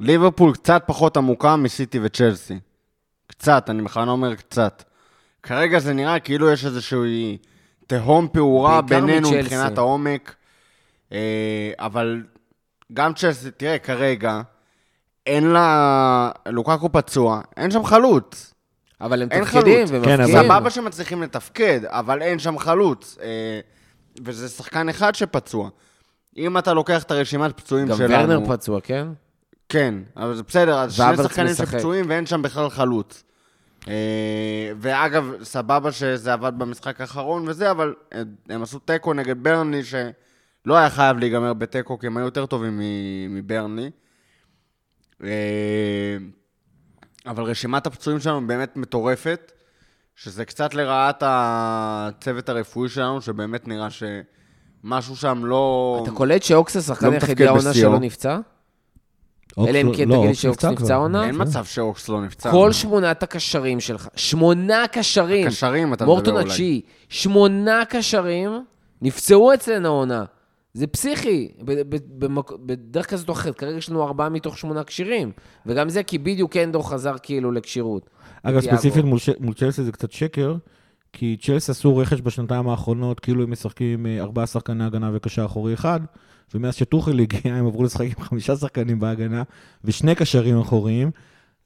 [0.00, 2.58] ליברפול קצת פחות עמוקה מסיטי וצ'לסי.
[3.26, 4.82] קצת, אני בכלל אומר קצת.
[5.42, 7.38] כרגע זה נראה כאילו יש איזושהי
[7.86, 9.42] תהום פעורה בינינו מצ'לסי.
[9.42, 10.34] מבחינת העומק.
[11.12, 12.22] אה, אבל
[12.92, 14.40] גם צ'לסי, תראה, כרגע,
[15.26, 16.30] אין לה...
[16.46, 18.54] לוקקו פצוע, אין שם חלוץ.
[19.00, 20.04] אבל הם אין תפקידים חלוץ.
[20.04, 20.26] כן.
[20.26, 23.18] סבבה שמצליחים לתפקד, אבל אין שם חלוץ.
[23.22, 23.60] אה,
[24.24, 25.68] וזה שחקן אחד שפצוע.
[26.36, 28.12] אם אתה לוקח את הרשימת פצועים גם שלנו...
[28.12, 29.08] ורנר פצוע, כן?
[29.68, 31.54] כן, אבל זה בסדר, אז שני שחקנים.
[31.54, 33.22] שפצועים ואין שם בכלל חלוץ.
[33.88, 33.92] אה,
[34.80, 40.76] ואגב, סבבה שזה עבד במשחק האחרון וזה, אבל אה, הם עשו תיקו נגד ברנלי, שלא
[40.76, 43.90] היה חייב להיגמר בתיקו, כי הם היו יותר טובים מ- מברנלי.
[45.24, 45.28] אה,
[47.26, 49.52] אבל רשימת הפצועים שלנו באמת מטורפת,
[50.16, 56.00] שזה קצת לרעת הצוות הרפואי שלנו, שבאמת נראה שמשהו שם לא...
[56.02, 57.74] אתה קולט שאוקס השחקן לא היחידי העונה.
[57.74, 58.38] שלו נפצע?
[59.58, 60.94] אלא אם כן לא, תגיד לי אוקס שאוקס נפצע.
[60.94, 61.26] עונה?
[61.26, 62.50] אין מצב שאוקס לא נפצע.
[62.50, 66.44] כל שמונת הקשרים שלך, שמונה קשרים, קשרים אתה מדבר מורטון אולי.
[66.44, 68.50] התשיעי, שמונה קשרים
[69.02, 70.24] נפצעו אצלנו העונה.
[70.74, 73.58] זה פסיכי, ב- ב- במק- בדרך כזאת או אחרת.
[73.58, 75.32] כרגע יש לנו ארבעה מתוך שמונה כשירים.
[75.66, 78.10] וגם זה כי בדיוק אנדו חזר כאילו לכשירות.
[78.42, 78.60] אגב.
[78.60, 79.04] ספציפית
[79.40, 80.54] מול צ'לסי זה קצת שקר,
[81.12, 85.44] כי צ'לסי עשו רכש בשנתיים האחרונות, כאילו הם משחקים עם אה, ארבעה שחקני הגנה וקשר
[85.44, 86.00] אחורי אחד,
[86.54, 89.42] ומאז שטוחל הגיע, הם עברו לשחק עם חמישה שחקנים בהגנה,
[89.84, 91.10] ושני קשרים אחוריים,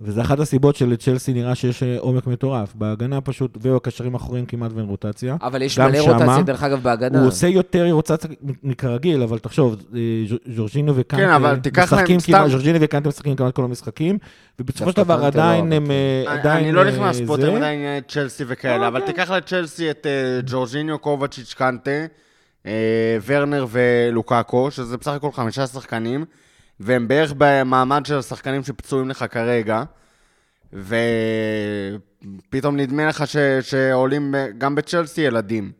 [0.03, 2.74] וזה אחת הסיבות שלצ'לסי נראה שיש אה, עומק מטורף.
[2.74, 5.36] בהגנה פשוט, ובקשרים האחוריים כמעט ואין רוטציה.
[5.42, 7.18] אבל יש מלא רוטציה, דרך אגב, בהגנה.
[7.18, 8.30] הוא עושה יותר רוטציה
[8.62, 10.01] מכרגיל, אבל תחשוב, אה,
[10.55, 14.18] ז'ורג'ינו וקנטה כן, אבל תיקח להם משחקים סתם- כמעט, ז'ורג'ינו וקנטה משחקים כמעט כל המשחקים,
[14.61, 15.84] ובסופו של דבר לא, עדיין הם...
[15.84, 16.64] אבל אה, אני- עדיין...
[16.64, 17.32] אני לא אה, נכנס פה.
[17.32, 17.66] יותר מדי
[18.09, 19.01] צ'לסי וכאלה, אבל.
[19.01, 21.90] תיקח לצ'לסי את אה, ג'ורג'יניו, קובצ'יץ', קנטה,
[22.66, 22.72] אה,
[23.26, 26.24] ורנר ולוקאקו, שזה בסך הכל חמישה שחקנים,
[26.81, 29.83] והם בערך במעמד של השחקנים שפצועים לך כרגע,
[30.72, 33.37] ופתאום נדמה לך ש...
[33.61, 35.72] שעולים גם בצ'לסי ילדים,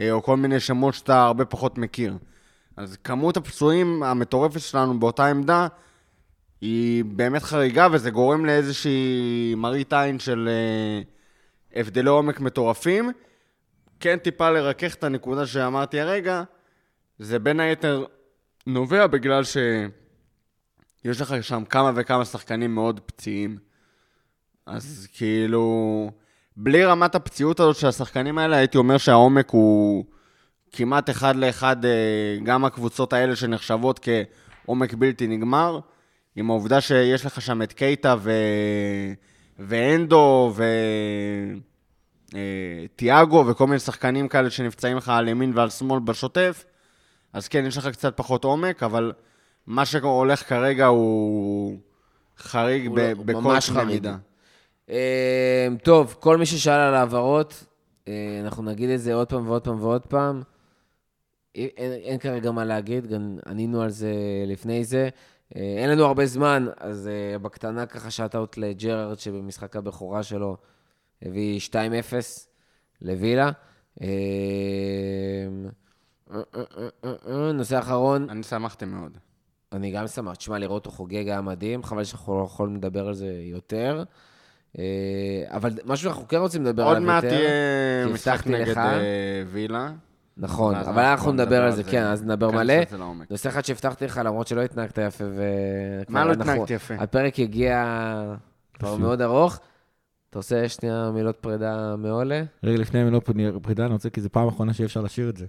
[0.00, 2.16] אה, או כל מיני שמות שאתה הרבה פחות מכיר.
[2.76, 5.66] אז כמות הפצועים המטורפת שלנו באותה עמדה,
[6.60, 11.02] היא באמת חריגה, וזה גורם לאיזושהי מראית עין של אה,
[11.80, 13.12] הבדלי עומק מטורפים.
[14.00, 16.42] כן טיפה לרכך את הנקודה שאמרתי הרגע,
[17.18, 18.04] זה בין היתר
[18.66, 19.42] נובע בגלל
[21.02, 23.58] שיש לך שם כמה וכמה שחקנים מאוד פציעים.
[24.66, 26.10] אז כאילו,
[26.56, 30.04] בלי רמת הפציעות הזאת של השחקנים האלה, הייתי אומר שהעומק הוא
[30.72, 31.90] כמעט אחד לאחד, אה,
[32.42, 34.00] גם הקבוצות האלה שנחשבות
[34.66, 35.80] כעומק בלתי נגמר,
[36.36, 38.32] עם העובדה שיש לך שם את קייטה ו...
[39.58, 40.54] ואנדו
[42.34, 46.64] וטיאגו וכל מיני שחקנים כאלה שנפצעים לך על ימין ועל שמאל בשוטף,
[47.32, 49.12] אז כן, יש לך קצת פחות עומק, אבל
[49.66, 51.78] מה שהולך כרגע הוא
[52.38, 53.88] חריג הוא ב- לא- הוא בכל ממש קנה חריג.
[53.94, 54.16] מידה.
[54.90, 57.64] אה, טוב, כל מי ששאל על העברות,
[58.08, 60.42] אה, אנחנו נגיד את זה עוד פעם ועוד פעם ועוד פעם.
[61.54, 64.12] אין, אין כרגע מה להגיד, גם ענינו על זה
[64.46, 65.08] לפני זה.
[65.56, 70.56] אה, אין לנו הרבה זמן, אז אה, בקטנה ככה שאט-אאוט לג'רארד, שבמשחק הבכורה שלו
[71.22, 71.74] הביא 2-0
[73.02, 73.50] לווילה.
[74.02, 74.08] אה,
[77.54, 79.18] נושא אחרון, אני שמחתי מאוד.
[79.72, 80.34] אני גם שמח.
[80.34, 84.04] תשמע, לראות אותו חוגג היה מדהים, חבל שאנחנו לא יכולים לדבר על זה יותר.
[84.78, 87.36] אה, אבל משהו שאנחנו כן רוצים לדבר עוד עליו מעט יותר.
[87.36, 88.78] יהיה כי משחק הבטחתי נגד.
[88.78, 89.92] אה, וילה.
[90.36, 93.14] נכון, אבל אנחנו נדבר על זה, כן, אז נדבר ניכנס מלא.
[93.30, 95.42] נושא אחד שהבטחתי לך, למרות שלא התנהגת יפה ו...
[96.08, 96.94] מה לא התנהגתי יפה?
[96.94, 97.84] הפרק הגיע
[98.74, 98.96] כבר.
[98.96, 99.60] מאוד ארוך.
[100.30, 102.42] אתה עושה שנייה מילות פרידה מעולה?
[102.64, 103.30] רגע, לפני המילות
[103.62, 105.46] פרידה, אני רוצה, כי זו פעם אחרונה שאי אפשר לשיר את זה.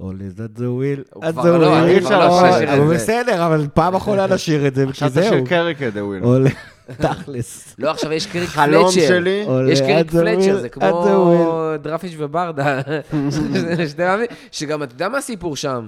[0.00, 1.84] עולה זת זה וויל, הוא את כבר זה לא, וויל.
[1.84, 2.94] אי אפשר אוי, לשיר את אבל זה.
[2.94, 5.24] בסדר, אבל פעם אחרונה לשיר את זה, כי זהו.
[5.24, 6.22] של קריק דה וויל.
[6.22, 6.50] עולה,
[7.02, 7.74] תכלס.
[7.78, 9.08] לא, עכשיו יש קריק חלום פלצ'ר.
[9.08, 11.72] שלי, עולה, יש קריק את זה פלצ'ר, זה את כמו.
[11.82, 12.80] דרפיש וברדה.
[14.52, 15.86] שגם, אתה יודע מה הסיפור שם?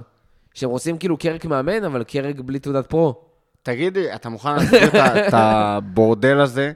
[0.53, 3.15] שהם רוצים כאילו קרק מאמן, אבל קרק בלי תעודת פרו.
[3.63, 6.71] תגידי, אתה מוכן להסביר את ה- את הבורדל הזה?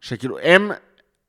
[0.00, 0.70] שכאילו, הם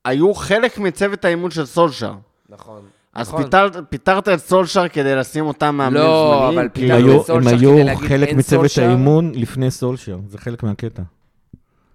[0.05, 2.13] היו חלק מצוות האימון של סולשר.
[2.49, 2.81] נכון.
[3.17, 3.43] אז נכון.
[3.43, 6.59] פיטרת- פיטרת את סולשר כדי לשים אותם מאמנים לא, זמניים?
[6.59, 8.83] אבל כאילו, הם פיטרת היו- את סולשר הם כדי היו להגיד, חלק אין מצוות סולשר?
[8.87, 11.01] האימון לפני סולשר, זה חלק מהקטע.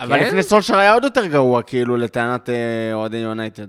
[0.00, 0.26] אבל כן?
[0.26, 2.54] לפני סולשר היה עוד יותר גרוע, כאילו, לטענת אה,
[2.94, 3.66] אוהדי יונייטד.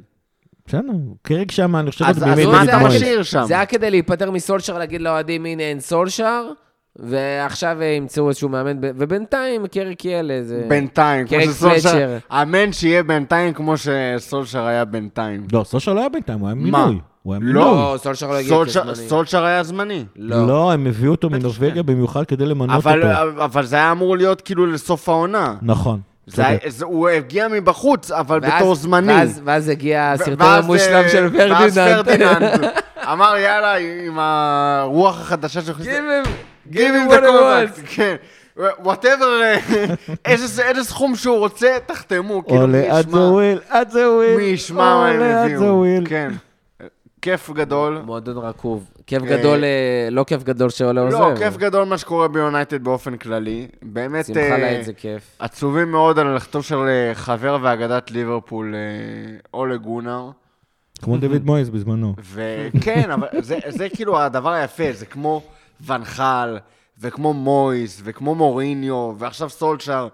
[0.68, 0.82] בסדר,
[1.22, 2.80] קרק שם, אני חושב אז- שזה אז בימי מה אתה.
[2.80, 3.44] משאיר שם?
[3.48, 6.44] זה היה כדי להיפטר מסולשר, להגיד לאוהדים, הנה אין סולשר,
[6.96, 10.66] ועכשיו אה, ימצאו איזשהו מאמן, ובינתיים קרק יהיה לאיזה...
[10.68, 12.18] בינתיים, כמו שסולשר...
[12.32, 15.48] אמן שיהיה בינתיים כמו שסולשר היה בינתיים.
[15.54, 16.86] לא, סולשר לא היה בינתיים, הוא היה מה?
[16.86, 17.00] מינוי.
[17.24, 17.48] הוא היה לא.
[17.48, 17.64] מינוי.
[17.94, 19.08] לא, סולשר לא הגיע סולשר- כזמני.
[19.10, 20.06] סולשר היה זמני.
[20.16, 20.48] לא.
[20.48, 23.08] לא, הם הביאו אותו מנורבגיה במיוחד כדי למנות אותו.
[23.46, 25.54] אבל זה היה אמור להיות כאילו לסוף העונה.
[25.62, 26.00] נכון.
[26.28, 26.70] זה, היה- צודק.
[26.72, 29.14] זה, הוא הגיע מבחוץ, אבל ואז- בתור זמני.
[29.14, 32.06] ואז- ואז הגיע ו- הסרטון ואז, המושלם אה, של ואז פרדיננד.
[32.06, 32.72] פרדיננד
[33.12, 33.76] אמר, יאללה,
[34.08, 36.28] עם הרוח החדשה שלך, Give him-
[36.74, 37.96] Give him what the he wants.
[37.96, 38.16] כן.
[38.80, 39.42] וואטאבר,
[40.26, 42.44] איזה איזה סכום שהוא רוצה, תחתמו.
[42.46, 44.38] כאילו, מי עולה עד ישמע- זה וויל, עד זה וויל.
[44.38, 45.76] מי ישמע מה הם עולה עד זה הביאו.
[45.78, 46.04] וויל.
[46.08, 46.32] כן.
[47.24, 48.02] כיף גדול.
[48.06, 48.90] מועדון רקוב.
[49.08, 51.18] כיף אה, גדול, אה, לא כיף גדול שעולה עוזב.
[51.18, 53.68] לא, כיף גדול מה שקורה ביונייטד באופן כללי.
[53.82, 55.36] באמת שמחה אה, לאיד זה כיף.
[55.40, 56.78] עצובים מאוד על לכתוב של
[57.14, 58.76] חבר ואגדת ליברפול,
[59.54, 60.30] אולה גונר.
[61.02, 62.16] כמו דויד מויס בזמנו.
[62.34, 65.42] וכן, אבל זה, זה כאילו הדבר היפה, זה כמו
[65.86, 66.58] ונחל,
[67.00, 70.08] וכמו מויס, וכמו מוריניו, ועכשיו סולשר.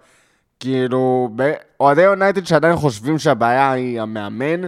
[0.59, 1.29] כאילו,
[1.79, 4.61] אוהדי יונייטד שעדיין חושבים שהבעיה היא המאמן,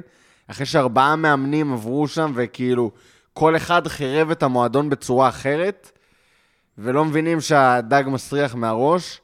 [0.52, 2.92] אחרי שארבעה מאמנים עברו שם, וכאילו,
[3.34, 5.92] כל אחד חירב את המועדון בצורה אחרת,
[6.78, 9.22] ולא מבינים שהדג מסריח מהראש,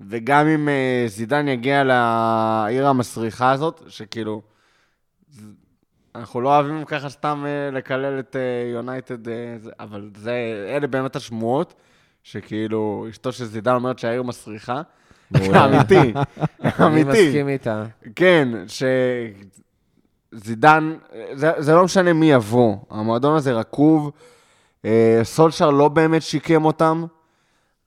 [0.00, 4.42] וגם אם אה, זידן יגיע לעיר המסריחה הזאת, שכאילו,
[6.14, 10.34] אנחנו לא אוהבים ככה סתם אה, לקלל את אה, יונייטד, אה, זה- אבל זה,
[10.76, 11.74] אלה באמת השמועות,
[12.22, 14.82] שכאילו, אשתו של זידן אומרת שהעיר מסריחה.
[15.34, 16.12] אמיתי,
[16.64, 17.28] אני אמיתי.
[17.28, 17.84] מסכים איתה.
[18.16, 18.48] כן,
[20.34, 20.94] שזידן,
[21.32, 24.10] זה, זה לא משנה מי יבוא, המועדון הזה רקוב,
[24.84, 27.04] אה, סולשר לא באמת שיקם אותם,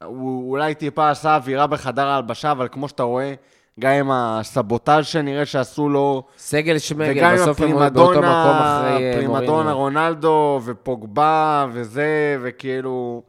[0.03, 3.33] הוא אולי טיפה עשה אווירה בחדר ההלבשה, אבל כמו שאתה רואה,
[3.79, 8.79] גם עם הסבוטאז' שנראה שעשו לו, סגל שמגל, וגם עם בסוף הם באותו מקום הפרימדונה,
[8.79, 9.77] אחרי אה, פרימדונה מוריניו.
[9.77, 13.23] רונלדו ופוגבה וזה, וכאילו...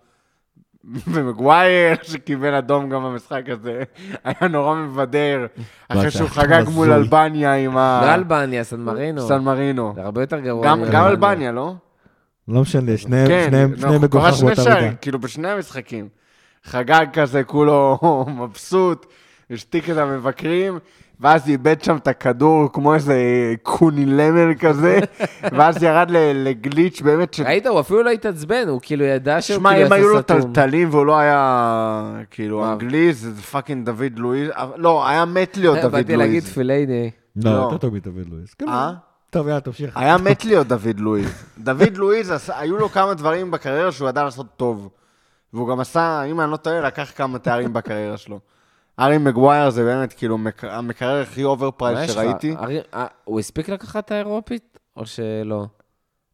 [1.07, 3.83] ומגווייר, שקיבל אדום גם במשחק הזה,
[4.25, 5.47] היה נורא מבדר,
[5.89, 6.93] אחרי שהוא חגג מול.
[6.93, 8.03] אלבניה עם ה...
[8.07, 9.29] לא אלבניה, סן מרינו.
[9.29, 9.93] סן מרינו.
[9.95, 10.67] זה הרבה יותר גרוע.
[10.67, 11.75] גם אלבניה, לא?
[12.49, 14.95] לא משנה, שניהם מגוחך שני באותה מידה.
[14.95, 16.09] כאילו בשני המשחקים.
[16.65, 17.99] חגג כזה, כולו
[18.39, 19.07] מבסוט,
[19.51, 20.79] השתיק את המבקרים,
[21.21, 23.15] ואז איבד שם את הכדור כמו איזה
[23.63, 24.99] קונילמר כזה,
[25.57, 27.41] ואז ירד ל- לגליץ' באמת, ש...
[27.41, 30.23] ראית, הוא אפילו לא התעצבן, הוא כאילו ידע שהוא שמע, כאילו אם היו לו יעשה
[30.23, 30.53] סתום.
[30.53, 32.73] טלטלים והוא לא היה, כאילו?
[32.73, 36.55] אנגלי, זה פאקינג דוד לואיז, לא, היה מת להיות דוד באתי להגיד לואיז.
[36.55, 37.11] פילייני.
[37.37, 37.57] לא, לא.
[37.57, 38.55] יותר טוב מדוד לואיס.
[38.55, 38.93] כן, אה?
[39.31, 39.97] טוב, יאללה, תמשיך.
[39.97, 41.45] היה מת להיות דוד לואיז.
[41.59, 44.89] דוד לואיז, היו לו כמה דברים בקריירה שהוא ידע לעשות טוב.
[45.53, 48.39] והוא גם עשה, אם אני לא טועה, לקח כמה תארים בקריירה שלו.
[48.99, 51.41] ארי מגווייר זה באמת כאילו מק- המקרר הכי
[52.05, 52.15] יש לך?
[52.15, 52.57] שראיתי.
[52.57, 54.79] ארי- אה, הוא הספיק לקחת את האירופית?
[54.97, 55.67] או שלא?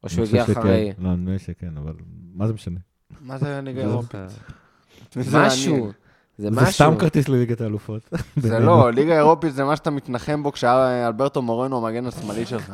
[0.05, 0.61] או שהוא אני הגיע שכן.
[0.61, 0.93] אחרי?
[0.99, 1.93] לא, נדמה לי שכן, אבל
[2.35, 2.79] מה זה משנה?
[3.21, 4.11] מה זה ליגה אירופית?
[4.11, 4.27] זוכר.
[5.23, 5.93] זה משהו.
[6.39, 6.73] זה משהו.
[6.73, 8.11] סתם כרטיס לליגת האלופות.
[8.37, 12.73] זה לא, ליגה אירופית זה מה שאתה מתנחם בו כשאלברטו מורנו המגן השמאלי שלך.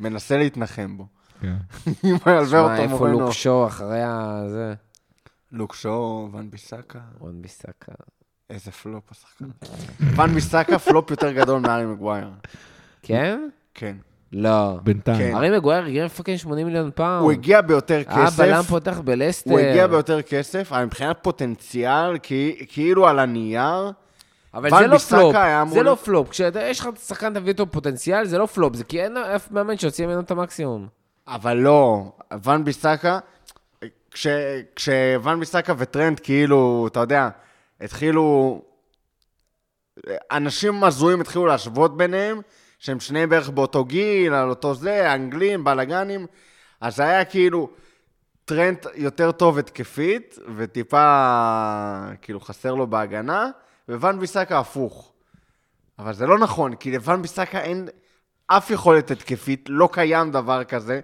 [0.00, 1.06] מנסה להתנחם בו.
[1.40, 1.56] כן.
[2.04, 3.20] אם אלברטו איפה מורנו...
[3.20, 4.42] לוק שואו אחרי ה...
[4.48, 4.74] זה?
[5.52, 6.98] לוק שואו, ון ביסאקה.
[8.50, 9.44] איזה פלופ השחקן.
[10.16, 12.28] ון ביסאקה פלופ יותר גדול מארי מגווייר.
[13.02, 13.48] כן?
[13.74, 13.96] כן.
[14.32, 14.78] לא.
[14.82, 15.18] בינתיים.
[15.18, 15.36] כן.
[15.36, 17.22] ארי מגווייר הגיע ל fucking 80 מיליון פעם.
[17.22, 18.68] הוא הגיע ביותר אה, בלם כסף.
[18.70, 19.50] פותח בלסטר.
[19.50, 22.16] הוא הגיע ביותר כסף, אבל מבחינת פוטנציאל,
[22.68, 23.90] כאילו על הנייר,
[24.54, 25.36] אבל זה לא פלופ,
[25.72, 26.30] זה לא פלופ.
[26.30, 30.06] כשיש לך שחקן תביא אותו פוטנציאל, זה לא פלופ, זה כי אין אף מאמן שיוציא
[30.06, 30.86] ממנו את המקסימום.
[31.28, 32.12] אבל לא,
[32.44, 33.18] ון ביסאקה,
[34.10, 34.26] כש-
[34.76, 37.28] כשוון ביסאקה וטרנד כאילו, אתה יודע,
[37.80, 38.62] התחילו,
[40.30, 42.40] אנשים הזויים התחילו להשוות ביניהם,
[42.78, 46.26] שהם שניהם בערך באותו גיל, על אותו זה, אנגלים, מגנים,
[46.80, 47.70] אז זה היה כאילו
[48.44, 51.04] טרנד יותר טוב התקפית, וטיפה
[52.22, 53.50] כאילו חסר לו בהגנה,
[53.88, 55.12] וואן ביסאקה הפוך.
[55.98, 57.88] אבל זה לא נכון, כי לוואן ביסאקה אין
[58.46, 61.00] אף יכולת התקפית, לא קיים דבר כזה,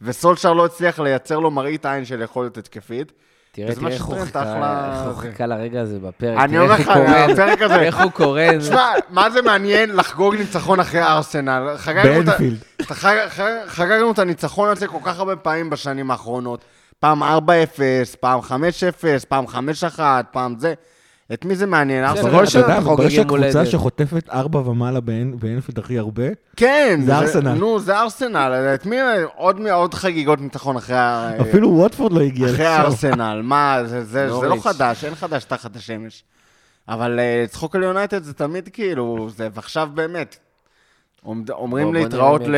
[0.00, 3.12] וסולשר לא הצליח לייצר לו מראית עין של יכולת התקפית.
[3.54, 6.38] תראה, תראה איך הוא חיכה לרגע הזה בפרק.
[6.38, 6.96] אני אומר איך לך,
[7.30, 8.58] הפרק הזה, איך הוא קורן.
[8.58, 11.74] תשמע, מה זה מעניין לחגוג ניצחון אחרי ארסנל?
[11.86, 12.58] באנפילד.
[13.66, 16.64] חגגנו את הניצחון הזה כל כך הרבה פעמים בשנים האחרונות.
[17.00, 17.26] פעם 4-0,
[18.20, 18.44] פעם 5-0,
[19.28, 19.44] פעם
[19.96, 20.00] 5-1,
[20.30, 20.74] פעם זה.
[21.32, 22.04] את מי זה מעניין?
[22.04, 22.42] ארסנל?
[22.64, 23.52] אתה חוגג יום הולדת.
[23.52, 26.22] שהקבוצה שחוטפת ארבע ומעלה באנ- באנפילד הכי הרבה,
[26.56, 27.00] כן.
[27.06, 27.52] זה ארסנל.
[27.54, 28.52] נו, זה ארסנל.
[28.74, 28.96] את מי...
[29.36, 32.66] עוד מי- עוד חגיגות ניצחון אחרי ה- אפילו ווטפורד לא הגיע אחרי.
[32.76, 33.40] ארסנל.
[33.44, 34.56] מה, זה- זה זה לא.
[34.62, 36.24] חדש, אין חדש תחת השמש.
[36.88, 40.36] אבל אה, צחוק על יונייטד זה תמיד כאילו, זה, ועכשיו באמת.
[41.50, 42.50] אומרים להתראות נראה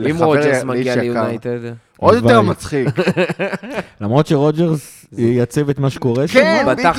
[0.00, 0.10] ל- מי יגיע.
[0.10, 0.96] אם לחבר, רוג'רס מגיע.
[0.96, 1.58] ליונייטד.
[1.96, 2.40] עוד יותר.
[2.42, 2.88] מצחיק.
[4.00, 6.34] למרות שרוג'רס ייצב את מה שקורה שם.
[6.34, 6.96] כן, בדיוק.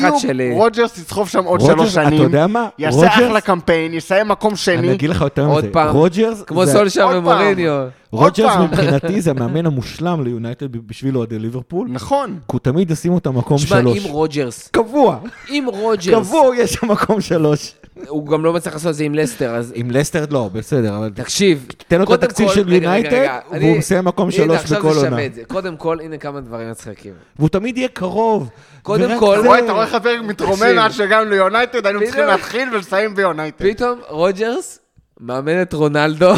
[0.53, 2.07] רוג'רס יסחוב שם עוד שלוש שנים.
[2.07, 2.67] אתה יודע מה?
[2.79, 4.93] יעשה אחלה קמפיין, יסיים מקום אני שני.
[4.93, 5.73] אגיד לך יותר עוד מזה.
[5.73, 5.95] פעם.
[5.95, 7.85] רוג'רס, כמו סולשר עוד ומוריניו.
[8.11, 8.55] רוג'רס.
[8.71, 11.87] מבחינתי זה המאמן המושלם ליונייטד בשביל אוהדי ליברפול.
[11.91, 12.29] נכון.
[12.29, 14.05] כי הוא תמיד ישים אותם מקום תשמע, שלוש.
[14.05, 15.17] אם רוג'רס, קבוע,
[15.49, 17.73] אם רוג'רס, קבוע יש שם מקום שלוש.
[18.07, 21.09] הוא גם לא מצליח לעשות את זה עם לסטר, אז עם לסטר לא, בסדר, אבל
[21.15, 21.67] תקשיב.
[21.87, 24.99] תן לו את התקציב של יונייטד, והוא אני- מסיים מקום הנה, שלוש עכשיו בכל זה
[24.99, 25.09] עונה.
[25.09, 25.41] שווה את זה.
[25.47, 27.11] קודם כל, הנה כמה דברים מצחיקים.
[27.39, 28.49] והוא תמיד יהיה קרוב.
[28.81, 30.79] קודם כל- זה- אתה רואה, אתה רואה איך הפרק מתרומם.
[30.79, 31.99] עד שהגענו ליונייטד, היינו.
[32.05, 33.65] צריכים להתחיל ולסיים ביונייטד.
[33.69, 34.79] פתאום רוג'רס
[35.19, 36.33] מאמן את רונלדו,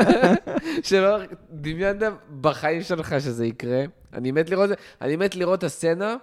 [0.82, 1.16] שלא
[1.50, 2.02] דמיינת
[2.40, 3.82] בחיים שלך שזה יקרה.
[4.14, 4.70] אני מת לראות,
[5.02, 6.16] אני מת לראות את הסצנה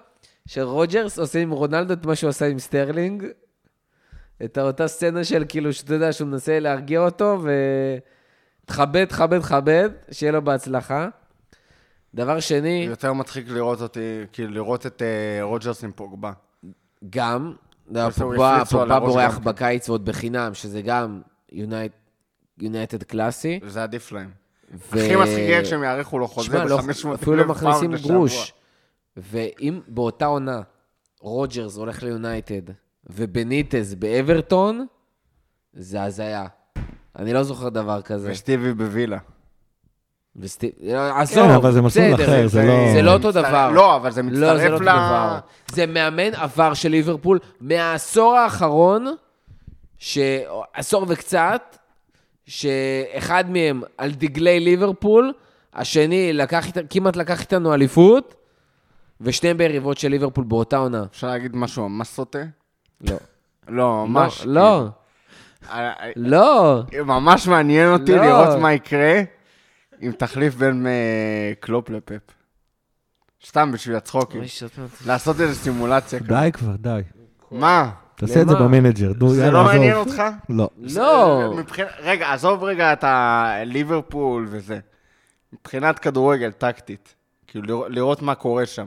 [0.48, 3.24] של רוג'רס עושה עם רונלדו את מה שהוא עשה עם סטרלינג.
[4.46, 7.40] את אותה סצנה של כאילו, שאתה יודע, שהוא מנסה להרגיע אותו,
[8.66, 11.08] ותכבד, תכבד, תכבד, שיהיה לו בהצלחה.
[12.16, 14.00] דבר שני, יותר מצחיק לראות אותי,
[14.34, 16.32] כאילו לראות את אה, רוג'רס עם פוגבה.
[17.10, 17.54] גם,
[17.88, 19.44] לא, פוגבה פוגבה בורח כן.
[19.44, 21.22] בקיץ ועוד בחינם, שזה גם
[22.60, 23.60] יונייטד קלאסי.
[23.68, 24.30] זה עדיף להם.
[24.72, 27.98] ו- הכי מצחיק יהיה כשהם יאריכו לו חוזה תשמע, לא- ב-500 אפילו לא אלף מכניסים
[27.98, 28.08] פאונד.
[28.08, 28.54] גרוש.
[29.18, 30.62] ואם באותה עונה
[31.20, 32.62] רוג'רס הולך ליונייטד
[33.10, 34.86] ובניטז באברטון,
[35.74, 36.46] זה הזיה.
[37.16, 38.32] אני לא זוכר דבר כזה.
[38.32, 39.18] וסטיבי בווילה.
[40.38, 40.72] וסטיב...
[41.16, 43.72] עזוב, כן, אבל זה מסלול אחר, זה לא- זה לא אותו דבר.
[43.72, 44.88] לא, אבל זה לא, זה מצטרף לא אותו ל...
[44.88, 45.40] דבר.
[45.72, 49.16] זה מאמן עבר של ליברפול מהעשור האחרון,
[49.98, 50.18] ש...
[50.74, 51.78] עשור וקצת,
[52.46, 55.34] שאחד מהם על דגלי ליברפול,
[55.74, 58.34] השני לקח, כמעט לקח איתנו אליפות,
[59.22, 61.04] ושניהם ביריבות של ליברפול באותה עונה.
[61.12, 62.40] אפשר להגיד משהו ממש סוטה?
[63.02, 63.16] לא.
[63.68, 64.42] לא, ממש.
[64.46, 64.88] לא, לא,
[65.72, 66.84] אה, אה, לא.
[67.06, 68.26] ממש מעניין אותי לא.
[68.26, 69.22] לראות מה יקרה
[70.02, 70.92] אם תחליף בין אה,
[71.60, 72.22] קלופ לפפ.
[73.46, 74.42] סתם בשביל הצחוקים.
[74.78, 76.20] אומרת- לעשות איזו סימולציה.
[76.20, 77.02] די כבר, די.
[77.52, 77.90] מה?
[78.16, 78.56] תעשה את זה?
[78.56, 79.74] ב-Manager, נו, זה יאללה, לא עזוב.
[79.74, 80.24] מעניין אותך?
[80.50, 80.70] לא.
[80.78, 81.60] לא.
[82.00, 84.80] רגע, עזוב רגע את הליברפול וזה.
[85.54, 87.16] מבחינת כדורגל, טקטית.
[87.48, 88.86] כאילו, לראות- לראות מה קורה שם.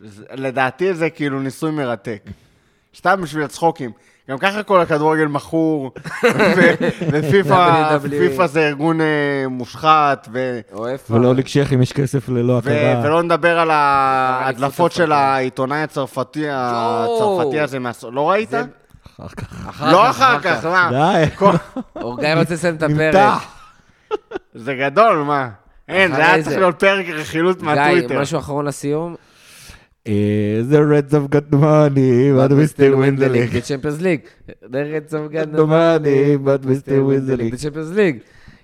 [0.00, 2.22] זה- לדעתי זה כאילו ניסוי מרתק.
[2.96, 3.90] סתם בשביל הצחוקים.
[4.30, 5.90] גם ככה כל הכדורגל מכור,
[7.12, 8.08] ופיפ"א WWE.
[8.10, 9.06] פיפ"א זה ארגון אה,
[9.50, 10.60] מושחת, ו-?
[11.10, 13.02] ולא לקשיח אם יש כסף ללא הכרה.
[13.04, 15.12] ולא נדבר על ההדלפות של.
[15.12, 17.78] העיתונאי הצרפתי, הצרפתי הזה,
[18.12, 18.54] לא ראית?
[18.54, 19.82] אחר כך.
[19.92, 20.88] לא אחר כך, מה?
[20.90, 21.24] די.
[21.36, 21.52] כל-
[21.96, 23.14] אורגאי רוצה לסיים את הפרק.
[23.14, 23.44] נמתח.
[24.54, 25.48] זה גדול, מה?
[25.88, 28.20] אין, זה היה צריך להיות פרק רכילות גיא, מהטוויטר.
[28.20, 29.14] משהו אחרון לסיום?
[30.08, 33.52] אה, The Reds have got the money, but we still win the league.
[33.52, 34.26] The Champions League.
[34.72, 37.54] The Reds of God the money, but we still win the league.
[37.54, 38.20] The Champions League.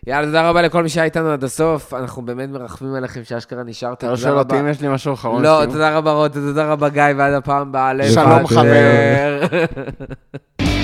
[0.07, 1.95] יאללה, תודה רבה לכל מי שהיה איתנו עד הסוף.
[1.95, 4.07] אנחנו באמת מרחמים עליכם שאשכרה נשארתם.
[4.07, 4.41] אתה לא תודה שואל רבה.
[4.43, 5.43] אותי אם יש לי משהו אחרון.
[5.43, 5.63] לא?
[5.67, 8.09] תודה רבה רותם, תודה רבה גיא, ועד הפעם הבאה.
[8.09, 9.41] שלום, לבטר.